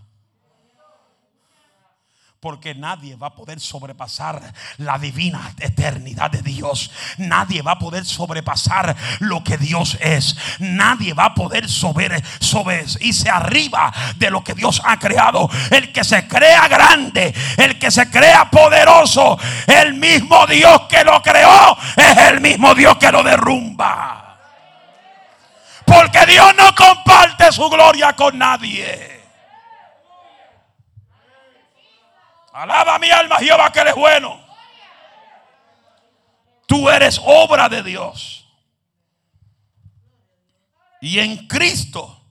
Porque 2.47 2.77
nadie 2.77 3.17
va 3.17 3.27
a 3.27 3.35
poder 3.35 3.59
sobrepasar 3.59 4.41
la 4.79 5.01
divina 5.01 5.53
eternidad 5.59 6.31
de 6.31 6.43
Dios. 6.43 6.93
Nadie 7.19 7.61
va 7.61 7.73
a 7.73 7.79
poder 7.81 8.05
sobrepasar 8.05 8.95
lo 9.19 9.43
que 9.43 9.59
Dios 9.59 9.99
es. 10.01 10.37
Nadie 10.61 11.13
va 11.13 11.25
a 11.25 11.35
poder 11.35 11.69
sobre, 11.69 12.23
sobre 12.39 12.85
irse 13.01 13.29
arriba 13.29 13.93
de 14.15 14.31
lo 14.31 14.45
que 14.45 14.55
Dios 14.55 14.81
ha 14.85 14.97
creado. 14.97 15.51
El 15.73 15.91
que 15.91 16.05
se 16.05 16.29
crea 16.29 16.69
grande, 16.69 17.35
el 17.57 17.81
que 17.81 17.91
se 17.91 18.09
crea 18.11 18.49
poderoso, 18.49 19.37
el 19.67 19.95
mismo 19.95 20.47
Dios 20.47 20.83
que 20.89 21.03
lo 21.03 21.21
creó 21.21 21.77
es 21.97 22.17
el 22.29 22.41
mismo 22.41 22.77
Dios 22.77 22.97
que 22.99 23.11
lo 23.11 23.25
derrumba. 23.25 24.39
Porque 25.85 26.25
Dios 26.27 26.55
no 26.57 26.73
comparte 26.77 27.51
su 27.51 27.69
gloria 27.69 28.13
con 28.13 28.39
nadie. 28.39 29.16
Alaba 32.57 32.99
mi 32.99 33.11
alma 33.11 33.37
Jehová 33.37 33.71
que 33.71 33.81
eres 33.81 33.95
bueno. 33.95 34.41
Tú 36.67 36.89
eres 36.89 37.21
obra 37.23 37.69
de 37.69 37.83
Dios. 37.83 38.47
Y 41.03 41.19
en 41.19 41.47
Cristo 41.49 42.25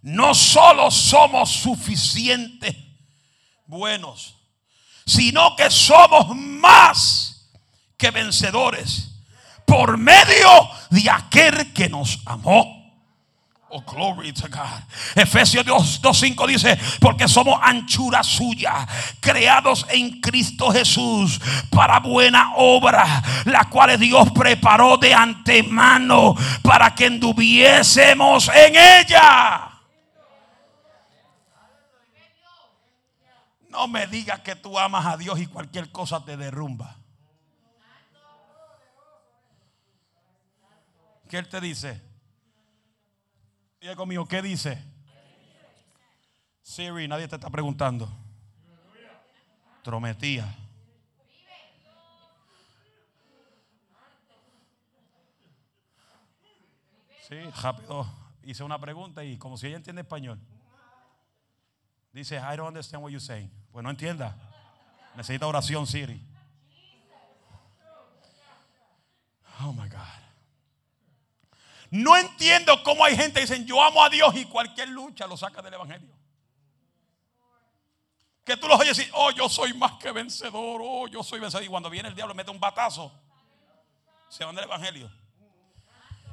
no 0.00 0.34
solo 0.34 0.90
somos 0.90 1.50
suficientes 1.50 2.74
buenos, 3.66 4.38
sino 5.04 5.54
que 5.56 5.70
somos 5.70 6.34
más 6.34 7.50
que 7.98 8.10
vencedores 8.10 9.10
por 9.66 9.98
medio 9.98 10.70
de 10.88 11.10
aquel 11.10 11.74
que 11.74 11.90
nos 11.90 12.20
amó. 12.24 12.75
Oh, 13.68 13.80
glory 13.80 14.32
to 14.32 14.48
God. 14.48 14.82
Efesios 15.16 15.66
2.5 15.66 16.46
dice, 16.46 16.78
porque 17.00 17.26
somos 17.26 17.58
anchura 17.60 18.22
suya, 18.22 18.86
creados 19.20 19.84
en 19.90 20.20
Cristo 20.20 20.70
Jesús 20.70 21.40
para 21.68 21.98
buena 21.98 22.52
obra, 22.54 23.04
la 23.44 23.64
cual 23.68 23.98
Dios 23.98 24.30
preparó 24.30 24.96
de 24.98 25.12
antemano 25.12 26.36
para 26.62 26.94
que 26.94 27.06
anduviésemos 27.06 28.48
en 28.54 28.76
ella. 28.76 29.72
No 33.68 33.88
me 33.88 34.06
digas 34.06 34.40
que 34.40 34.54
tú 34.54 34.78
amas 34.78 35.06
a 35.06 35.16
Dios 35.16 35.40
y 35.40 35.46
cualquier 35.46 35.90
cosa 35.90 36.24
te 36.24 36.36
derrumba. 36.36 36.96
¿Qué 41.28 41.38
Él 41.38 41.48
te 41.48 41.60
dice? 41.60 42.05
Diga 43.86 43.94
conmigo, 43.94 44.26
¿qué 44.26 44.42
dice? 44.42 44.82
Siri, 46.60 47.06
nadie 47.06 47.28
te 47.28 47.36
está 47.36 47.48
preguntando. 47.48 48.08
Trometía. 49.84 50.52
Sí, 57.28 57.36
rápido. 57.62 58.04
Hice 58.42 58.64
una 58.64 58.80
pregunta 58.80 59.22
y 59.22 59.38
como 59.38 59.56
si 59.56 59.68
ella 59.68 59.76
entiende 59.76 60.02
español. 60.02 60.40
Dice, 62.12 62.38
I 62.38 62.56
don't 62.56 62.66
understand 62.66 63.04
what 63.04 63.12
you're 63.12 63.24
saying. 63.24 63.52
Pues 63.70 63.84
no 63.84 63.90
entienda. 63.90 64.36
Necesita 65.14 65.46
oración, 65.46 65.86
Siri. 65.86 66.20
Oh 69.60 69.72
my 69.72 69.88
God. 69.88 70.25
No 71.90 72.16
entiendo 72.16 72.82
cómo 72.82 73.04
hay 73.04 73.16
gente 73.16 73.34
que 73.34 73.46
dicen, 73.46 73.66
yo 73.66 73.82
amo 73.82 74.02
a 74.02 74.08
Dios 74.08 74.34
y 74.36 74.44
cualquier 74.46 74.88
lucha 74.88 75.26
lo 75.26 75.36
saca 75.36 75.62
del 75.62 75.74
Evangelio. 75.74 76.14
Que 78.44 78.56
tú 78.56 78.68
los 78.68 78.78
oyes 78.78 78.96
decir, 78.96 79.12
oh, 79.14 79.30
yo 79.32 79.48
soy 79.48 79.74
más 79.74 79.92
que 79.94 80.12
vencedor, 80.12 80.80
oh, 80.82 81.08
yo 81.08 81.22
soy 81.22 81.40
vencedor. 81.40 81.64
Y 81.64 81.68
cuando 81.68 81.90
viene 81.90 82.08
el 82.08 82.14
diablo 82.14 82.34
mete 82.34 82.50
un 82.50 82.60
batazo, 82.60 83.12
se 84.28 84.44
van 84.44 84.54
del 84.54 84.64
Evangelio. 84.64 85.10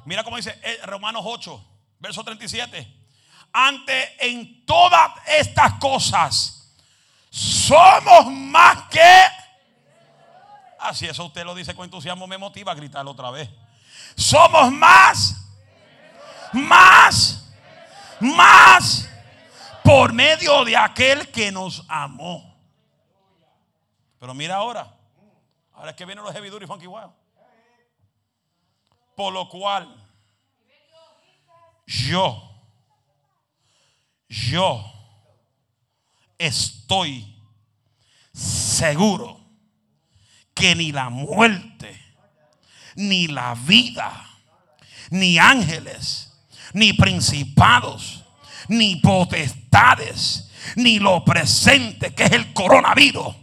Mira 0.04 0.22
cómo 0.22 0.36
dice 0.36 0.58
eh, 0.62 0.80
Romanos 0.84 1.22
8, 1.24 1.64
verso 1.98 2.22
37. 2.22 3.00
Ante 3.52 4.26
en 4.26 4.64
todas 4.66 5.12
estas 5.26 5.74
cosas 5.74 6.76
somos 7.30 8.26
más 8.26 8.88
que... 8.90 9.24
Así 10.78 11.06
eso 11.06 11.24
usted 11.24 11.44
lo 11.44 11.54
dice 11.54 11.74
con 11.74 11.84
entusiasmo, 11.84 12.26
me 12.26 12.38
motiva 12.38 12.72
a 12.72 12.74
gritarlo 12.74 13.12
otra 13.12 13.30
vez. 13.30 13.48
Somos 14.14 14.70
más 14.70 15.43
más, 16.54 17.52
más 18.20 19.08
por 19.82 20.12
medio 20.12 20.64
de 20.64 20.76
aquel 20.76 21.30
que 21.30 21.52
nos 21.52 21.84
amó. 21.88 22.54
Pero 24.18 24.32
mira 24.32 24.56
ahora, 24.56 24.96
ahora 25.74 25.90
es 25.90 25.96
que 25.96 26.06
vienen 26.06 26.24
los 26.24 26.32
heavy 26.32 26.48
y 26.48 26.66
funky 26.66 26.86
wild. 26.86 27.10
Por 29.14 29.32
lo 29.32 29.48
cual, 29.48 29.94
yo, 31.86 32.50
yo 34.28 34.82
estoy 36.38 37.38
seguro 38.32 39.40
que 40.54 40.74
ni 40.74 40.92
la 40.92 41.10
muerte, 41.10 42.00
ni 42.96 43.26
la 43.26 43.54
vida, 43.54 44.30
ni 45.10 45.38
ángeles, 45.38 46.23
ni 46.74 46.92
principados, 46.92 48.22
ni 48.68 48.96
potestades, 48.96 50.50
ni 50.76 50.98
lo 50.98 51.24
presente, 51.24 52.14
que 52.14 52.24
es 52.24 52.32
el 52.32 52.52
coronavirus 52.52 53.34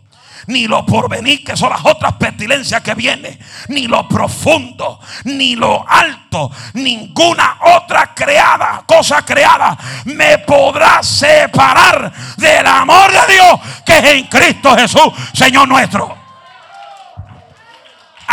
ni 0.48 0.68
lo 0.68 0.86
porvenir, 0.86 1.44
que 1.44 1.56
son 1.56 1.70
las 1.70 1.86
otras 1.86 2.14
pestilencias 2.14 2.82
que 2.82 2.94
vienen, 2.94 3.38
ni 3.70 3.88
lo 3.88 4.08
profundo, 4.08 5.00
ni 5.26 5.56
lo 5.56 5.86
alto, 5.88 6.52
ninguna 6.74 7.58
otra 7.76 8.14
creada, 8.14 8.84
cosa 8.86 9.24
creada, 9.24 9.78
me 10.06 10.40
podrá 10.40 11.02
separar 11.04 12.12
del 12.38 12.66
amor 12.66 13.12
de 13.12 13.34
Dios 13.34 13.60
que 13.86 13.98
es 13.98 14.06
en 14.06 14.24
Cristo 14.26 14.76
Jesús, 14.76 15.14
Señor 15.34 15.68
nuestro. 15.68 16.21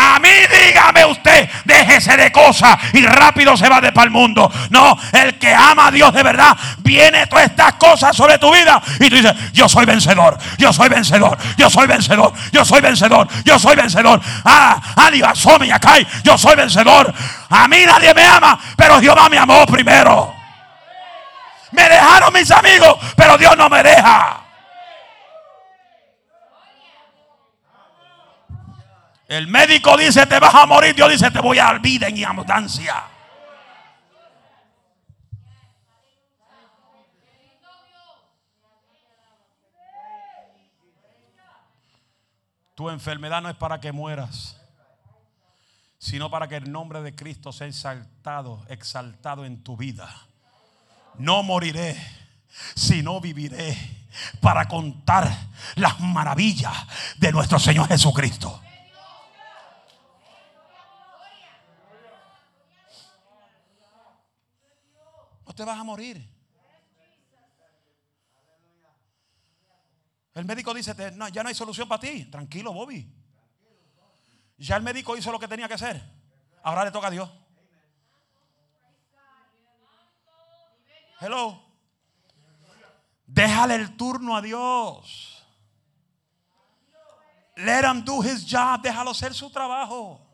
A 0.01 0.21
mí 0.21 0.31
dígame 0.49 1.05
usted, 1.07 1.51
déjese 1.65 2.17
de 2.17 2.31
cosas 2.31 2.79
y 2.93 3.05
rápido 3.05 3.57
se 3.57 3.69
va 3.69 3.81
de 3.81 3.91
para 3.91 4.05
el 4.05 4.13
mundo. 4.13 4.49
No, 4.71 4.97
el 5.13 5.37
que 5.41 5.53
ama 5.53 5.89
a 5.89 5.91
Dios 5.91 6.13
de 6.13 6.23
verdad, 6.23 6.57
viene 6.79 7.27
todas 7.27 7.47
estas 7.47 7.73
cosas 7.75 8.17
sobre 8.17 8.39
tu 8.39 8.49
vida 8.53 8.81
y 9.01 9.11
tú 9.11 9.17
dices, 9.17 9.35
yo 9.53 9.69
soy 9.69 9.87
vencedor, 9.87 10.39
yo 10.57 10.73
soy 10.73 10.89
vencedor, 10.89 11.37
yo 11.57 11.69
soy 11.69 11.89
vencedor, 11.89 12.33
yo 12.53 12.65
soy 12.65 12.81
vencedor, 12.81 13.27
yo 13.45 13.59
soy 13.59 13.75
vencedor. 13.75 14.21
Ah, 14.45 14.81
y 15.13 15.71
acá, 15.73 15.95
yo 16.23 16.39
soy 16.39 16.55
vencedor. 16.55 17.13
A 17.51 17.67
mí 17.67 17.85
nadie 17.85 18.15
me 18.15 18.25
ama, 18.25 18.57
pero 18.77 19.01
Jehová 19.01 19.29
me 19.29 19.39
amó 19.39 19.67
primero. 19.67 20.33
Me 21.73 21.89
dejaron 21.89 22.33
mis 22.33 22.49
amigos, 22.53 22.99
pero 23.17 23.37
Dios 23.37 23.57
no 23.57 23.69
me 23.69 23.83
deja. 23.83 24.48
El 29.29 29.47
médico 29.47 29.95
dice 29.99 30.25
te 30.25 30.41
vas 30.41 30.55
a 30.55 30.65
morir, 30.65 30.95
Dios 30.95 31.11
dice 31.11 31.31
te 31.31 31.41
voy 31.41 31.59
a 31.59 31.65
dar 31.65 31.81
vida 31.81 32.09
en 32.09 32.25
abundancia. 32.25 33.05
Tu 42.75 42.89
enfermedad 42.89 43.43
no 43.43 43.51
es 43.51 43.57
para 43.57 43.81
que 43.81 43.93
mueras, 43.93 44.57
sino 45.99 46.31
para 46.31 46.49
que 46.49 46.57
el 46.57 46.73
nombre 46.73 47.03
de 47.03 47.15
Cristo 47.15 47.53
sea 47.53 47.67
exaltado, 47.67 48.65
exaltado 48.69 49.45
en 49.45 49.63
tu 49.63 49.77
vida. 49.77 50.09
No 51.19 51.43
moriré, 51.43 52.01
sino 52.77 53.21
viviré 53.21 53.77
para 54.41 54.67
contar 54.69 55.31
las 55.75 56.01
maravillas 56.01 56.73
de 57.19 57.31
nuestro 57.31 57.59
Señor 57.59 57.89
Jesucristo. 57.89 58.63
Te 65.59 65.65
vas 65.65 65.79
a 65.79 65.85
morir. 65.85 66.39
El 70.35 70.45
médico 70.45 70.73
dice, 70.73 70.95
no, 71.13 71.29
ya 71.29 71.43
no 71.43 71.49
hay 71.49 71.55
solución 71.55 71.89
para 71.89 72.01
ti. 72.01 72.27
Tranquilo, 72.27 72.73
Bobby. 72.73 73.13
Ya 74.57 74.77
el 74.77 74.85
médico 74.85 75.17
hizo 75.17 75.33
lo 75.33 75.39
que 75.41 75.49
tenía 75.49 75.67
que 75.67 75.75
hacer. 75.75 76.01
Ahora 76.63 76.85
le 76.85 76.93
toca 76.93 77.09
a 77.09 77.11
Dios. 77.11 77.29
Hello. 81.21 81.61
Déjale 83.27 83.75
el 83.75 83.97
turno 83.97 84.37
a 84.37 84.43
Dios. 84.43 85.45
Let 87.57 87.85
him 87.85 88.05
do 88.05 88.23
his 88.23 88.47
job. 88.49 88.81
Déjalo 88.81 89.11
hacer 89.11 89.35
su 89.35 89.51
trabajo 89.51 90.28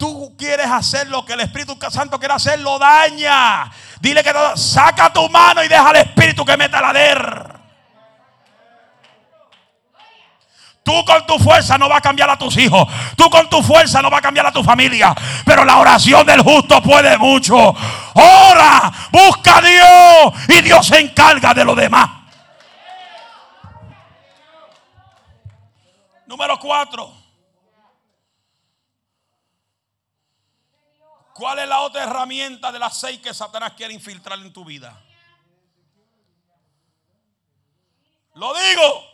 tú 0.00 0.34
quieres 0.38 0.66
hacer 0.66 1.08
lo 1.08 1.26
que 1.26 1.34
el 1.34 1.40
Espíritu 1.40 1.78
Santo 1.90 2.18
quiere 2.18 2.32
hacer, 2.32 2.58
lo 2.58 2.78
daña. 2.78 3.70
Dile 4.00 4.24
que 4.24 4.32
saca 4.56 5.12
tu 5.12 5.28
mano 5.28 5.62
y 5.62 5.68
deja 5.68 5.90
al 5.90 5.96
Espíritu 5.96 6.42
que 6.42 6.56
meta 6.56 6.80
la 6.80 6.92
der. 6.94 7.60
Tú 10.82 11.04
con 11.04 11.26
tu 11.26 11.38
fuerza 11.38 11.76
no 11.76 11.86
va 11.90 11.98
a 11.98 12.00
cambiar 12.00 12.30
a 12.30 12.38
tus 12.38 12.56
hijos. 12.56 12.88
Tú 13.14 13.28
con 13.28 13.50
tu 13.50 13.62
fuerza 13.62 14.00
no 14.00 14.10
va 14.10 14.18
a 14.18 14.22
cambiar 14.22 14.46
a 14.46 14.52
tu 14.52 14.64
familia. 14.64 15.14
Pero 15.44 15.66
la 15.66 15.76
oración 15.76 16.26
del 16.26 16.40
justo 16.40 16.80
puede 16.80 17.18
mucho. 17.18 17.54
Ora, 18.14 18.90
busca 19.12 19.58
a 19.58 19.60
Dios 19.60 20.48
y 20.48 20.62
Dios 20.62 20.86
se 20.86 20.98
encarga 20.98 21.52
de 21.52 21.64
lo 21.66 21.74
demás. 21.74 22.08
Número 26.26 26.58
cuatro. 26.58 27.19
¿Cuál 31.40 31.58
es 31.60 31.68
la 31.68 31.80
otra 31.80 32.04
herramienta 32.04 32.70
de 32.70 32.78
las 32.78 33.00
seis 33.00 33.18
que 33.18 33.32
Satanás 33.32 33.72
quiere 33.72 33.94
infiltrar 33.94 34.38
en 34.40 34.52
tu 34.52 34.62
vida? 34.62 35.02
Lo 38.34 38.52
digo. 38.52 39.04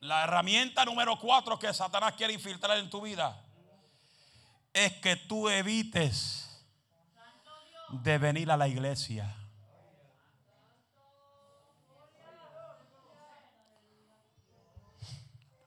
La 0.00 0.24
herramienta 0.24 0.84
número 0.84 1.18
cuatro 1.18 1.58
que 1.58 1.72
Satanás 1.72 2.12
quiere 2.16 2.34
infiltrar 2.34 2.76
en 2.76 2.90
tu 2.90 3.00
vida 3.00 3.42
es 4.74 4.92
que 4.98 5.16
tú 5.16 5.48
evites 5.48 6.66
de 7.88 8.18
venir 8.18 8.50
a 8.50 8.58
la 8.58 8.68
iglesia. 8.68 9.34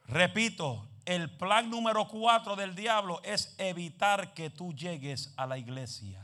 Repito, 0.06 0.89
el 1.10 1.28
plan 1.28 1.72
número 1.72 2.07
cuatro 2.07 2.55
del 2.55 2.76
diablo 2.76 3.20
es 3.24 3.55
evitar 3.57 4.32
que 4.36 4.51
tú 4.51 4.72
llegues 4.76 5.34
a 5.38 5.47
la 5.47 5.57
iglesia. 5.57 6.24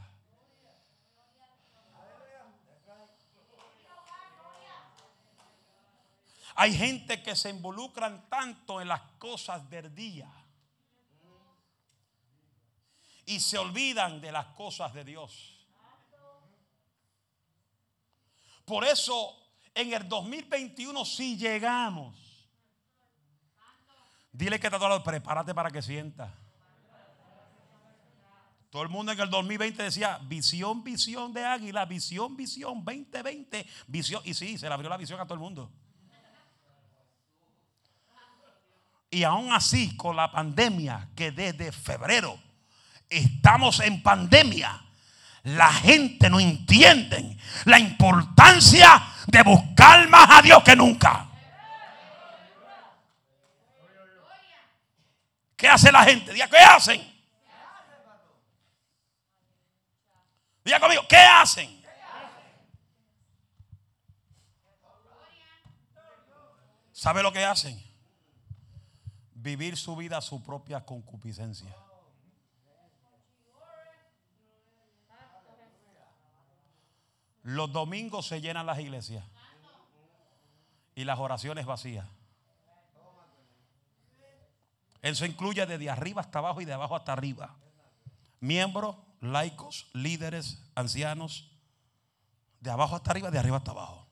Hay 6.54 6.78
gente 6.78 7.24
que 7.24 7.36
se 7.36 7.50
involucran 7.50 8.30
tanto 8.30 8.80
en 8.80 8.90
las 8.90 9.02
cosas 9.18 9.68
del 9.72 9.94
día 9.96 10.32
y 13.26 13.40
se 13.40 13.58
olvidan 13.58 14.22
de 14.22 14.32
las 14.32 14.46
cosas 14.54 14.94
de 14.94 15.04
Dios. 15.04 15.66
Por 18.66 18.86
eso 18.86 19.36
en 19.74 19.92
el 19.94 20.08
2021 20.08 21.04
si 21.06 21.36
llegamos, 21.38 22.25
dile 24.38 24.60
que 24.60 24.68
está 24.68 24.80
todo 24.80 25.04
prepárate 25.04 25.54
para 25.54 25.72
que 25.72 25.82
sienta. 25.82 26.34
Todo 28.70 28.84
el 28.84 28.90
mundo 28.90 29.14
en 29.14 29.20
el 29.20 29.30
2020 29.30 29.84
decía 29.84 30.20
visión, 30.24 30.84
visión 30.84 31.32
de 31.34 31.46
águila, 31.46 31.86
visión, 31.86 32.36
visión, 32.36 32.84
2020, 32.84 33.66
visión. 33.88 34.22
Y 34.26 34.34
sí, 34.34 34.58
se 34.58 34.68
le 34.68 34.74
abrió 34.74 34.90
la 34.90 34.98
visión 34.98 35.20
a 35.20 35.24
todo 35.24 35.36
el 35.36 35.40
mundo. 35.40 35.72
Y 39.10 39.24
aún 39.24 39.54
así, 39.54 39.96
con 39.96 40.18
la 40.18 40.30
pandemia, 40.30 41.08
que 41.16 41.32
desde 41.32 41.72
febrero 41.72 42.38
estamos 43.08 43.80
en 43.80 44.04
pandemia, 44.04 44.84
la 45.44 45.72
gente 45.72 46.30
no 46.30 46.42
entiende 46.42 47.38
la 47.64 47.80
importancia 47.80 49.02
de 49.28 49.42
buscar 49.44 50.10
más 50.10 50.28
a 50.30 50.42
Dios 50.42 50.62
que 50.64 50.76
nunca. 50.76 51.30
¿Qué 55.56 55.68
hace 55.68 55.92
la 55.92 56.04
gente? 56.04 56.34
Diga, 56.34 56.50
¿qué 56.50 56.58
hacen? 56.58 57.16
Diga 60.64 60.80
conmigo, 60.80 61.04
¿qué 61.08 61.18
hacen? 61.18 61.86
¿Sabe 66.92 67.22
lo 67.22 67.32
que 67.32 67.46
hacen? 67.46 67.82
Vivir 69.34 69.78
su 69.78 69.96
vida 69.96 70.18
a 70.18 70.22
su 70.22 70.44
propia 70.44 70.84
concupiscencia. 70.86 71.76
Los 77.44 77.72
domingos 77.72 78.26
se 78.26 78.42
llenan 78.42 78.66
las 78.66 78.80
iglesias 78.80 79.24
y 80.96 81.04
las 81.04 81.20
oraciones 81.20 81.68
vacías. 81.68 82.08
Eso 85.06 85.24
incluye 85.24 85.64
desde 85.68 85.88
arriba 85.88 86.22
hasta 86.22 86.40
abajo 86.40 86.62
y 86.62 86.66
de 86.66 86.74
abajo 86.74 86.96
hasta 86.96 87.14
arriba. 87.14 87.56
Miembros, 88.40 88.96
laicos, 89.22 89.88
líderes, 89.94 90.68
ancianos, 90.74 91.56
de 92.60 92.72
abajo 92.72 92.96
hasta 92.96 93.12
arriba, 93.12 93.30
de 93.30 93.38
arriba 93.38 93.58
hasta 93.58 93.70
abajo. 93.70 94.08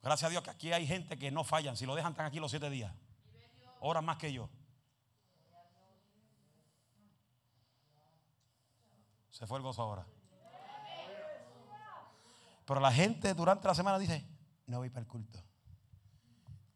Gracias 0.00 0.28
a 0.28 0.30
Dios 0.30 0.44
que 0.44 0.50
aquí 0.50 0.72
hay 0.72 0.86
gente 0.86 1.18
que 1.18 1.32
no 1.32 1.42
fallan. 1.42 1.76
Si 1.76 1.84
lo 1.84 1.96
dejan, 1.96 2.12
están 2.12 2.26
aquí 2.26 2.38
los 2.38 2.52
siete 2.52 2.70
días. 2.70 2.94
Horas 3.80 4.04
más 4.04 4.18
que 4.18 4.32
yo. 4.32 4.48
Se 9.30 9.48
fue 9.48 9.58
el 9.58 9.64
gozo 9.64 9.82
ahora. 9.82 10.06
Pero 12.64 12.78
la 12.78 12.92
gente 12.92 13.34
durante 13.34 13.66
la 13.66 13.74
semana 13.74 13.98
dice, 13.98 14.24
no 14.68 14.78
voy 14.78 14.90
para 14.90 15.00
el 15.00 15.08
culto. 15.08 15.42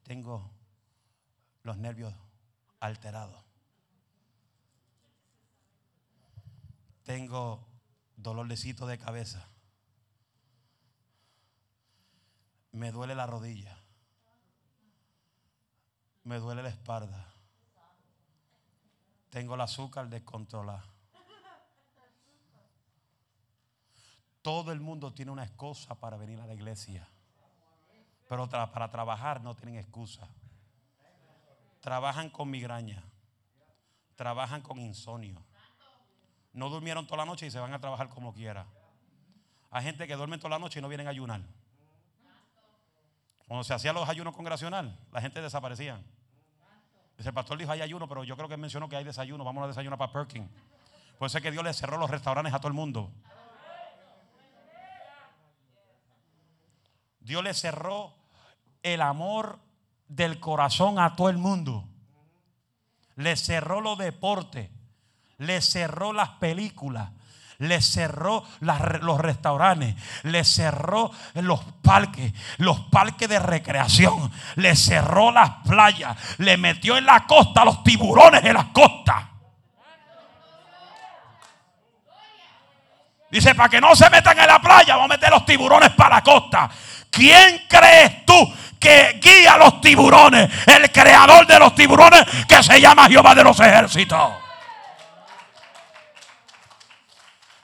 Tengo 0.03 0.51
los 1.63 1.77
nervios 1.77 2.13
alterados. 2.81 3.45
Tengo 7.05 7.67
dolorcito 8.17 8.87
de 8.87 8.99
cabeza. 8.99 9.49
Me 12.73 12.93
duele 12.93 13.15
la 13.15 13.27
rodilla. 13.27 13.79
Me 16.25 16.39
duele 16.39 16.63
la 16.63 16.69
espalda. 16.69 17.33
Tengo 19.31 19.55
el 19.55 19.61
azúcar 19.63 20.09
descontrolado. 20.09 20.99
Todo 24.43 24.73
el 24.73 24.81
mundo 24.81 25.13
tiene 25.13 25.31
una 25.31 25.45
excusa 25.45 25.95
para 25.95 26.17
venir 26.17 26.41
a 26.41 26.47
la 26.47 26.55
iglesia. 26.55 27.09
Pero 28.29 28.49
para 28.49 28.91
trabajar 28.91 29.43
no 29.43 29.55
tienen 29.55 29.77
excusa. 29.77 30.29
Trabajan 31.81 32.31
con 32.31 32.51
migraña. 32.51 33.03
Trabajan 34.17 34.63
con 34.63 34.79
insomnio. 34.81 35.43
No 36.53 36.69
durmieron 36.69 37.07
toda 37.07 37.19
la 37.19 37.25
noche 37.25 37.47
y 37.47 37.51
se 37.51 37.61
van 37.61 37.73
a 37.73 37.81
trabajar 37.81 38.09
como 38.09 38.33
quiera. 38.33 38.67
Hay 39.71 39.85
gente 39.85 40.07
que 40.07 40.17
duerme 40.17 40.39
toda 40.39 40.51
la 40.51 40.59
noche 40.59 40.79
y 40.79 40.83
no 40.83 40.89
vienen 40.89 41.07
a 41.07 41.11
ayunar. 41.11 41.41
Cuando 43.47 43.65
se 43.65 43.75
hacían 43.75 43.95
los 43.95 44.09
ayunos 44.09 44.35
congregacional, 44.35 44.99
la 45.13 45.21
gente 45.21 45.41
desaparecía. 45.41 46.01
El 47.19 47.33
pastor 47.33 47.59
dijo 47.59 47.73
hay 47.73 47.81
ayuno, 47.81 48.09
pero 48.09 48.23
yo 48.25 48.37
creo 48.37 48.49
que 48.49 48.57
mencionó 48.57 48.89
que 48.89 48.97
hay 48.97 49.05
desayuno. 49.05 49.45
Vamos 49.45 49.65
a 49.65 49.67
desayunar 49.69 49.99
para 49.99 50.13
Perkin. 50.13 50.49
Puede 51.19 51.31
ser 51.31 51.43
que 51.43 51.51
Dios 51.51 51.65
le 51.65 51.73
cerró 51.73 51.99
los 51.99 52.11
restaurantes 52.11 52.55
a 52.55 52.59
todo 52.59 52.69
el 52.69 52.75
mundo. 52.75 53.11
Dios 57.21 57.43
le 57.43 57.53
cerró 57.55 58.15
el 58.83 59.03
amor 59.03 59.59
del 60.09 60.41
corazón 60.41 60.99
a 60.99 61.15
todo 61.15 61.29
el 61.29 61.39
mundo. 61.39 61.89
Le 63.17 63.37
cerró 63.37 63.81
los 63.81 63.99
deportes. 63.99 64.71
Le 65.39 65.61
cerró 65.61 66.13
las 66.13 66.31
películas. 66.31 67.11
Le 67.59 67.81
cerró 67.81 68.45
los 68.61 69.21
restaurantes. 69.21 69.95
Le 70.23 70.45
cerró 70.45 71.11
los 71.35 71.61
parques. 71.83 72.33
Los 72.59 72.81
parques 72.81 73.29
de 73.29 73.39
recreación. 73.39 74.31
Le 74.57 74.77
cerró 74.77 75.31
las 75.33 75.51
playas. 75.67 76.17
Le 76.39 76.57
metió 76.57 76.97
en 76.97 77.07
la 77.07 77.27
costa 77.27 77.65
los 77.65 77.83
tiburones 77.83 78.45
en 78.45 78.55
las 78.55 78.67
costas. 78.67 79.25
Dice, 83.31 83.55
para 83.55 83.69
que 83.69 83.81
no 83.81 83.95
se 83.95 84.09
metan 84.09 84.39
en 84.39 84.47
la 84.47 84.59
playa, 84.59 84.97
vamos 84.97 85.11
a 85.11 85.15
meter 85.17 85.31
los 85.31 85.45
tiburones 85.45 85.91
para 85.91 86.17
la 86.17 86.23
costa. 86.23 86.71
¿Quién 87.11 87.67
crees 87.69 88.25
tú 88.25 88.55
que 88.79 89.19
guía 89.23 89.55
a 89.55 89.59
los 89.59 89.81
tiburones? 89.81 90.51
El 90.67 90.91
creador 90.91 91.47
de 91.47 91.59
los 91.59 91.75
tiburones 91.75 92.25
que 92.49 92.63
se 92.63 92.81
llama 92.81 93.09
Jehová 93.09 93.35
de 93.35 93.45
los 93.45 93.59
ejércitos. 93.61 94.49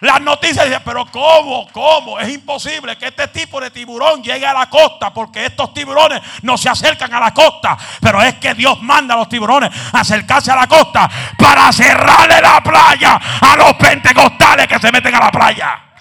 Las 0.05 0.21
noticias 0.21 0.67
dicen, 0.67 0.83
pero 0.85 1.07
¿cómo? 1.07 1.67
¿Cómo? 1.73 2.21
Es 2.21 2.29
imposible 2.29 2.99
que 2.99 3.07
este 3.07 3.29
tipo 3.29 3.59
de 3.59 3.71
tiburón 3.71 4.23
llegue 4.23 4.45
a 4.45 4.53
la 4.53 4.69
costa 4.69 5.15
porque 5.15 5.47
estos 5.47 5.73
tiburones 5.73 6.21
no 6.43 6.59
se 6.59 6.69
acercan 6.69 7.15
a 7.15 7.21
la 7.21 7.33
costa. 7.33 7.75
Pero 8.03 8.21
es 8.21 8.35
que 8.35 8.53
Dios 8.53 8.83
manda 8.83 9.15
a 9.15 9.17
los 9.17 9.31
tiburones 9.31 9.71
a 9.95 10.01
acercarse 10.01 10.51
a 10.53 10.57
la 10.57 10.67
costa 10.67 11.09
para 11.39 11.73
cerrarle 11.73 12.39
la 12.43 12.61
playa 12.63 13.19
a 13.41 13.57
los 13.57 13.73
pentecostales 13.75 14.67
que 14.67 14.79
se 14.79 14.93
meten 14.93 15.15
a 15.15 15.21
la 15.21 15.31
playa. 15.31 15.94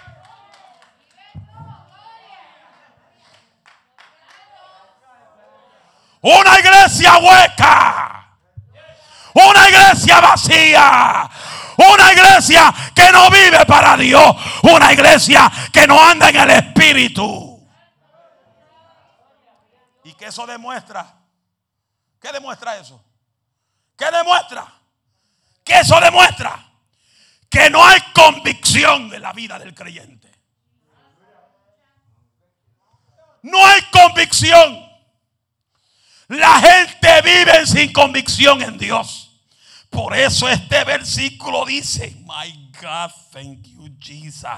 Una 6.23 6.57
iglesia 6.57 7.17
hueca. 7.17 8.37
Una 9.33 9.69
iglesia 9.69 10.21
vacía. 10.21 11.29
Una 11.75 12.13
iglesia 12.13 12.73
que 12.95 13.11
no 13.11 13.29
vive 13.29 13.65
para 13.65 13.97
Dios. 13.97 14.35
Una 14.63 14.93
iglesia 14.93 15.51
que 15.71 15.85
no 15.85 16.01
anda 16.01 16.29
en 16.29 16.35
el 16.37 16.49
Espíritu. 16.51 17.67
¿Y 20.05 20.13
qué 20.13 20.27
eso 20.27 20.45
demuestra? 20.47 21.13
¿Qué 22.21 22.31
demuestra 22.31 22.77
eso? 22.77 23.03
¿Qué 23.97 24.09
demuestra? 24.09 24.65
¿Qué 25.63 25.79
eso 25.79 25.99
demuestra? 25.99 26.71
Que 27.49 27.69
no 27.69 27.85
hay 27.85 27.99
convicción 28.13 29.13
en 29.13 29.21
la 29.21 29.33
vida 29.33 29.59
del 29.59 29.75
creyente. 29.75 30.31
No 33.41 33.65
hay 33.65 33.81
convicción. 33.91 34.92
La 36.33 36.59
gente 36.59 37.21
vive 37.21 37.65
sin 37.67 37.93
convicción 37.93 38.61
en 38.63 38.77
Dios. 38.77 39.29
Por 39.89 40.17
eso 40.17 40.49
este 40.49 40.83
versículo 40.83 41.63
dice, 41.63 42.15
my 42.25 42.71
God, 42.81 43.11
thank 43.31 43.67
you 43.67 43.87
Jesus. 43.99 44.49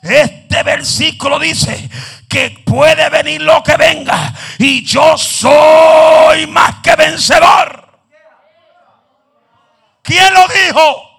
Este 0.00 0.62
versículo 0.62 1.38
dice 1.38 1.90
que 2.28 2.62
puede 2.64 3.10
venir 3.10 3.42
lo 3.42 3.62
que 3.62 3.76
venga 3.76 4.34
y 4.58 4.82
yo 4.84 5.18
soy 5.18 6.46
más 6.46 6.76
que 6.82 6.96
vencedor. 6.96 8.00
¿Quién 10.02 10.32
lo 10.32 10.48
dijo? 10.48 11.12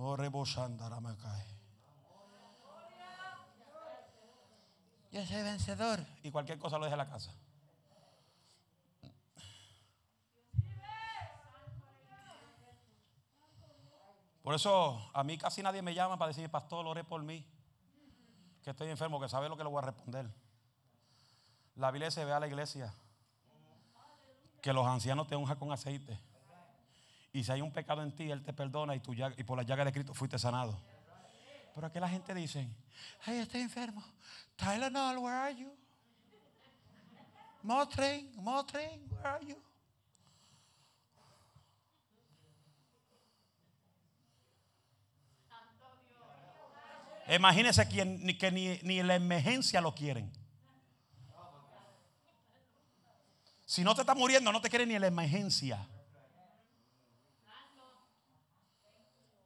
Oh, 0.00 0.16
soy 5.26 5.42
vencedor. 5.42 6.00
Y 6.22 6.30
cualquier 6.30 6.58
cosa 6.58 6.78
lo 6.78 6.84
deja 6.84 6.94
en 6.94 6.98
la 6.98 7.08
casa. 7.08 7.34
Por 14.42 14.54
eso 14.54 15.10
a 15.12 15.22
mí 15.24 15.36
casi 15.36 15.62
nadie 15.62 15.82
me 15.82 15.92
llama 15.92 16.16
para 16.16 16.28
decir, 16.28 16.48
pastor, 16.50 16.86
ore 16.86 17.04
por 17.04 17.22
mí. 17.22 17.44
Que 18.62 18.70
estoy 18.70 18.88
enfermo, 18.88 19.20
que 19.20 19.28
sabe 19.28 19.48
lo 19.48 19.56
que 19.56 19.62
le 19.62 19.68
voy 19.68 19.78
a 19.78 19.86
responder. 19.86 20.30
La 21.76 21.90
Biblia 21.90 22.10
se 22.10 22.24
ve 22.24 22.32
a 22.32 22.40
la 22.40 22.46
iglesia 22.46 22.94
que 24.62 24.72
los 24.72 24.86
ancianos 24.86 25.26
te 25.26 25.36
unjan 25.36 25.58
con 25.58 25.70
aceite. 25.70 26.18
Y 27.32 27.44
si 27.44 27.52
hay 27.52 27.60
un 27.60 27.72
pecado 27.72 28.02
en 28.02 28.14
ti, 28.14 28.30
Él 28.30 28.42
te 28.42 28.52
perdona 28.52 28.96
y, 28.96 29.02
y 29.36 29.44
por 29.44 29.56
la 29.56 29.62
llaga 29.62 29.84
de 29.84 29.92
Cristo 29.92 30.14
fuiste 30.14 30.38
sanado. 30.38 30.80
Pero 31.74 31.86
aquí 31.86 32.00
la 32.00 32.08
gente 32.08 32.34
dice, 32.34 32.68
ay, 33.26 33.38
estoy 33.38 33.60
enfermo. 33.60 34.02
Tylenol, 34.58 35.22
where 35.22 35.34
are 35.34 35.52
you? 35.52 35.70
Motrin, 37.64 38.26
Motrin, 38.42 38.98
where 39.10 39.32
are 39.32 39.44
you? 39.46 39.56
Imagínense 47.28 47.86
que, 47.88 48.50
ni, 48.50 48.80
ni 48.82 49.02
la 49.02 49.14
emergencia 49.14 49.80
lo 49.80 49.94
quieren. 49.94 50.32
Si 53.66 53.84
no 53.84 53.94
te 53.94 54.00
está 54.00 54.14
muriendo, 54.14 54.50
no 54.50 54.62
te 54.62 54.70
quiere 54.70 54.86
ni 54.86 54.98
la 54.98 55.08
emergencia. 55.08 55.86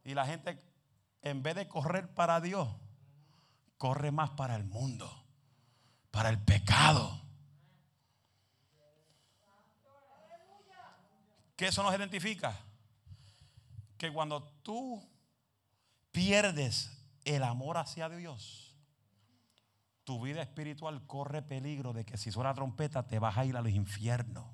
Y 0.05 0.13
la 0.13 0.25
gente, 0.25 0.57
en 1.21 1.43
vez 1.43 1.55
de 1.55 1.67
correr 1.67 2.07
para 2.07 2.39
Dios, 2.39 2.69
corre 3.83 4.11
más 4.11 4.29
para 4.29 4.55
el 4.55 4.63
mundo, 4.63 5.11
para 6.09 6.29
el 6.29 6.41
pecado. 6.41 7.19
¿Qué 11.57 11.67
eso 11.67 11.83
nos 11.83 11.93
identifica? 11.93 12.57
Que 13.97 14.09
cuando 14.13 14.41
tú 14.63 15.05
pierdes 16.13 16.97
el 17.25 17.43
amor 17.43 17.75
hacia 17.75 18.07
Dios, 18.07 18.73
tu 20.05 20.21
vida 20.21 20.41
espiritual 20.41 21.05
corre 21.05 21.41
peligro 21.41 21.91
de 21.91 22.05
que 22.05 22.15
si 22.15 22.31
suena 22.31 22.53
trompeta 22.53 23.05
te 23.05 23.19
vas 23.19 23.37
a 23.37 23.43
ir 23.43 23.57
a 23.57 23.61
los 23.61 23.73
infiernos. 23.73 24.45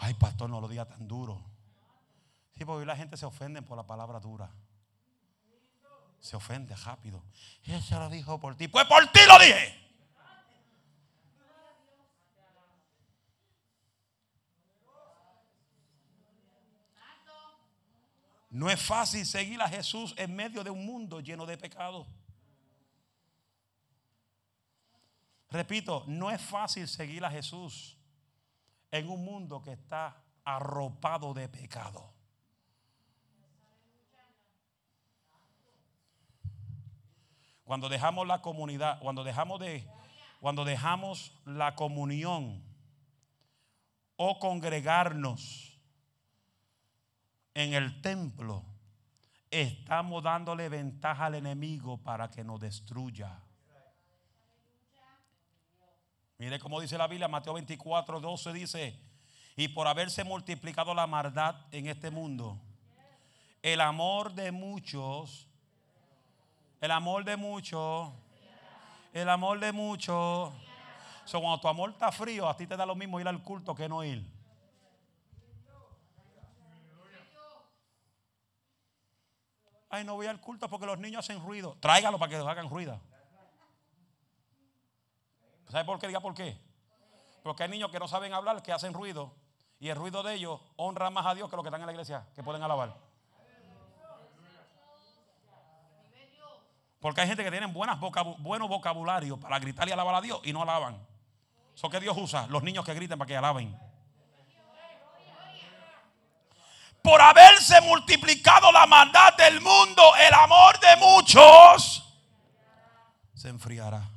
Ay, 0.00 0.12
pastor, 0.12 0.50
no 0.50 0.60
lo 0.60 0.68
diga 0.68 0.84
tan 0.84 1.08
duro. 1.08 1.42
Sí, 2.52 2.66
porque 2.66 2.80
hoy 2.80 2.84
la 2.84 2.96
gente 2.96 3.16
se 3.16 3.24
ofende 3.24 3.62
por 3.62 3.78
la 3.78 3.86
palabra 3.86 4.20
dura. 4.20 4.52
Se 6.20 6.36
ofende 6.36 6.74
rápido. 6.76 7.22
Eso 7.64 7.98
lo 7.98 8.08
dijo 8.08 8.40
por 8.40 8.56
ti. 8.56 8.68
Pues 8.68 8.86
por 8.86 9.06
ti 9.12 9.20
lo 9.26 9.38
dije. 9.38 9.86
No 18.50 18.70
es 18.70 18.80
fácil 18.80 19.26
seguir 19.26 19.60
a 19.60 19.68
Jesús 19.68 20.14
en 20.16 20.34
medio 20.34 20.64
de 20.64 20.70
un 20.70 20.86
mundo 20.86 21.20
lleno 21.20 21.44
de 21.44 21.58
pecado. 21.58 22.06
Repito, 25.50 26.04
no 26.06 26.30
es 26.30 26.40
fácil 26.40 26.88
seguir 26.88 27.22
a 27.24 27.30
Jesús 27.30 27.98
en 28.90 29.10
un 29.10 29.24
mundo 29.24 29.60
que 29.60 29.72
está 29.72 30.24
arropado 30.42 31.34
de 31.34 31.50
pecado. 31.50 32.15
Cuando 37.66 37.88
dejamos 37.88 38.28
la 38.28 38.40
comunidad, 38.40 39.00
cuando 39.00 39.24
dejamos 39.24 39.58
de 39.58 39.84
cuando 40.40 40.64
dejamos 40.64 41.32
la 41.44 41.74
comunión 41.74 42.62
o 44.14 44.38
congregarnos 44.38 45.76
en 47.54 47.74
el 47.74 48.00
templo, 48.02 48.62
estamos 49.50 50.22
dándole 50.22 50.68
ventaja 50.68 51.26
al 51.26 51.34
enemigo 51.34 51.98
para 51.98 52.30
que 52.30 52.44
nos 52.44 52.60
destruya. 52.60 53.40
Mire 56.38 56.60
cómo 56.60 56.80
dice 56.80 56.96
la 56.96 57.08
Biblia, 57.08 57.26
Mateo 57.26 57.54
24, 57.54 58.20
12 58.20 58.52
dice, 58.52 59.00
y 59.56 59.66
por 59.68 59.88
haberse 59.88 60.22
multiplicado 60.22 60.94
la 60.94 61.08
maldad 61.08 61.56
en 61.72 61.88
este 61.88 62.10
mundo, 62.10 62.60
el 63.60 63.80
amor 63.80 64.34
de 64.34 64.52
muchos, 64.52 65.45
el 66.86 66.92
amor 66.92 67.24
de 67.24 67.36
muchos, 67.36 68.12
el 69.12 69.28
amor 69.28 69.58
de 69.58 69.72
muchos. 69.72 70.52
So, 71.24 71.40
cuando 71.40 71.60
tu 71.60 71.66
amor 71.66 71.90
está 71.90 72.12
frío, 72.12 72.48
a 72.48 72.56
ti 72.56 72.64
te 72.64 72.76
da 72.76 72.86
lo 72.86 72.94
mismo 72.94 73.18
ir 73.18 73.26
al 73.26 73.42
culto 73.42 73.74
que 73.74 73.88
no 73.88 74.04
ir. 74.04 74.24
Ay, 79.88 80.04
no 80.04 80.14
voy 80.14 80.26
al 80.26 80.40
culto 80.40 80.68
porque 80.68 80.86
los 80.86 80.98
niños 80.98 81.24
hacen 81.24 81.42
ruido. 81.42 81.76
Tráigalo 81.80 82.20
para 82.20 82.30
que 82.30 82.36
hagan 82.36 82.70
ruido. 82.70 83.00
¿Sabe 85.68 85.84
por 85.84 85.98
qué? 85.98 86.06
Diga 86.06 86.20
por 86.20 86.34
qué. 86.34 86.56
Porque 87.42 87.64
hay 87.64 87.68
niños 87.68 87.90
que 87.90 87.98
no 87.98 88.06
saben 88.06 88.32
hablar, 88.32 88.62
que 88.62 88.72
hacen 88.72 88.94
ruido. 88.94 89.34
Y 89.80 89.88
el 89.88 89.96
ruido 89.96 90.22
de 90.22 90.34
ellos 90.34 90.60
honra 90.76 91.10
más 91.10 91.26
a 91.26 91.34
Dios 91.34 91.50
que 91.50 91.56
los 91.56 91.64
que 91.64 91.68
están 91.68 91.80
en 91.80 91.86
la 91.86 91.92
iglesia, 91.92 92.28
que 92.36 92.44
pueden 92.44 92.62
alabar. 92.62 93.05
Porque 97.06 97.20
hay 97.20 97.28
gente 97.28 97.44
que 97.44 97.52
tiene 97.52 97.66
buenas 97.66 98.00
buenos 98.00 98.68
vocabularios 98.68 99.38
para 99.38 99.60
gritar 99.60 99.88
y 99.88 99.92
alabar 99.92 100.16
a 100.16 100.20
Dios 100.20 100.40
y 100.42 100.52
no 100.52 100.62
alaban. 100.62 100.98
Eso 101.72 101.88
que 101.88 102.00
Dios 102.00 102.16
usa, 102.18 102.48
los 102.48 102.64
niños 102.64 102.84
que 102.84 102.92
griten 102.94 103.16
para 103.16 103.28
que 103.28 103.36
alaben. 103.36 103.78
por 107.00 107.20
haberse 107.20 107.80
multiplicado 107.82 108.72
la 108.72 108.86
maldad 108.86 109.36
del 109.36 109.60
mundo, 109.60 110.02
el 110.16 110.34
amor 110.34 110.80
de 110.80 110.96
muchos 110.96 112.12
se 113.34 113.50
enfriará. 113.50 114.10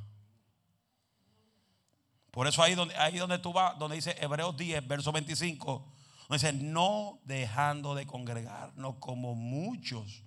Por 2.32 2.48
eso 2.48 2.64
ahí 2.64 2.74
donde, 2.74 2.98
ahí 2.98 3.20
donde 3.20 3.38
tú 3.38 3.54
vas, 3.54 3.78
donde 3.78 3.98
dice 3.98 4.16
Hebreos 4.20 4.58
10, 4.58 4.88
verso 4.88 5.12
25, 5.12 5.86
donde 6.28 6.44
dice, 6.44 6.54
no 6.54 7.20
dejando 7.24 7.94
de 7.94 8.08
congregarnos 8.08 8.96
como 8.96 9.36
muchos. 9.36 10.24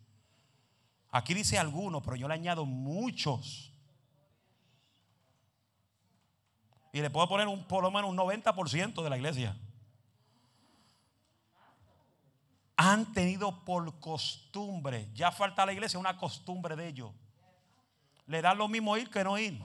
Aquí 1.12 1.34
dice 1.34 1.58
algunos, 1.58 2.02
pero 2.02 2.16
yo 2.16 2.26
le 2.26 2.34
añado 2.34 2.64
muchos. 2.64 3.72
Y 6.92 7.00
le 7.00 7.10
puedo 7.10 7.28
poner 7.28 7.46
un, 7.46 7.64
por 7.64 7.82
lo 7.82 7.90
menos 7.92 8.10
un 8.10 8.16
90% 8.16 9.02
de 9.02 9.10
la 9.10 9.16
iglesia. 9.16 9.56
han 12.76 13.12
tenido 13.12 13.64
por 13.64 14.00
costumbre, 14.00 15.08
ya 15.14 15.30
falta 15.30 15.62
a 15.62 15.66
la 15.66 15.72
iglesia 15.72 16.00
una 16.00 16.16
costumbre 16.16 16.74
de 16.74 16.88
ellos. 16.88 17.12
Le 18.26 18.42
dan 18.42 18.58
lo 18.58 18.66
mismo 18.66 18.96
ir 18.96 19.08
que 19.08 19.22
no 19.22 19.38
ir. 19.38 19.62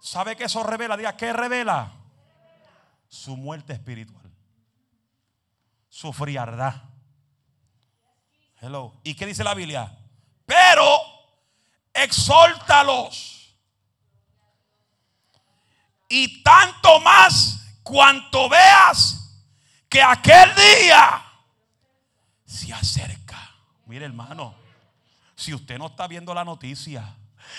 ¿Sabe 0.00 0.36
que 0.36 0.44
eso 0.44 0.62
revela? 0.62 0.96
Diga, 0.96 1.16
¿qué 1.16 1.32
revela? 1.32 1.92
Su 3.08 3.36
muerte 3.36 3.72
espiritual. 3.72 4.30
Su 5.88 6.12
frialdad. 6.12 6.82
Hello. 8.60 9.00
¿Y 9.04 9.14
qué 9.14 9.26
dice 9.26 9.44
la 9.44 9.54
Biblia? 9.54 9.96
Pero 10.44 10.84
exhórtalos. 11.92 13.54
Y 16.08 16.42
tanto 16.42 17.00
más 17.00 17.78
cuanto 17.82 18.48
veas 18.48 19.42
que 19.88 20.02
aquel 20.02 20.54
día 20.54 21.24
se 22.44 22.72
acerca. 22.72 23.54
Mire 23.86 24.06
hermano, 24.06 24.54
si 25.36 25.54
usted 25.54 25.78
no 25.78 25.86
está 25.86 26.06
viendo 26.06 26.34
la 26.34 26.44
noticia, 26.44 27.14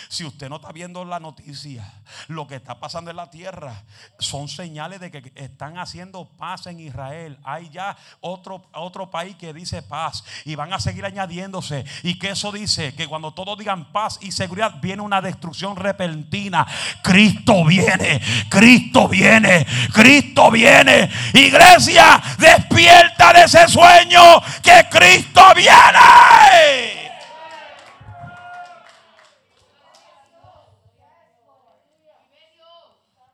si 0.07 0.25
usted 0.25 0.49
no 0.49 0.57
está 0.57 0.71
viendo 0.71 1.03
la 1.05 1.19
noticia, 1.19 1.91
lo 2.27 2.47
que 2.47 2.55
está 2.55 2.79
pasando 2.79 3.11
en 3.11 3.17
la 3.17 3.29
tierra 3.29 3.83
son 4.19 4.47
señales 4.47 4.99
de 4.99 5.11
que 5.11 5.31
están 5.35 5.77
haciendo 5.77 6.29
paz 6.37 6.67
en 6.67 6.79
Israel. 6.79 7.37
Hay 7.43 7.69
ya 7.69 7.97
otro, 8.21 8.69
otro 8.73 9.09
país 9.09 9.35
que 9.35 9.53
dice 9.53 9.81
paz 9.81 10.23
y 10.45 10.55
van 10.55 10.73
a 10.73 10.79
seguir 10.79 11.05
añadiéndose. 11.05 11.85
Y 12.03 12.17
que 12.17 12.31
eso 12.31 12.51
dice 12.51 12.93
que 12.95 13.07
cuando 13.07 13.33
todos 13.33 13.57
digan 13.57 13.91
paz 13.91 14.19
y 14.21 14.31
seguridad, 14.31 14.75
viene 14.81 15.01
una 15.01 15.21
destrucción 15.21 15.75
repentina. 15.75 16.65
Cristo 17.03 17.65
viene, 17.65 18.21
Cristo 18.49 19.07
viene, 19.07 19.65
Cristo 19.93 20.51
viene. 20.51 21.09
Iglesia, 21.33 22.21
despierta 22.37 23.33
de 23.33 23.43
ese 23.43 23.67
sueño 23.67 24.41
que 24.61 24.87
Cristo 24.89 25.41
viene. 25.55 26.98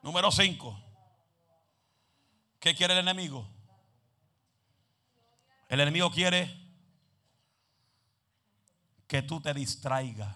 Número 0.06 0.32
5. 0.32 0.80
¿Qué 2.60 2.76
quiere 2.76 2.94
el 2.94 3.00
enemigo? 3.00 3.50
El 5.68 5.80
enemigo 5.80 6.12
quiere 6.12 6.56
que 9.08 9.24
tú 9.24 9.42
te 9.42 9.52
distraigas. 9.52 10.36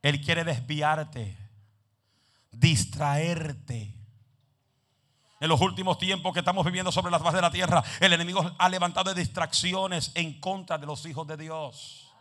Él 0.00 0.20
quiere 0.20 0.44
desviarte, 0.44 1.36
distraerte. 2.52 3.92
En 5.40 5.48
los 5.48 5.60
últimos 5.60 5.98
tiempos 5.98 6.32
que 6.32 6.38
estamos 6.38 6.64
viviendo 6.64 6.92
sobre 6.92 7.10
las 7.10 7.20
faz 7.20 7.34
de 7.34 7.42
la 7.42 7.50
tierra, 7.50 7.82
el 7.98 8.12
enemigo 8.12 8.48
ha 8.56 8.68
levantado 8.68 9.12
distracciones 9.12 10.12
en 10.14 10.38
contra 10.38 10.78
de 10.78 10.86
los 10.86 11.04
hijos 11.04 11.26
de 11.26 11.36
Dios. 11.36 12.13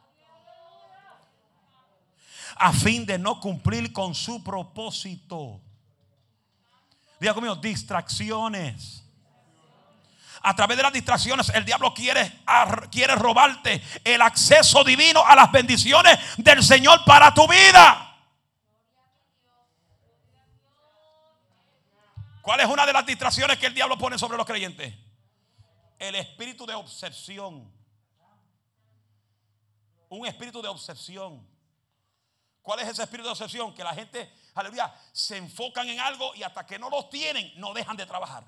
A 2.55 2.73
fin 2.73 3.05
de 3.05 3.17
no 3.17 3.39
cumplir 3.39 3.91
con 3.91 4.13
su 4.15 4.43
propósito. 4.43 5.61
Diga 7.19 7.55
distracciones 7.55 9.03
a 10.45 10.53
través 10.53 10.75
de 10.75 10.83
las 10.83 10.91
distracciones, 10.91 11.49
el 11.49 11.63
diablo 11.63 11.93
quiere, 11.93 12.41
quiere 12.91 13.15
robarte 13.15 13.81
el 14.03 14.21
acceso 14.21 14.83
divino 14.83 15.25
a 15.25 15.35
las 15.37 15.49
bendiciones 15.49 16.19
del 16.37 16.61
Señor 16.61 17.05
para 17.05 17.33
tu 17.33 17.47
vida. 17.47 18.13
¿Cuál 22.41 22.59
es 22.59 22.65
una 22.65 22.85
de 22.85 22.91
las 22.91 23.05
distracciones 23.05 23.57
que 23.57 23.67
el 23.67 23.73
diablo 23.73 23.97
pone 23.97 24.19
sobre 24.19 24.35
los 24.35 24.45
creyentes? 24.45 24.93
El 25.97 26.15
espíritu 26.15 26.65
de 26.65 26.73
obsesión. 26.73 27.71
Un 30.09 30.27
espíritu 30.27 30.61
de 30.61 30.67
obsesión. 30.67 31.52
¿Cuál 32.63 32.79
es 32.79 32.87
ese 32.87 33.03
espíritu 33.03 33.27
de 33.27 33.33
obsesión? 33.33 33.75
Que 33.75 33.83
la 33.83 33.93
gente, 33.93 34.33
aleluya, 34.55 34.91
se 35.11 35.37
enfocan 35.37 35.87
en 35.87 35.99
algo 35.99 36.33
y 36.33 36.41
hasta 36.41 36.65
que 36.65 36.79
no 36.79 36.89
los 36.89 37.11
tienen, 37.11 37.51
no 37.57 37.73
dejan 37.73 37.95
de 37.95 38.07
trabajar. 38.07 38.43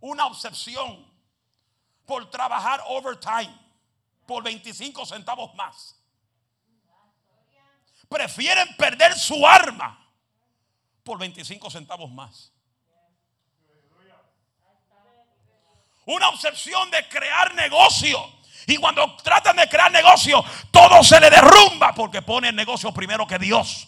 una 0.00 0.26
obsesión 0.26 1.04
por 2.04 2.30
trabajar 2.30 2.82
overtime 2.86 3.58
por 4.26 4.42
25 4.42 5.06
centavos 5.06 5.54
más. 5.54 5.96
Prefieren 8.08 8.76
perder 8.76 9.18
su 9.18 9.46
arma 9.46 9.98
por 11.02 11.18
25 11.18 11.70
centavos 11.70 12.10
más. 12.10 12.52
Una 16.04 16.28
obsesión 16.28 16.88
de 16.92 17.08
crear 17.08 17.52
negocio. 17.54 18.35
Y 18.66 18.76
cuando 18.78 19.16
tratan 19.16 19.56
de 19.56 19.68
crear 19.68 19.92
negocio, 19.92 20.44
todo 20.72 21.02
se 21.04 21.20
le 21.20 21.30
derrumba 21.30 21.94
porque 21.94 22.20
pone 22.20 22.48
el 22.48 22.56
negocio 22.56 22.92
primero 22.92 23.26
que 23.26 23.38
Dios. 23.38 23.86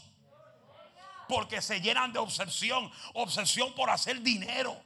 Porque 1.28 1.60
se 1.60 1.80
llenan 1.80 2.12
de 2.12 2.20
obsesión, 2.20 2.90
obsesión 3.14 3.74
por 3.74 3.90
hacer 3.90 4.22
dinero. 4.22 4.80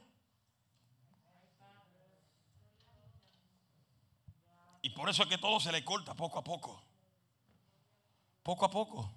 Y 4.80 4.90
por 4.90 5.10
eso 5.10 5.22
es 5.22 5.28
que 5.28 5.38
todo 5.38 5.60
se 5.60 5.70
le 5.70 5.84
corta 5.84 6.14
poco 6.14 6.38
a 6.38 6.44
poco. 6.44 6.82
Poco 8.42 8.64
a 8.64 8.70
poco. 8.70 9.12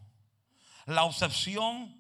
La 0.86 1.06
obsesión 1.06 2.00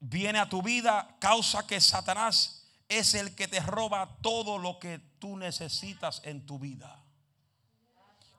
viene 0.00 0.38
a 0.38 0.48
tu 0.48 0.62
vida, 0.62 1.16
causa 1.20 1.66
que 1.66 1.80
Satanás 1.80 2.66
es 2.88 3.14
el 3.14 3.36
que 3.36 3.46
te 3.46 3.60
roba 3.60 4.16
todo 4.22 4.58
lo 4.58 4.78
que 4.78 4.98
tú 5.18 5.36
necesitas 5.36 6.22
en 6.24 6.46
tu 6.46 6.58
vida. 6.58 7.05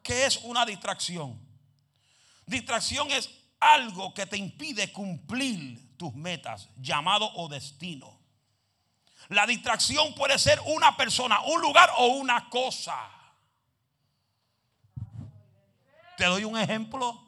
¿Qué 0.07 0.25
es 0.25 0.37
una 0.43 0.65
distracción? 0.65 1.37
Distracción 2.45 3.11
es 3.11 3.29
algo 3.59 4.13
que 4.13 4.25
te 4.25 4.37
impide 4.37 4.93
cumplir 4.93 5.97
tus 5.97 6.13
metas, 6.13 6.69
llamado 6.77 7.29
o 7.35 7.49
destino. 7.49 8.17
La 9.27 9.45
distracción 9.45 10.15
puede 10.15 10.39
ser 10.39 10.61
una 10.65 10.95
persona, 10.95 11.41
un 11.41 11.59
lugar 11.59 11.89
o 11.97 12.05
una 12.05 12.49
cosa. 12.49 12.97
Te 16.15 16.23
doy 16.23 16.45
un 16.45 16.57
ejemplo. 16.57 17.21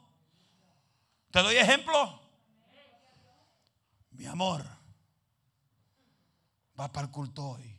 Te 1.32 1.42
doy 1.42 1.58
ejemplo. 1.58 2.22
Mi 4.12 4.26
amor, 4.26 4.66
va 6.80 6.90
para 6.94 7.08
el 7.08 7.12
culto 7.12 7.46
hoy. 7.46 7.78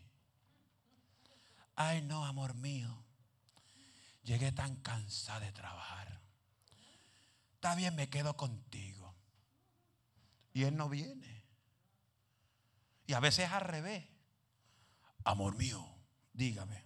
Ay, 1.75 2.03
no, 2.03 2.23
amor 2.27 2.55
mío. 2.55 3.00
Llegué 4.31 4.53
tan 4.53 4.77
cansada 4.77 5.41
de 5.41 5.51
trabajar. 5.51 6.21
Está 7.55 7.75
bien, 7.75 7.97
me 7.97 8.09
quedo 8.09 8.37
contigo. 8.37 9.13
Y 10.53 10.63
él 10.63 10.77
no 10.77 10.89
viene. 10.89 11.45
Y 13.09 13.15
a 13.15 13.19
veces 13.19 13.51
al 13.51 13.63
revés. 13.63 14.07
Amor 15.25 15.57
mío, 15.57 15.85
dígame, 16.33 16.81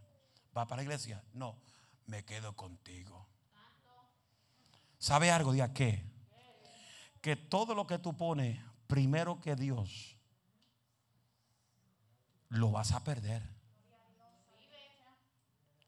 ¿va 0.57 0.67
para 0.67 0.79
la 0.79 0.85
iglesia? 0.85 1.23
No, 1.35 1.61
me 2.07 2.25
quedo 2.25 2.57
contigo. 2.57 3.29
¿Sabe 4.99 5.31
algo? 5.31 5.53
Diga 5.53 5.75
que. 5.75 6.03
Que 7.21 7.37
todo 7.37 7.75
lo 7.75 7.87
que 7.87 7.99
tú 7.99 8.17
pones 8.17 8.59
primero 8.87 9.43
que 9.43 9.55
Dios, 9.55 10.17
lo 12.49 12.71
vas 12.71 12.93
a 12.93 13.05
perder. 13.05 13.54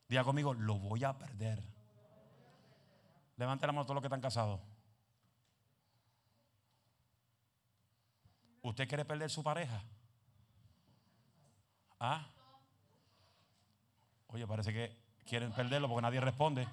Diga 0.08 0.22
conmigo, 0.24 0.54
lo 0.54 0.78
voy 0.78 1.02
a 1.04 1.16
perder. 1.16 1.62
Levante 3.36 3.66
la 3.66 3.72
mano 3.72 3.84
todos 3.84 3.96
los 3.96 4.02
que 4.02 4.06
están 4.06 4.20
casados. 4.20 4.60
¿Usted 8.62 8.88
quiere 8.88 9.04
perder 9.04 9.30
su 9.30 9.42
pareja? 9.42 9.82
¿Ah? 12.00 12.26
Oye, 14.28 14.46
parece 14.46 14.72
que 14.72 14.96
quieren 15.24 15.52
perderlo 15.52 15.88
porque 15.88 16.02
nadie 16.02 16.20
responde. 16.20 16.66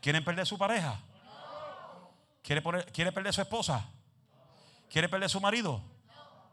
¿Quieren 0.00 0.24
perder 0.24 0.46
su 0.46 0.56
pareja? 0.58 1.00
¿Quiere, 2.42 2.62
¿Quiere 2.92 3.12
perder 3.12 3.32
su 3.32 3.40
esposa? 3.40 3.88
¿Quiere 4.88 5.08
perder 5.08 5.28
su 5.28 5.40
marido? 5.40 5.82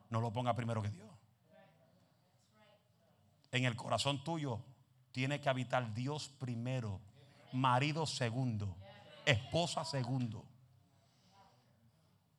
No 0.10 0.22
lo 0.22 0.32
ponga 0.32 0.56
primero 0.56 0.82
que 0.82 0.90
Dios. 0.90 1.10
En 3.52 3.66
el 3.66 3.76
corazón 3.76 4.24
tuyo 4.24 4.60
tiene 5.14 5.40
que 5.40 5.48
habitar 5.48 5.94
Dios 5.94 6.28
primero, 6.28 7.00
marido 7.54 8.06
segundo, 8.06 8.76
esposa 9.26 9.86
segundo. 9.86 10.44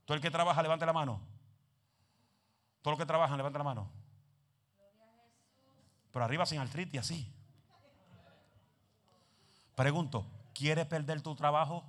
Todo 0.05 0.16
el 0.16 0.22
que 0.22 0.31
trabaja, 0.31 0.62
levante 0.62 0.85
la 0.85 0.93
mano. 0.93 1.22
Todo 2.83 2.93
lo 2.93 2.99
que 2.99 3.07
trabaja, 3.07 3.35
levante 3.39 3.59
la 3.59 3.64
mano. 3.64 3.91
Pero 6.12 6.22
arriba 6.27 6.45
sin 6.45 6.59
artritis, 6.59 7.01
así. 7.01 7.33
Pregunto, 9.75 10.27
¿Quieres 10.55 10.87
perder 10.87 11.20
tu 11.20 11.35
trabajo? 11.35 11.85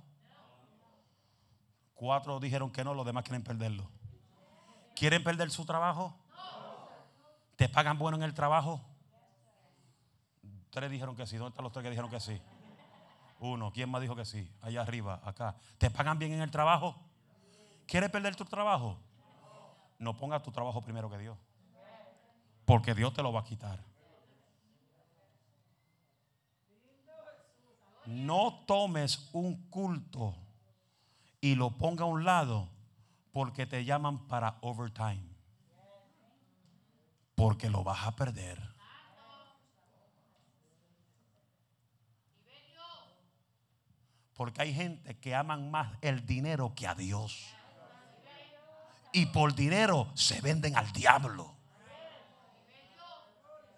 Cuatro 1.94 2.40
dijeron 2.40 2.70
que 2.70 2.84
no, 2.84 2.92
los 2.92 3.06
demás 3.06 3.22
quieren 3.22 3.44
perderlo. 3.44 3.88
¿Quieren 4.94 5.22
perder 5.22 5.50
su 5.50 5.64
trabajo? 5.64 6.14
¿Te 7.54 7.68
pagan 7.68 7.96
bueno 7.96 8.16
en 8.16 8.24
el 8.24 8.34
trabajo? 8.34 8.80
Tres 10.70 10.90
dijeron 10.90 11.16
que 11.16 11.26
sí. 11.26 11.36
¿Dónde 11.36 11.50
están 11.50 11.64
los 11.64 11.72
tres 11.72 11.82
que 11.82 11.90
dijeron 11.90 12.10
que 12.10 12.20
sí? 12.20 12.40
Uno. 13.40 13.72
¿Quién 13.72 13.90
más 13.90 14.00
dijo 14.00 14.16
que 14.16 14.24
sí? 14.24 14.50
Allá 14.62 14.82
arriba, 14.82 15.20
acá. 15.24 15.56
¿Te 15.78 15.90
pagan 15.90 16.18
bien 16.18 16.32
en 16.32 16.42
el 16.42 16.50
trabajo? 16.50 16.96
¿Quieres 17.86 18.10
perder 18.10 18.36
tu 18.36 18.44
trabajo? 18.44 18.98
No 19.98 20.16
pongas 20.16 20.42
tu 20.42 20.50
trabajo 20.50 20.82
primero 20.82 21.10
que 21.10 21.18
Dios. 21.18 21.38
Porque 22.64 22.94
Dios 22.94 23.14
te 23.14 23.22
lo 23.22 23.32
va 23.32 23.40
a 23.40 23.44
quitar. 23.44 23.78
no 28.06 28.62
tomes 28.66 29.28
un 29.32 29.68
culto 29.68 30.34
y 31.40 31.54
lo 31.54 31.70
ponga 31.76 32.04
a 32.04 32.08
un 32.08 32.24
lado 32.24 32.68
porque 33.32 33.66
te 33.66 33.84
llaman 33.84 34.26
para 34.28 34.58
overtime. 34.62 35.36
Porque 37.34 37.68
lo 37.68 37.84
vas 37.84 38.06
a 38.06 38.16
perder. 38.16 38.75
Porque 44.36 44.62
hay 44.62 44.74
gente 44.74 45.18
que 45.18 45.34
aman 45.34 45.70
más 45.70 45.92
el 46.02 46.26
dinero 46.26 46.74
que 46.74 46.86
a 46.86 46.94
Dios. 46.94 47.46
Y 49.12 49.26
por 49.26 49.54
dinero 49.54 50.10
se 50.14 50.40
venden 50.42 50.76
al 50.76 50.92
diablo. 50.92 51.54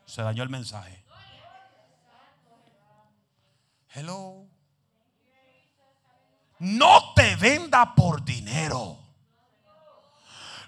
Se 0.05 0.23
dañó 0.23 0.43
el 0.43 0.49
mensaje. 0.49 1.05
Hello. 3.91 4.47
No 6.59 7.15
te 7.15 7.37
venda 7.37 7.95
por 7.95 8.25
dinero. 8.25 8.99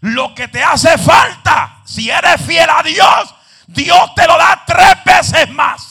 Lo 0.00 0.34
que 0.34 0.48
te 0.48 0.62
hace 0.62 0.96
falta, 0.98 1.82
si 1.84 2.10
eres 2.10 2.40
fiel 2.42 2.68
a 2.70 2.82
Dios, 2.82 3.34
Dios 3.66 4.14
te 4.14 4.26
lo 4.26 4.38
da 4.38 4.62
tres 4.66 5.04
veces 5.04 5.50
más. 5.50 5.90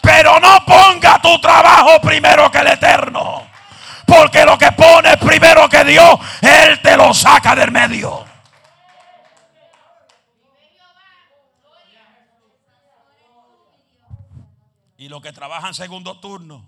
Pero 0.00 0.38
no 0.38 0.64
ponga 0.64 1.15
tu 1.26 1.40
trabajo 1.40 2.00
primero 2.00 2.50
que 2.50 2.58
el 2.58 2.68
eterno. 2.68 3.46
Porque 4.06 4.44
lo 4.44 4.56
que 4.56 4.70
pones 4.72 5.16
primero 5.16 5.68
que 5.68 5.84
Dios, 5.84 6.20
Él 6.40 6.80
te 6.80 6.96
lo 6.96 7.12
saca 7.12 7.56
del 7.56 7.72
medio. 7.72 8.24
Y 14.98 15.08
los 15.08 15.20
que 15.20 15.32
trabajan 15.32 15.74
segundo 15.74 16.20
turno, 16.20 16.66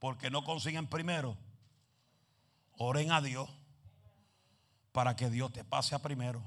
porque 0.00 0.30
no 0.30 0.44
consiguen 0.44 0.86
primero, 0.86 1.36
oren 2.76 3.12
a 3.12 3.20
Dios 3.20 3.48
para 4.92 5.14
que 5.14 5.30
Dios 5.30 5.52
te 5.52 5.64
pase 5.64 5.94
a 5.94 6.00
primero. 6.00 6.42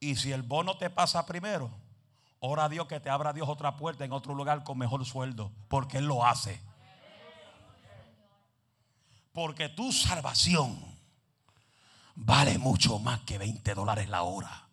Y 0.00 0.14
si 0.14 0.30
el 0.30 0.42
bono 0.42 0.78
te 0.78 0.90
pasa 0.90 1.26
primero, 1.26 1.70
ora 2.40 2.64
a 2.64 2.68
Dios 2.68 2.86
que 2.86 3.00
te 3.00 3.10
abra 3.10 3.32
Dios 3.32 3.48
otra 3.48 3.76
puerta 3.76 4.04
en 4.04 4.12
otro 4.12 4.34
lugar 4.34 4.64
con 4.64 4.78
mejor 4.78 5.04
sueldo, 5.04 5.52
porque 5.68 5.98
Él 5.98 6.06
lo 6.06 6.24
hace. 6.24 6.60
Porque 9.32 9.68
tu 9.68 9.92
salvación 9.92 10.78
vale 12.14 12.58
mucho 12.58 12.98
más 12.98 13.20
que 13.20 13.38
20 13.38 13.74
dólares 13.74 14.08
la 14.08 14.22
hora. 14.22 14.68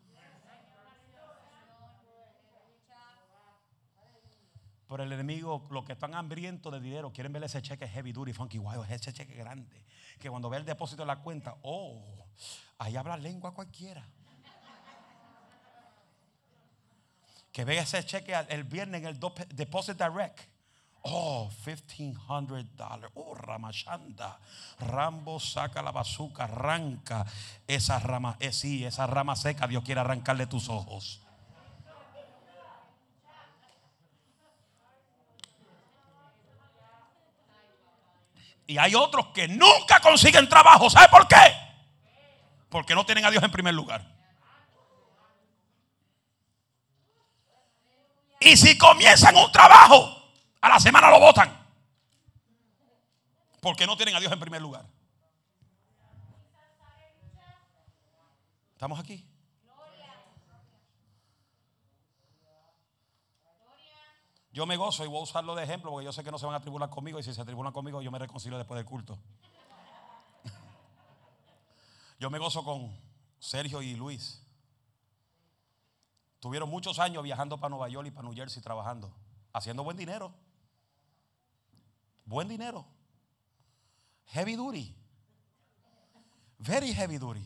Pero 4.88 5.03
el 5.03 5.11
enemigo, 5.11 5.68
los 5.72 5.84
que 5.84 5.93
están 5.93 6.13
hambrientos 6.13 6.72
de 6.72 6.80
dinero, 6.80 7.11
quieren 7.11 7.34
ver 7.34 7.43
ese 7.43 7.61
cheque 7.61 7.88
heavy 7.88 8.11
duty, 8.11 8.34
funky 8.34 8.59
wild, 8.59 8.89
ese 8.89 9.11
cheque 9.11 9.34
grande. 9.34 9.84
Que 10.20 10.30
cuando 10.30 10.49
ve 10.49 10.57
el 10.57 10.66
depósito 10.66 11.01
de 11.01 11.07
la 11.07 11.18
cuenta, 11.18 11.57
oh, 11.63 12.01
ahí 12.78 12.95
habla 12.95 13.18
lengua 13.18 13.53
cualquiera. 13.53 14.07
Que 17.55 17.63
vea 17.63 17.83
ese 17.83 18.05
cheque 18.05 18.35
el 18.49 18.65
viernes 18.65 19.01
en 19.01 19.07
el 19.07 19.19
Deposit 19.55 19.97
Direct. 19.97 20.41
Oh, 21.03 21.49
$1,500. 21.65 23.11
Oh, 23.13 23.33
Ramachanda. 23.33 24.37
Rambo 24.77 25.39
saca 25.39 25.81
la 25.81 25.93
bazuca, 25.93 26.43
arranca 26.43 27.25
esa 27.65 27.97
rama. 27.99 28.35
Eh, 28.41 28.51
sí, 28.51 28.83
esa 28.83 29.07
rama 29.07 29.37
seca. 29.37 29.67
Dios 29.67 29.85
quiere 29.85 30.01
arrancarle 30.01 30.47
tus 30.47 30.67
ojos. 30.67 31.21
Y 38.67 38.77
hay 38.77 38.95
otros 38.95 39.27
que 39.27 39.47
nunca 39.47 40.01
consiguen 40.01 40.49
trabajo. 40.49 40.89
¿Sabe 40.89 41.07
por 41.07 41.25
qué? 41.25 41.37
Porque 42.67 42.93
no 42.93 43.05
tienen 43.05 43.23
a 43.23 43.31
Dios 43.31 43.41
en 43.41 43.51
primer 43.51 43.73
lugar. 43.73 44.14
Y 48.45 48.55
si 48.55 48.77
comienzan 48.77 49.35
un 49.35 49.51
trabajo, 49.51 50.21
a 50.61 50.69
la 50.69 50.79
semana 50.79 51.09
lo 51.09 51.19
votan. 51.19 51.51
Porque 53.59 53.87
no 53.87 53.97
tienen 53.97 54.15
a 54.15 54.19
Dios 54.19 54.31
en 54.31 54.39
primer 54.39 54.61
lugar. 54.61 54.85
¿Estamos 58.73 58.99
aquí? 58.99 59.27
Yo 64.51 64.67
me 64.67 64.77
gozo 64.77 65.03
y 65.03 65.07
voy 65.07 65.17
a 65.17 65.23
usarlo 65.23 65.55
de 65.55 65.63
ejemplo 65.63 65.89
porque 65.89 66.05
yo 66.05 66.13
sé 66.13 66.23
que 66.23 66.29
no 66.29 66.37
se 66.37 66.45
van 66.45 66.53
a 66.53 66.61
tribular 66.61 66.91
conmigo 66.91 67.17
y 67.17 67.23
si 67.23 67.33
se 67.33 67.43
tribulan 67.43 67.73
conmigo 67.73 68.03
yo 68.03 68.11
me 68.11 68.19
reconcilio 68.19 68.59
después 68.59 68.77
del 68.77 68.85
culto. 68.85 69.17
Yo 72.19 72.29
me 72.29 72.37
gozo 72.37 72.63
con 72.63 72.95
Sergio 73.39 73.81
y 73.81 73.95
Luis. 73.95 74.44
Tuvieron 76.45 76.69
muchos 76.69 76.99
años 76.99 77.23
viajando 77.23 77.59
para 77.59 77.71
Nueva 77.71 77.89
York 77.89 78.07
y 78.07 78.11
para 78.11 78.27
New 78.27 78.35
Jersey 78.35 78.61
trabajando, 78.61 79.11
haciendo 79.51 79.83
buen 79.83 79.97
dinero. 79.97 80.31
Buen 82.23 82.47
dinero. 82.47 82.85
Heavy 84.27 84.55
duty. 84.55 84.95
Very 86.59 86.93
heavy 86.93 87.17
duty. 87.17 87.43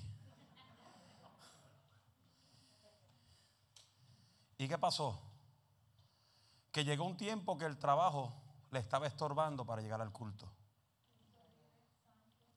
¿Y 4.57 4.67
qué 4.67 4.77
pasó? 4.77 5.17
Que 6.69 6.83
llegó 6.83 7.05
un 7.05 7.15
tiempo 7.15 7.57
que 7.57 7.67
el 7.67 7.77
trabajo 7.77 8.33
le 8.69 8.79
estaba 8.79 9.07
estorbando 9.07 9.65
para 9.65 9.81
llegar 9.81 10.01
al 10.01 10.11
culto. 10.11 10.51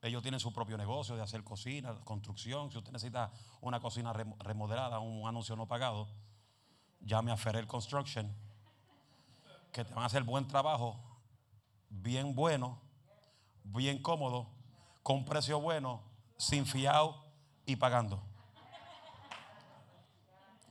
Ellos 0.01 0.21
tienen 0.21 0.41
su 0.41 0.51
propio 0.51 0.77
negocio 0.77 1.15
de 1.15 1.21
hacer 1.21 1.41
cocina, 1.45 1.97
construcción. 2.03 2.69
Si 2.69 2.77
usted 2.77 2.91
necesita 2.91 3.31
una 3.61 3.79
cocina 3.79 4.11
remodelada, 4.11 4.99
un 4.99 5.25
anuncio 5.25 5.55
no 5.55 5.69
pagado, 5.69 6.09
llame 7.03 7.31
a 7.31 7.37
Ferrer 7.37 7.67
Construction, 7.67 8.33
que 9.71 9.83
te 9.83 9.93
van 9.93 10.03
a 10.03 10.07
hacer 10.07 10.23
buen 10.23 10.47
trabajo, 10.47 10.99
bien 11.89 12.35
bueno, 12.35 12.79
bien 13.63 14.01
cómodo, 14.01 14.47
con 15.01 15.25
precio 15.25 15.59
bueno, 15.59 16.01
sin 16.37 16.65
fiado 16.65 17.23
y 17.65 17.75
pagando. 17.75 18.21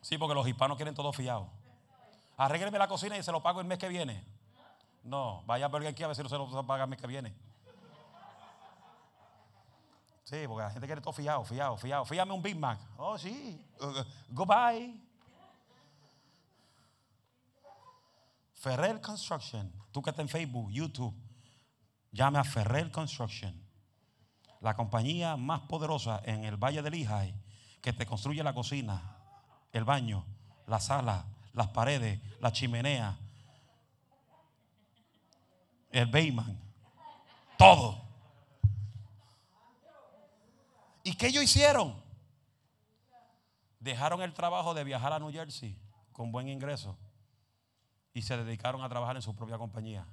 Sí, 0.00 0.18
porque 0.18 0.34
los 0.34 0.46
hispanos 0.46 0.76
quieren 0.76 0.94
todo 0.94 1.12
fiado. 1.12 1.48
Arrégleme 2.36 2.78
la 2.78 2.88
cocina 2.88 3.16
y 3.16 3.22
se 3.22 3.30
lo 3.30 3.42
pago 3.42 3.60
el 3.60 3.66
mes 3.66 3.78
que 3.78 3.88
viene. 3.88 4.24
No, 5.04 5.42
vaya 5.46 5.66
a 5.66 5.68
ver 5.68 5.86
aquí 5.86 6.02
a 6.02 6.08
ver 6.08 6.16
si 6.16 6.22
no 6.22 6.28
se 6.28 6.36
lo 6.36 6.66
paga 6.66 6.84
el 6.84 6.90
mes 6.90 7.00
que 7.00 7.06
viene. 7.06 7.34
Sí, 10.24 10.46
porque 10.46 10.62
la 10.62 10.70
gente 10.70 10.86
quiere 10.86 11.00
todo 11.00 11.12
fiado, 11.12 11.44
fiado, 11.44 11.76
fiado. 11.76 12.04
Fíjame 12.04 12.32
un 12.32 12.42
Big 12.42 12.56
Mac. 12.56 12.78
Oh, 12.96 13.18
sí. 13.18 13.62
Uh, 13.80 14.02
goodbye. 14.30 15.01
Ferrer 18.62 19.00
Construction, 19.00 19.72
tú 19.90 20.00
que 20.02 20.10
estás 20.10 20.22
en 20.22 20.28
Facebook, 20.28 20.70
YouTube, 20.70 21.12
llame 22.12 22.38
a 22.38 22.44
Ferrer 22.44 22.92
Construction, 22.92 23.60
la 24.60 24.76
compañía 24.76 25.36
más 25.36 25.62
poderosa 25.62 26.22
en 26.24 26.44
el 26.44 26.56
Valle 26.56 26.80
del 26.80 26.94
Ijay, 26.94 27.34
que 27.80 27.92
te 27.92 28.06
construye 28.06 28.40
la 28.44 28.54
cocina, 28.54 29.16
el 29.72 29.82
baño, 29.82 30.24
la 30.68 30.78
sala, 30.78 31.26
las 31.54 31.70
paredes, 31.70 32.20
la 32.38 32.52
chimenea, 32.52 33.18
el 35.90 36.06
Bayman, 36.06 36.56
todo. 37.58 38.00
¿Y 41.02 41.16
qué 41.16 41.26
ellos 41.26 41.42
hicieron? 41.42 42.00
Dejaron 43.80 44.22
el 44.22 44.32
trabajo 44.32 44.72
de 44.72 44.84
viajar 44.84 45.12
a 45.12 45.18
New 45.18 45.32
Jersey 45.32 45.76
con 46.12 46.30
buen 46.30 46.48
ingreso 46.48 46.96
y 48.14 48.22
se 48.22 48.36
dedicaron 48.36 48.82
a 48.82 48.88
trabajar 48.88 49.16
en 49.16 49.22
su 49.22 49.34
propia 49.34 49.58
compañía. 49.58 50.06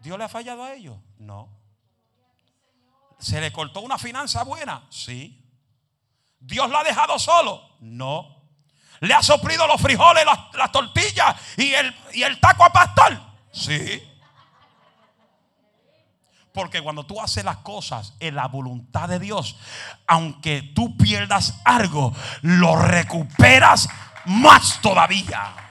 ¿Dios 0.00 0.18
le 0.18 0.24
ha 0.24 0.28
fallado 0.28 0.64
a 0.64 0.74
ellos? 0.74 0.96
No. 1.18 1.48
¿Se 3.18 3.40
le 3.40 3.52
cortó 3.52 3.80
una 3.80 3.98
finanza 3.98 4.42
buena? 4.44 4.86
Sí. 4.90 5.42
¿Dios 6.38 6.68
lo 6.70 6.78
ha 6.78 6.84
dejado 6.84 7.18
solo? 7.18 7.62
No. 7.80 8.36
¿Le 9.00 9.14
ha 9.14 9.22
soplido 9.22 9.66
los 9.66 9.80
frijoles, 9.80 10.24
las, 10.24 10.72
tortillas 10.72 11.36
y 11.56 11.72
el, 11.72 11.94
y 12.14 12.22
el 12.22 12.40
taco 12.40 12.64
a 12.64 12.72
pastor? 12.72 13.20
Sí. 13.52 14.02
Porque 16.52 16.80
cuando 16.80 17.04
tú 17.04 17.20
haces 17.20 17.44
las 17.44 17.58
cosas 17.58 18.14
en 18.20 18.34
la 18.34 18.48
voluntad 18.48 19.08
de 19.08 19.18
Dios, 19.18 19.56
aunque 20.06 20.62
tú 20.74 20.96
pierdas 20.96 21.60
algo, 21.64 22.14
lo 22.40 22.76
recuperas 22.76 23.88
más 24.24 24.80
todavía. 24.80 25.65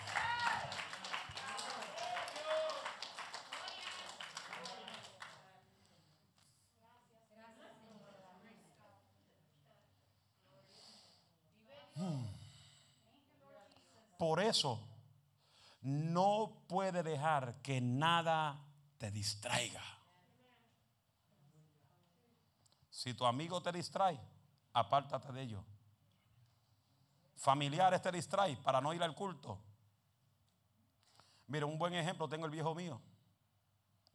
Por 14.26 14.40
eso 14.40 14.80
no 15.82 16.64
puede 16.68 17.04
dejar 17.04 17.62
que 17.62 17.80
nada 17.80 18.60
te 18.98 19.12
distraiga. 19.12 19.84
Si 22.90 23.14
tu 23.14 23.24
amigo 23.24 23.62
te 23.62 23.72
distrae, 23.72 24.20
apártate 24.74 25.32
de 25.32 25.44
ellos. 25.44 25.64
Familiares 27.36 28.02
te 28.02 28.12
distraen 28.12 28.58
para 28.64 28.82
no 28.82 28.96
ir 28.96 29.04
al 29.04 29.14
culto. 29.14 29.60
Mira, 31.46 31.68
un 31.68 31.78
buen 31.78 31.94
ejemplo 31.94 32.28
tengo 32.28 32.46
el 32.46 32.52
viejo 32.52 32.74
mío. 32.74 33.00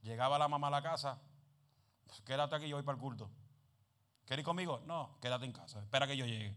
Llegaba 0.02 0.40
la 0.40 0.48
mamá 0.48 0.66
a 0.66 0.70
la 0.70 0.82
casa, 0.82 1.20
pues, 2.04 2.20
quédate 2.22 2.56
aquí, 2.56 2.68
yo 2.68 2.74
voy 2.74 2.84
para 2.84 2.96
el 2.96 3.00
culto. 3.00 3.30
¿Quieres 4.26 4.42
ir 4.42 4.44
conmigo? 4.44 4.80
No, 4.86 5.20
quédate 5.20 5.44
en 5.44 5.52
casa, 5.52 5.78
espera 5.78 6.08
que 6.08 6.16
yo 6.16 6.26
llegue. 6.26 6.56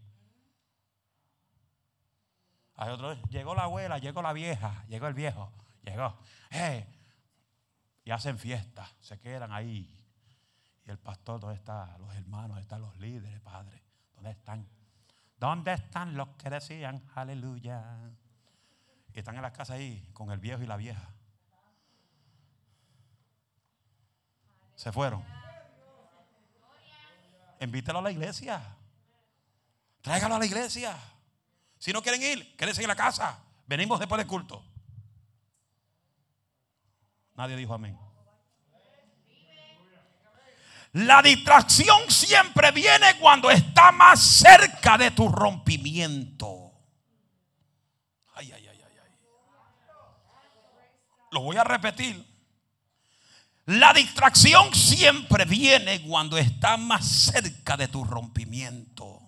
Hay 2.76 2.98
llegó 3.30 3.54
la 3.54 3.64
abuela, 3.64 3.98
llegó 4.00 4.22
la 4.22 4.34
vieja, 4.34 4.84
llegó 4.88 5.08
el 5.08 5.14
viejo, 5.14 5.52
llegó. 5.84 6.18
Eh, 6.52 6.88
y 8.04 8.12
hacen 8.12 8.38
fiesta, 8.38 8.90
se 9.00 9.20
quedan 9.20 9.52
ahí. 9.52 9.96
Y 10.86 10.90
el 10.90 10.98
pastor, 10.98 11.40
¿dónde 11.40 11.56
está? 11.56 11.98
Los 12.00 12.14
hermanos, 12.16 12.60
están 12.60 12.82
los 12.82 12.98
líderes, 12.98 13.40
padre. 13.42 13.84
¿Dónde 14.16 14.32
están? 14.32 14.68
¿Dónde 15.38 15.74
están 15.74 16.16
los 16.16 16.30
que 16.30 16.50
decían 16.50 17.04
aleluya? 17.16 18.12
Y 19.14 19.20
están 19.20 19.36
en 19.36 19.44
la 19.44 19.54
casa 19.54 19.76
ahí 19.76 20.10
con 20.14 20.32
el 20.32 20.40
viejo 20.40 20.64
y 20.64 20.66
la 20.66 20.78
vieja. 20.78 21.10
Se 24.76 24.92
fueron. 24.92 25.24
Invítalo 27.60 28.00
a 28.00 28.02
la 28.02 28.12
iglesia. 28.12 28.76
Tráigalo 30.02 30.36
a 30.36 30.40
la 30.40 30.46
iglesia. 30.46 30.98
Si 31.84 31.92
no 31.92 32.02
quieren 32.02 32.24
ir, 32.24 32.56
quédense 32.56 32.82
en 32.82 32.88
la 32.88 32.96
casa. 32.96 33.44
Venimos 33.68 34.00
después 34.00 34.18
del 34.18 34.26
culto. 34.26 34.66
Nadie 37.36 37.58
dijo 37.58 37.74
amén. 37.74 38.00
La 40.94 41.22
distracción 41.22 42.10
siempre 42.10 42.72
viene 42.72 43.20
cuando 43.20 43.52
está 43.52 43.92
más 43.92 44.22
cerca 44.22 44.98
de 44.98 45.12
tu 45.12 45.28
rompimiento. 45.28 46.72
Ay, 48.36 48.54
ay, 48.54 48.66
ay, 48.66 48.82
ay, 48.82 48.98
ay. 49.04 49.12
Lo 51.32 51.42
voy 51.42 51.58
a 51.58 51.66
repetir. 51.66 52.26
La 53.66 53.92
distracción 53.92 54.74
siempre 54.74 55.44
viene 55.44 56.02
cuando 56.04 56.38
está 56.38 56.78
más 56.78 57.06
cerca 57.06 57.76
de 57.76 57.90
tu 57.90 58.06
rompimiento. 58.06 59.23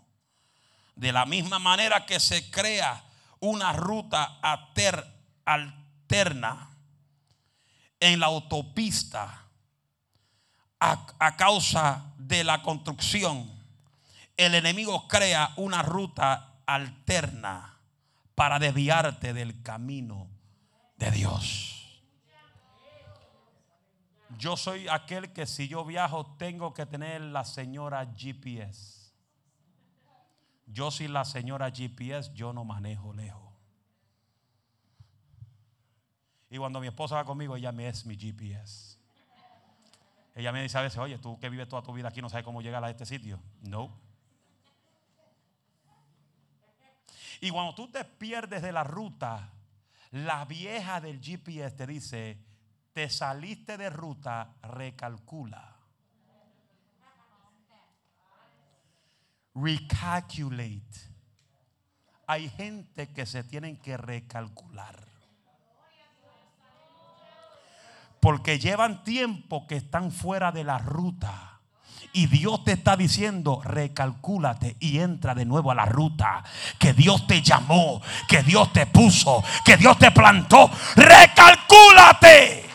De 0.96 1.12
la 1.12 1.26
misma 1.26 1.60
manera 1.60 2.06
que 2.06 2.20
se 2.20 2.50
crea 2.50 3.04
una 3.40 3.74
ruta 3.74 4.40
alterna 5.46 6.70
en 8.00 8.20
la 8.20 8.28
autopista 8.28 9.46
a, 10.80 11.36
causa 11.36 12.14
de 12.18 12.44
la 12.44 12.62
construcción, 12.62 13.50
el 14.38 14.56
enemigo 14.56 15.08
crea 15.08 15.52
una 15.58 15.82
ruta 15.82 16.60
alterna 16.66 17.80
para 18.36 18.60
desviarte 18.60 19.34
del 19.34 19.62
camino 19.64 20.28
de 20.98 21.12
Dios. 21.12 21.72
Yo 24.38 24.58
soy 24.58 24.88
aquel 24.90 25.32
que 25.32 25.46
si 25.46 25.68
yo 25.68 25.86
viajo 25.86 26.36
tengo 26.38 26.74
que 26.74 26.86
tener 26.86 27.22
la 27.22 27.46
señora 27.46 28.06
GPS. 28.16 29.05
Yo 30.66 30.92
soy 30.92 31.08
la 31.08 31.26
señora 31.26 31.72
GPS, 31.72 32.32
yo 32.34 32.54
no 32.54 32.66
manejo 32.66 33.14
lejos. 33.14 33.54
Y 36.50 36.58
cuando 36.58 36.80
mi 36.80 36.88
esposa 36.88 37.16
va 37.16 37.26
conmigo, 37.26 37.56
ella 37.56 37.72
me 37.72 37.88
es 37.88 38.06
mi 38.06 38.16
GPS. 38.16 38.98
Ella 40.36 40.52
me 40.52 40.62
dice 40.62 40.78
a 40.78 40.82
veces, 40.82 41.00
oye, 41.00 41.18
tú 41.18 41.40
que 41.40 41.50
vives 41.50 41.68
toda 41.68 41.82
tu 41.82 41.94
vida 41.94 42.10
aquí 42.10 42.22
no 42.22 42.30
sabes 42.30 42.44
cómo 42.44 42.62
llegar 42.62 42.84
a 42.84 42.90
este 42.90 43.06
sitio. 43.06 43.40
No. 43.62 43.90
Y 47.42 47.50
cuando 47.52 47.76
tú 47.76 47.90
te 47.90 48.04
pierdes 48.04 48.62
de 48.62 48.72
la 48.72 48.84
ruta, 48.84 49.54
la 50.12 50.46
vieja 50.46 51.02
del 51.02 51.22
GPS 51.22 51.76
te 51.76 51.88
dice, 51.88 52.38
te 52.94 53.10
saliste 53.10 53.78
de 53.78 53.90
ruta, 53.90 54.56
recalcula. 54.62 55.75
Recalculate. 59.56 60.84
Hay 62.28 62.50
gente 62.50 63.08
que 63.08 63.26
se 63.26 63.44
tienen 63.44 63.78
que 63.78 63.98
recalcular. 63.98 65.06
Porque 68.20 68.60
llevan 68.60 69.04
tiempo 69.04 69.68
que 69.68 69.76
están 69.76 70.12
fuera 70.12 70.52
de 70.52 70.64
la 70.64 70.80
ruta. 70.80 71.60
Y 72.12 72.28
Dios 72.28 72.64
te 72.64 72.72
está 72.72 72.96
diciendo, 72.96 73.62
recalcúlate 73.64 74.78
y 74.80 75.00
entra 75.00 75.36
de 75.36 75.46
nuevo 75.46 75.72
a 75.72 75.76
la 75.76 75.86
ruta. 75.86 76.44
Que 76.80 76.94
Dios 76.94 77.28
te 77.28 77.42
llamó, 77.42 78.02
que 78.28 78.42
Dios 78.42 78.72
te 78.74 78.86
puso, 78.86 79.44
que 79.64 79.78
Dios 79.78 80.00
te 80.00 80.12
plantó. 80.12 80.72
Recalcúlate. 80.96 82.70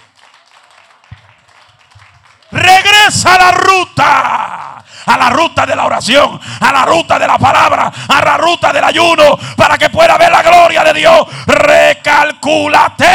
Regresa 2.51 3.35
a 3.35 3.39
la 3.39 3.53
ruta. 3.53 4.80
A 5.07 5.17
la 5.17 5.31
ruta 5.31 5.67
de 5.67 5.77
la 5.77 5.87
oración, 5.87 6.41
a 6.61 6.73
la 6.73 6.85
ruta 6.85 7.19
de 7.19 7.27
la 7.27 7.39
palabra, 7.39 7.93
a 8.09 8.25
la 8.25 8.37
ruta 8.37 8.73
del 8.73 8.85
ayuno, 8.85 9.39
para 9.57 9.77
que 9.79 9.91
pueda 9.91 10.17
ver 10.19 10.31
la 10.31 10.43
gloria 10.43 10.85
de 10.85 10.93
Dios. 10.95 11.27
Recalcúlate. 11.47 13.07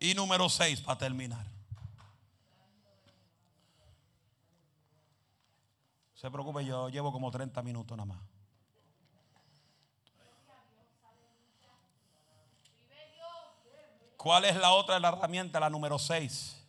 Y 0.00 0.14
número 0.14 0.48
6 0.48 0.80
para 0.80 0.98
terminar. 0.98 1.44
Se 6.14 6.30
preocupe, 6.30 6.64
yo 6.64 6.88
llevo 6.88 7.12
como 7.12 7.30
30 7.30 7.62
minutos 7.62 7.96
nada 7.96 8.06
más. 8.06 8.29
¿Cuál 14.20 14.44
es 14.44 14.54
la 14.56 14.72
otra 14.72 14.96
herramienta? 14.96 15.58
La 15.58 15.70
número 15.70 15.98
6. 15.98 16.62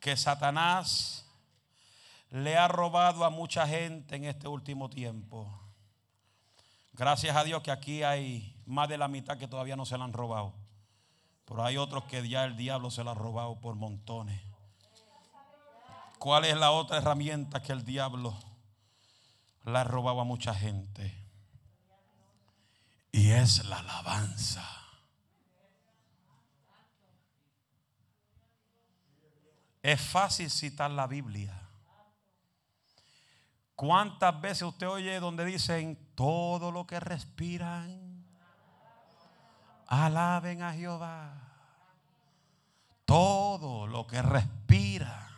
Que 0.00 0.16
Satanás 0.16 1.26
le 2.30 2.56
ha 2.56 2.66
robado 2.66 3.26
a 3.26 3.30
mucha 3.30 3.68
gente 3.68 4.16
en 4.16 4.24
este 4.24 4.48
último 4.48 4.88
tiempo. 4.88 5.46
Gracias 6.94 7.36
a 7.36 7.44
Dios 7.44 7.62
que 7.62 7.70
aquí 7.70 8.02
hay 8.04 8.56
más 8.64 8.88
de 8.88 8.96
la 8.96 9.06
mitad 9.06 9.36
que 9.36 9.46
todavía 9.46 9.76
no 9.76 9.84
se 9.84 9.98
la 9.98 10.04
han 10.04 10.14
robado. 10.14 10.54
Pero 11.44 11.62
hay 11.62 11.76
otros 11.76 12.04
que 12.04 12.26
ya 12.26 12.46
el 12.46 12.56
diablo 12.56 12.90
se 12.90 13.04
la 13.04 13.10
ha 13.10 13.14
robado 13.14 13.60
por 13.60 13.74
montones. 13.74 14.40
¿Cuál 16.18 16.46
es 16.46 16.56
la 16.56 16.70
otra 16.70 16.96
herramienta 16.96 17.60
que 17.60 17.72
el 17.72 17.84
diablo 17.84 18.34
la 19.64 19.82
ha 19.82 19.84
robado 19.84 20.22
a 20.22 20.24
mucha 20.24 20.54
gente? 20.54 21.22
Y 23.12 23.28
es 23.28 23.66
la 23.66 23.80
alabanza. 23.80 24.83
Es 29.84 30.00
fácil 30.00 30.50
citar 30.50 30.90
la 30.90 31.06
Biblia. 31.06 31.52
¿Cuántas 33.76 34.40
veces 34.40 34.62
usted 34.62 34.88
oye 34.88 35.20
donde 35.20 35.44
dicen 35.44 35.98
todo 36.14 36.72
lo 36.72 36.86
que 36.86 36.98
respiran? 36.98 38.24
Alaben 39.86 40.62
a 40.62 40.72
Jehová. 40.72 41.34
Todo 43.04 43.86
lo 43.86 44.06
que 44.06 44.22
respira. 44.22 45.28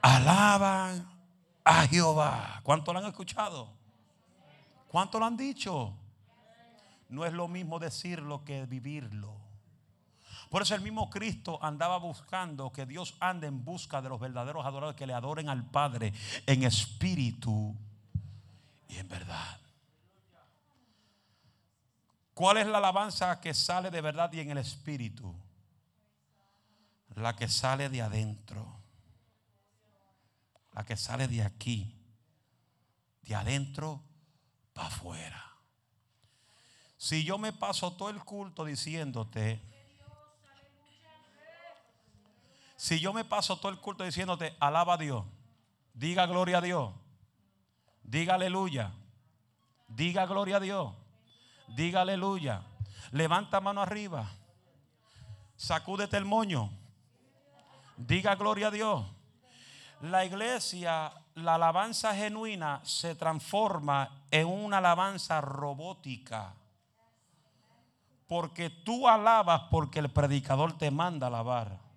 Alaban 0.00 1.06
a 1.62 1.86
Jehová. 1.86 2.60
¿Cuánto 2.62 2.94
lo 2.94 3.00
han 3.00 3.04
escuchado? 3.04 3.74
¿Cuánto 4.88 5.18
lo 5.18 5.26
han 5.26 5.36
dicho? 5.36 5.94
No 7.10 7.26
es 7.26 7.34
lo 7.34 7.46
mismo 7.46 7.78
decirlo 7.78 8.42
que 8.42 8.64
vivirlo. 8.64 9.49
Por 10.50 10.62
eso 10.62 10.74
el 10.74 10.80
mismo 10.80 11.08
Cristo 11.08 11.60
andaba 11.62 11.96
buscando 11.98 12.72
que 12.72 12.84
Dios 12.84 13.14
ande 13.20 13.46
en 13.46 13.64
busca 13.64 14.02
de 14.02 14.08
los 14.08 14.18
verdaderos 14.18 14.66
adoradores 14.66 14.98
que 14.98 15.06
le 15.06 15.14
adoren 15.14 15.48
al 15.48 15.64
Padre 15.64 16.12
en 16.44 16.64
espíritu 16.64 17.76
y 18.88 18.96
en 18.96 19.08
verdad. 19.08 19.60
¿Cuál 22.34 22.56
es 22.56 22.66
la 22.66 22.78
alabanza 22.78 23.40
que 23.40 23.54
sale 23.54 23.92
de 23.92 24.00
verdad 24.00 24.32
y 24.32 24.40
en 24.40 24.50
el 24.50 24.58
espíritu? 24.58 25.32
La 27.14 27.36
que 27.36 27.46
sale 27.46 27.88
de 27.88 28.02
adentro. 28.02 28.76
La 30.72 30.84
que 30.84 30.96
sale 30.96 31.28
de 31.28 31.44
aquí. 31.44 31.94
De 33.22 33.36
adentro 33.36 34.02
para 34.72 34.88
afuera. 34.88 35.52
Si 36.96 37.22
yo 37.22 37.38
me 37.38 37.52
paso 37.52 37.92
todo 37.92 38.10
el 38.10 38.24
culto 38.24 38.64
diciéndote, 38.64 39.69
si 42.80 42.98
yo 42.98 43.12
me 43.12 43.26
paso 43.26 43.58
todo 43.58 43.70
el 43.70 43.78
culto 43.78 44.04
diciéndote, 44.04 44.56
alaba 44.58 44.94
a 44.94 44.96
Dios, 44.96 45.26
diga 45.92 46.24
gloria 46.24 46.58
a 46.58 46.60
Dios, 46.62 46.94
diga 48.02 48.36
aleluya, 48.36 48.90
diga 49.86 50.24
gloria 50.24 50.56
a 50.56 50.60
Dios, 50.60 50.94
Diga 51.74 52.00
aleluya. 52.00 52.62
Levanta 53.12 53.60
mano 53.60 53.82
arriba. 53.82 54.30
Sacúdete 55.56 56.16
el 56.16 56.24
moño. 56.24 56.70
Diga 57.98 58.34
gloria 58.34 58.68
a 58.68 58.70
Dios. 58.70 59.04
La 60.00 60.24
iglesia, 60.24 61.12
la 61.34 61.56
alabanza 61.56 62.14
genuina 62.14 62.80
se 62.82 63.14
transforma 63.14 64.24
en 64.30 64.46
una 64.46 64.78
alabanza 64.78 65.42
robótica. 65.42 66.54
Porque 68.26 68.70
tú 68.70 69.06
alabas 69.06 69.64
porque 69.70 69.98
el 69.98 70.08
predicador 70.08 70.78
te 70.78 70.90
manda 70.90 71.26
alabar 71.26 71.89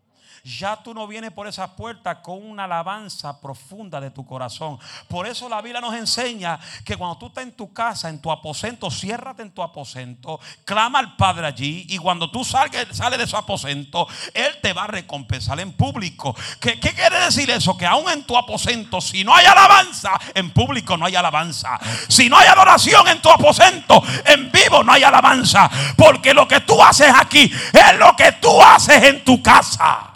ya 0.43 0.75
tú 0.75 0.93
no 0.93 1.07
vienes 1.07 1.31
por 1.31 1.47
esa 1.47 1.73
puerta 1.73 2.21
con 2.21 2.45
una 2.45 2.65
alabanza 2.65 3.39
profunda 3.39 4.01
de 4.01 4.11
tu 4.11 4.25
corazón. 4.25 4.77
Por 5.07 5.25
eso 5.25 5.47
la 5.47 5.61
Biblia 5.61 5.79
nos 5.79 5.95
enseña 5.95 6.59
que 6.83 6.97
cuando 6.97 7.17
tú 7.17 7.27
estás 7.27 7.45
en 7.45 7.53
tu 7.53 7.71
casa, 7.71 8.09
en 8.09 8.21
tu 8.21 8.29
aposento, 8.29 8.91
ciérrate 8.91 9.41
en 9.41 9.51
tu 9.51 9.63
aposento, 9.63 10.41
clama 10.65 10.99
al 10.99 11.15
Padre 11.15 11.47
allí 11.47 11.85
y 11.87 11.97
cuando 11.97 12.29
tú 12.29 12.43
sales 12.43 12.87
sale 12.91 13.17
de 13.17 13.25
su 13.25 13.37
aposento, 13.37 14.05
Él 14.33 14.59
te 14.61 14.73
va 14.73 14.83
a 14.83 14.87
recompensar 14.87 15.61
en 15.61 15.71
público. 15.71 16.35
¿Qué, 16.59 16.77
¿Qué 16.77 16.93
quiere 16.93 17.21
decir 17.21 17.49
eso? 17.49 17.77
Que 17.77 17.85
aún 17.85 18.09
en 18.09 18.25
tu 18.25 18.35
aposento, 18.35 18.99
si 18.99 19.23
no 19.23 19.33
hay 19.33 19.45
alabanza, 19.45 20.11
en 20.35 20.51
público 20.51 20.97
no 20.97 21.05
hay 21.05 21.15
alabanza. 21.15 21.79
Si 22.09 22.27
no 22.27 22.37
hay 22.37 22.47
adoración 22.47 23.07
en 23.07 23.21
tu 23.21 23.29
aposento, 23.29 24.03
en 24.25 24.51
vivo 24.51 24.83
no 24.83 24.91
hay 24.91 25.03
alabanza. 25.03 25.69
Porque 25.95 26.33
lo 26.33 26.45
que 26.49 26.59
tú 26.59 26.83
haces 26.83 27.13
aquí 27.15 27.43
es 27.43 27.97
lo 27.97 28.13
que 28.17 28.33
tú 28.33 28.61
haces 28.61 29.01
en 29.03 29.23
tu 29.23 29.41
casa. 29.41 30.12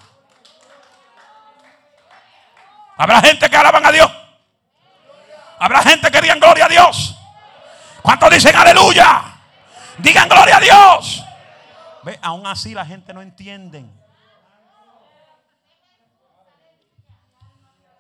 Habrá 2.98 3.22
gente 3.22 3.50
que 3.50 3.56
alaban 3.56 3.86
a 3.86 3.92
Dios. 3.92 4.12
Habrá 5.60 5.82
gente 5.84 6.12
que 6.12 6.22
digan 6.22 6.40
gloria 6.40 6.66
a 6.66 6.70
Dios. 6.70 7.16
¿Cuántos 8.02 8.30
dicen 8.32 8.56
aleluya? 8.56 9.40
Digan 9.98 10.28
gloria 10.28 10.58
a 10.58 10.60
Dios. 10.60 11.24
Ve, 12.04 12.20
aún 12.22 12.46
así 12.48 12.74
la 12.74 12.86
gente 12.86 13.14
no 13.14 13.22
entiende. 13.22 13.86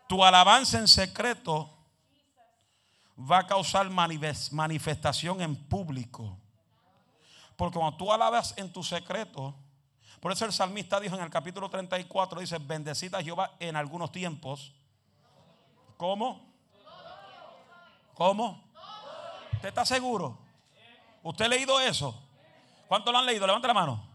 Tu 0.07 0.23
alabanza 0.23 0.79
en 0.79 0.87
secreto 0.87 1.69
va 3.19 3.39
a 3.39 3.47
causar 3.47 3.89
manifestación 3.89 5.41
en 5.41 5.55
público. 5.55 6.37
Porque 7.55 7.77
cuando 7.77 7.97
tú 7.97 8.13
alabas 8.13 8.53
en 8.57 8.71
tu 8.71 8.83
secreto, 8.83 9.55
por 10.19 10.31
eso 10.31 10.45
el 10.45 10.53
salmista 10.53 10.99
dijo 10.99 11.15
en 11.15 11.23
el 11.23 11.29
capítulo 11.29 11.69
34, 11.69 12.39
dice, 12.39 12.57
bendecida 12.59 13.21
Jehová 13.21 13.55
en 13.59 13.75
algunos 13.75 14.11
tiempos. 14.11 14.73
¿Cómo? 15.97 16.39
¿Cómo? 18.13 18.63
¿Usted 19.53 19.69
está 19.69 19.85
seguro? 19.85 20.37
¿Usted 21.23 21.45
ha 21.45 21.49
leído 21.49 21.79
eso? 21.79 22.17
¿Cuántos 22.87 23.11
lo 23.11 23.19
han 23.19 23.25
leído? 23.25 23.45
Levante 23.45 23.67
la 23.67 23.73
mano. 23.73 24.07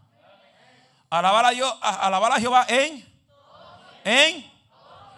Alabar 1.09 1.45
a, 1.45 1.89
alabar 2.05 2.31
a 2.31 2.39
Jehová 2.39 2.65
en, 2.67 3.05
en, 4.03 4.51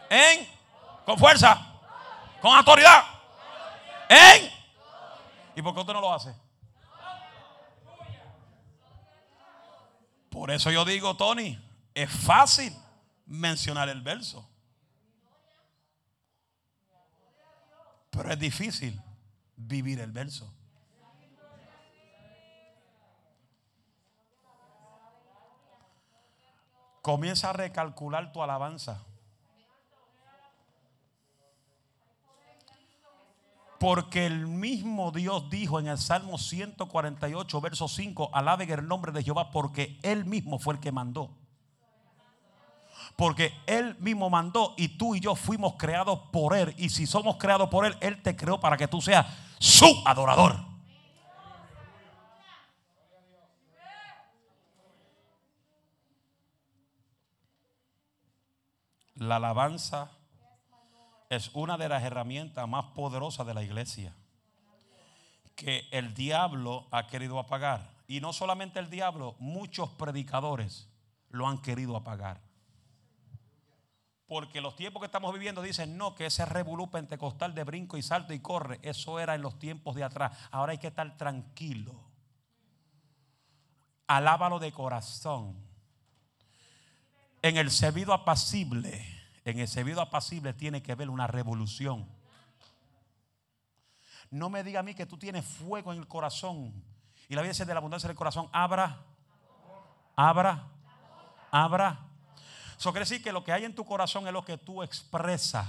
en, 0.10 0.50
con 1.06 1.18
fuerza, 1.18 1.74
con 2.42 2.54
autoridad, 2.54 3.06
en. 4.10 4.52
¿Y 5.56 5.62
por 5.62 5.74
qué 5.74 5.80
usted 5.80 5.94
no 5.94 6.02
lo 6.02 6.14
hace? 6.14 6.36
Por 10.30 10.52
eso 10.52 10.70
yo 10.70 10.84
digo, 10.84 11.16
Tony, 11.16 11.58
es 11.94 12.12
fácil 12.12 12.76
mencionar 13.26 13.88
el 13.88 14.02
verso. 14.02 14.46
Pero 18.16 18.32
es 18.32 18.40
difícil 18.40 19.02
vivir 19.58 20.00
el 20.00 20.12
verso. 20.12 20.52
Comienza 27.02 27.50
a 27.50 27.54
recalcular 27.54 28.32
tu 28.32 28.42
alabanza. 28.42 29.04
Porque 33.78 34.26
el 34.26 34.48
mismo 34.48 35.12
Dios 35.12 35.50
dijo 35.50 35.80
en 35.80 35.88
el 35.88 35.98
Salmo 35.98 36.38
148, 36.38 37.62
verso 37.62 37.88
5, 37.88 38.32
alaben 38.34 38.72
el 38.72 38.88
nombre 38.88 39.12
de 39.12 39.22
Jehová 39.22 39.52
porque 39.52 40.00
Él 40.02 40.26
mismo 40.26 40.58
fue 40.58 40.76
el 40.76 40.80
que 40.80 40.92
mandó. 40.92 41.30
Porque 43.16 43.54
Él 43.66 43.96
mismo 44.00 44.30
mandó 44.30 44.74
y 44.78 44.90
tú 44.98 45.16
y 45.16 45.20
yo 45.20 45.36
fuimos 45.36 45.76
creados 45.78 46.20
por 46.32 46.56
Él. 46.56 46.74
Y 46.78 46.90
si 46.90 47.06
somos 47.06 47.38
creados 47.38 47.70
por 47.70 47.86
Él, 47.86 47.96
Él 48.02 48.22
te 48.22 48.36
creó 48.36 48.60
para 48.60 48.78
que 48.78 48.88
tú 48.88 49.02
seas 49.02 49.26
su 49.60 50.04
adorador. 50.06 50.58
La 59.16 59.38
alabanza 59.38 60.12
es 61.30 61.50
una 61.54 61.78
de 61.78 61.88
las 61.88 62.04
herramientas 62.04 62.68
más 62.68 62.86
poderosas 62.88 63.48
de 63.48 63.54
la 63.54 63.64
iglesia 63.64 64.14
que 65.56 65.88
el 65.92 66.14
diablo 66.14 66.88
ha 66.92 67.08
querido 67.08 67.40
apagar. 67.40 67.90
Y 68.08 68.20
no 68.20 68.34
solamente 68.34 68.80
el 68.80 68.90
diablo, 68.90 69.36
muchos 69.40 69.90
predicadores 69.92 70.90
lo 71.30 71.48
han 71.48 71.62
querido 71.62 71.96
apagar. 71.96 72.42
Porque 74.28 74.62
los 74.62 74.76
tiempos 74.76 75.02
que 75.02 75.06
estamos 75.06 75.32
viviendo 75.34 75.62
dicen, 75.62 75.98
no, 75.98 76.16
que 76.16 76.26
ese 76.26 76.46
revolú 76.46 76.90
pentecostal 76.90 77.54
de 77.54 77.64
brinco 77.64 77.98
y 77.98 78.02
salto 78.02 78.34
y 78.34 78.40
corre, 78.40 78.80
eso 78.82 79.20
era 79.20 79.36
en 79.36 79.42
los 79.42 79.60
tiempos 79.60 79.96
de 79.96 80.04
atrás. 80.04 80.38
Ahora 80.52 80.72
hay 80.72 80.80
que 80.80 80.88
estar 80.88 81.16
tranquilo. 81.18 81.94
Alábalo 84.08 84.60
de 84.60 84.72
corazón. 84.72 85.56
En 87.42 87.58
el 87.58 87.70
servido 87.70 88.14
apacible 88.14 89.16
en 89.46 89.60
el 89.60 89.68
servido 89.68 90.02
apacible 90.02 90.54
tiene 90.54 90.82
que 90.82 90.96
ver 90.96 91.10
una 91.10 91.28
revolución. 91.28 92.10
No 94.32 94.50
me 94.50 94.64
diga 94.64 94.80
a 94.80 94.84
mí 94.84 94.96
que 94.96 95.06
tú 95.06 95.18
tienes 95.18 95.46
fuego 95.46 95.94
en 95.94 96.00
el 96.00 96.08
corazón. 96.08 96.84
Y 97.30 97.36
la 97.36 97.44
vida 97.44 97.52
dice 97.52 97.66
de 97.66 97.74
la 97.74 97.78
abundancia 97.78 98.08
del 98.08 98.18
corazón, 98.18 98.50
abra, 98.52 99.06
abra, 100.16 100.68
abra. 101.52 102.10
Eso 102.78 102.92
quiere 102.92 103.06
decir 103.06 103.24
que 103.24 103.32
lo 103.32 103.44
que 103.44 103.52
hay 103.52 103.66
en 103.66 103.74
tu 103.74 103.86
corazón 103.86 104.28
es 104.28 104.34
lo 104.34 104.44
que 104.44 104.58
tú 104.58 104.84
expresas. 104.84 105.68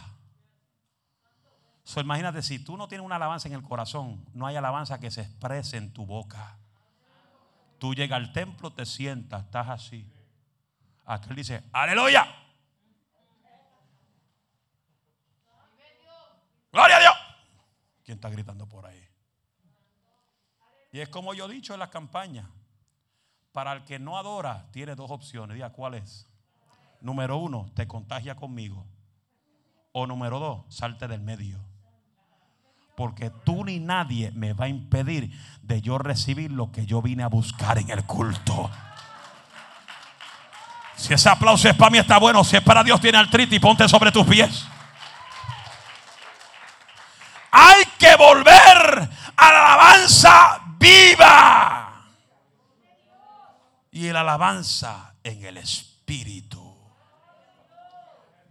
So, 1.84 2.00
imagínate, 2.00 2.42
si 2.42 2.58
tú 2.58 2.76
no 2.76 2.88
tienes 2.88 3.04
una 3.04 3.14
alabanza 3.14 3.46
en 3.46 3.54
el 3.54 3.62
corazón, 3.62 4.24
no 4.34 4.46
hay 4.46 4.56
alabanza 4.56 4.98
que 4.98 5.10
se 5.10 5.20
exprese 5.20 5.76
en 5.76 5.92
tu 5.92 6.04
boca. 6.04 6.58
Tú 7.78 7.94
llegas 7.94 8.16
al 8.16 8.32
templo, 8.32 8.72
te 8.72 8.84
sientas, 8.84 9.44
estás 9.44 9.68
así. 9.68 10.10
Aquel 11.04 11.36
dice, 11.36 11.62
aleluya. 11.72 12.26
Gloria 16.72 16.96
a 16.96 17.00
Dios. 17.00 17.14
¿Quién 18.04 18.16
está 18.16 18.30
gritando 18.30 18.68
por 18.68 18.84
ahí? 18.84 19.08
Y 20.90 21.00
es 21.00 21.08
como 21.08 21.34
yo 21.34 21.46
he 21.46 21.52
dicho 21.52 21.72
en 21.72 21.80
las 21.80 21.90
campañas. 21.90 22.48
Para 23.52 23.72
el 23.72 23.84
que 23.84 23.98
no 23.98 24.18
adora, 24.18 24.66
tiene 24.72 24.94
dos 24.94 25.10
opciones. 25.10 25.54
Diga, 25.54 25.70
¿cuál 25.70 25.94
es? 25.94 26.28
Número 27.00 27.36
uno, 27.36 27.70
te 27.74 27.86
contagia 27.86 28.34
conmigo. 28.34 28.86
O 29.92 30.06
número 30.06 30.38
dos, 30.38 30.64
salte 30.68 31.08
del 31.08 31.20
medio. 31.20 31.58
Porque 32.96 33.30
tú 33.30 33.64
ni 33.64 33.78
nadie 33.78 34.30
me 34.32 34.52
va 34.52 34.66
a 34.66 34.68
impedir 34.68 35.30
de 35.62 35.82
yo 35.82 35.98
recibir 35.98 36.50
lo 36.50 36.72
que 36.72 36.86
yo 36.86 37.02
vine 37.02 37.22
a 37.22 37.28
buscar 37.28 37.78
en 37.78 37.90
el 37.90 38.04
culto. 38.04 38.70
Si 40.96 41.12
ese 41.12 41.28
aplauso 41.28 41.68
es 41.68 41.76
para 41.76 41.90
mí, 41.90 41.98
está 41.98 42.18
bueno. 42.18 42.42
Si 42.42 42.56
es 42.56 42.62
para 42.62 42.82
Dios, 42.82 43.00
tiene 43.00 43.18
artritis, 43.18 43.60
ponte 43.60 43.86
sobre 43.88 44.10
tus 44.10 44.26
pies. 44.26 44.66
Hay 47.50 47.84
que 47.98 48.16
volver 48.16 49.08
a 49.36 49.52
la 49.52 49.74
alabanza 49.74 50.60
viva. 50.78 52.02
Y 53.90 54.10
la 54.10 54.20
alabanza 54.20 55.14
en 55.22 55.44
el 55.44 55.58
Espíritu. 55.58 56.65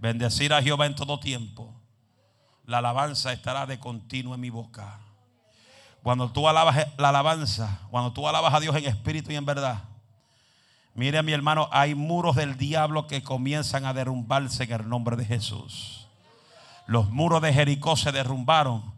Bendecir 0.06 0.54
a 0.54 0.62
Jehová 0.62 0.86
en 0.86 0.94
todo 0.94 1.20
tiempo. 1.20 1.74
La 2.68 2.78
alabanza 2.78 3.34
estará 3.34 3.66
de 3.66 3.80
continuo 3.80 4.36
en 4.36 4.40
mi 4.40 4.52
boca. 4.52 5.00
Cuando 6.04 6.30
tú 6.32 6.48
alabas 6.48 6.90
la 7.00 7.10
alabanza, 7.10 7.80
cuando 7.90 8.14
tú 8.14 8.28
alabas 8.28 8.54
a 8.54 8.60
Dios 8.60 8.76
en 8.76 8.86
espíritu 8.86 9.32
y 9.32 9.36
en 9.36 9.48
verdad. 9.48 9.82
Mire 10.94 11.24
mi 11.24 11.32
hermano, 11.32 11.70
hay 11.72 11.96
muros 11.96 12.36
del 12.36 12.56
diablo 12.56 13.08
que 13.08 13.24
comienzan 13.24 13.84
a 13.86 13.96
derrumbarse 13.96 14.66
en 14.66 14.74
el 14.74 14.88
nombre 14.88 15.16
de 15.16 15.26
Jesús. 15.26 16.08
Los 16.86 17.10
muros 17.10 17.42
de 17.42 17.52
Jericó 17.52 17.96
se 17.96 18.12
derrumbaron 18.12 18.94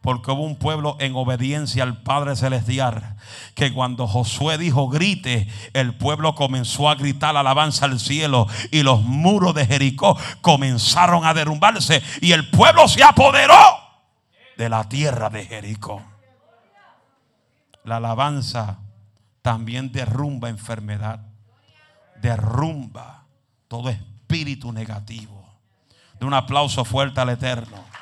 porque 0.00 0.30
hubo 0.30 0.44
un 0.44 0.56
pueblo 0.56 0.96
en 1.00 1.14
obediencia 1.16 1.82
al 1.82 2.02
Padre 2.02 2.36
Celestial. 2.36 3.16
Que 3.54 3.72
cuando 3.72 4.06
Josué 4.06 4.56
dijo 4.56 4.88
grite, 4.88 5.48
el 5.72 5.94
pueblo 5.94 6.34
comenzó 6.34 6.88
a 6.88 6.94
gritar 6.94 7.36
alabanza 7.36 7.86
al 7.86 7.98
cielo. 7.98 8.46
Y 8.70 8.82
los 8.82 9.02
muros 9.02 9.54
de 9.54 9.66
Jericó 9.66 10.16
comenzaron 10.40 11.24
a 11.24 11.34
derrumbarse. 11.34 12.02
Y 12.20 12.32
el 12.32 12.48
pueblo 12.50 12.86
se 12.86 13.02
apoderó 13.02 13.54
de 14.56 14.68
la 14.68 14.88
tierra 14.88 15.30
de 15.30 15.44
Jericó. 15.44 16.02
La 17.84 17.96
alabanza 17.96 18.78
también 19.42 19.90
derrumba 19.90 20.48
enfermedad. 20.48 21.20
Derrumba 22.20 23.24
todo 23.66 23.88
espíritu 23.88 24.72
negativo. 24.72 25.46
De 26.20 26.26
un 26.26 26.34
aplauso 26.34 26.84
fuerte 26.84 27.20
al 27.20 27.30
Eterno. 27.30 27.97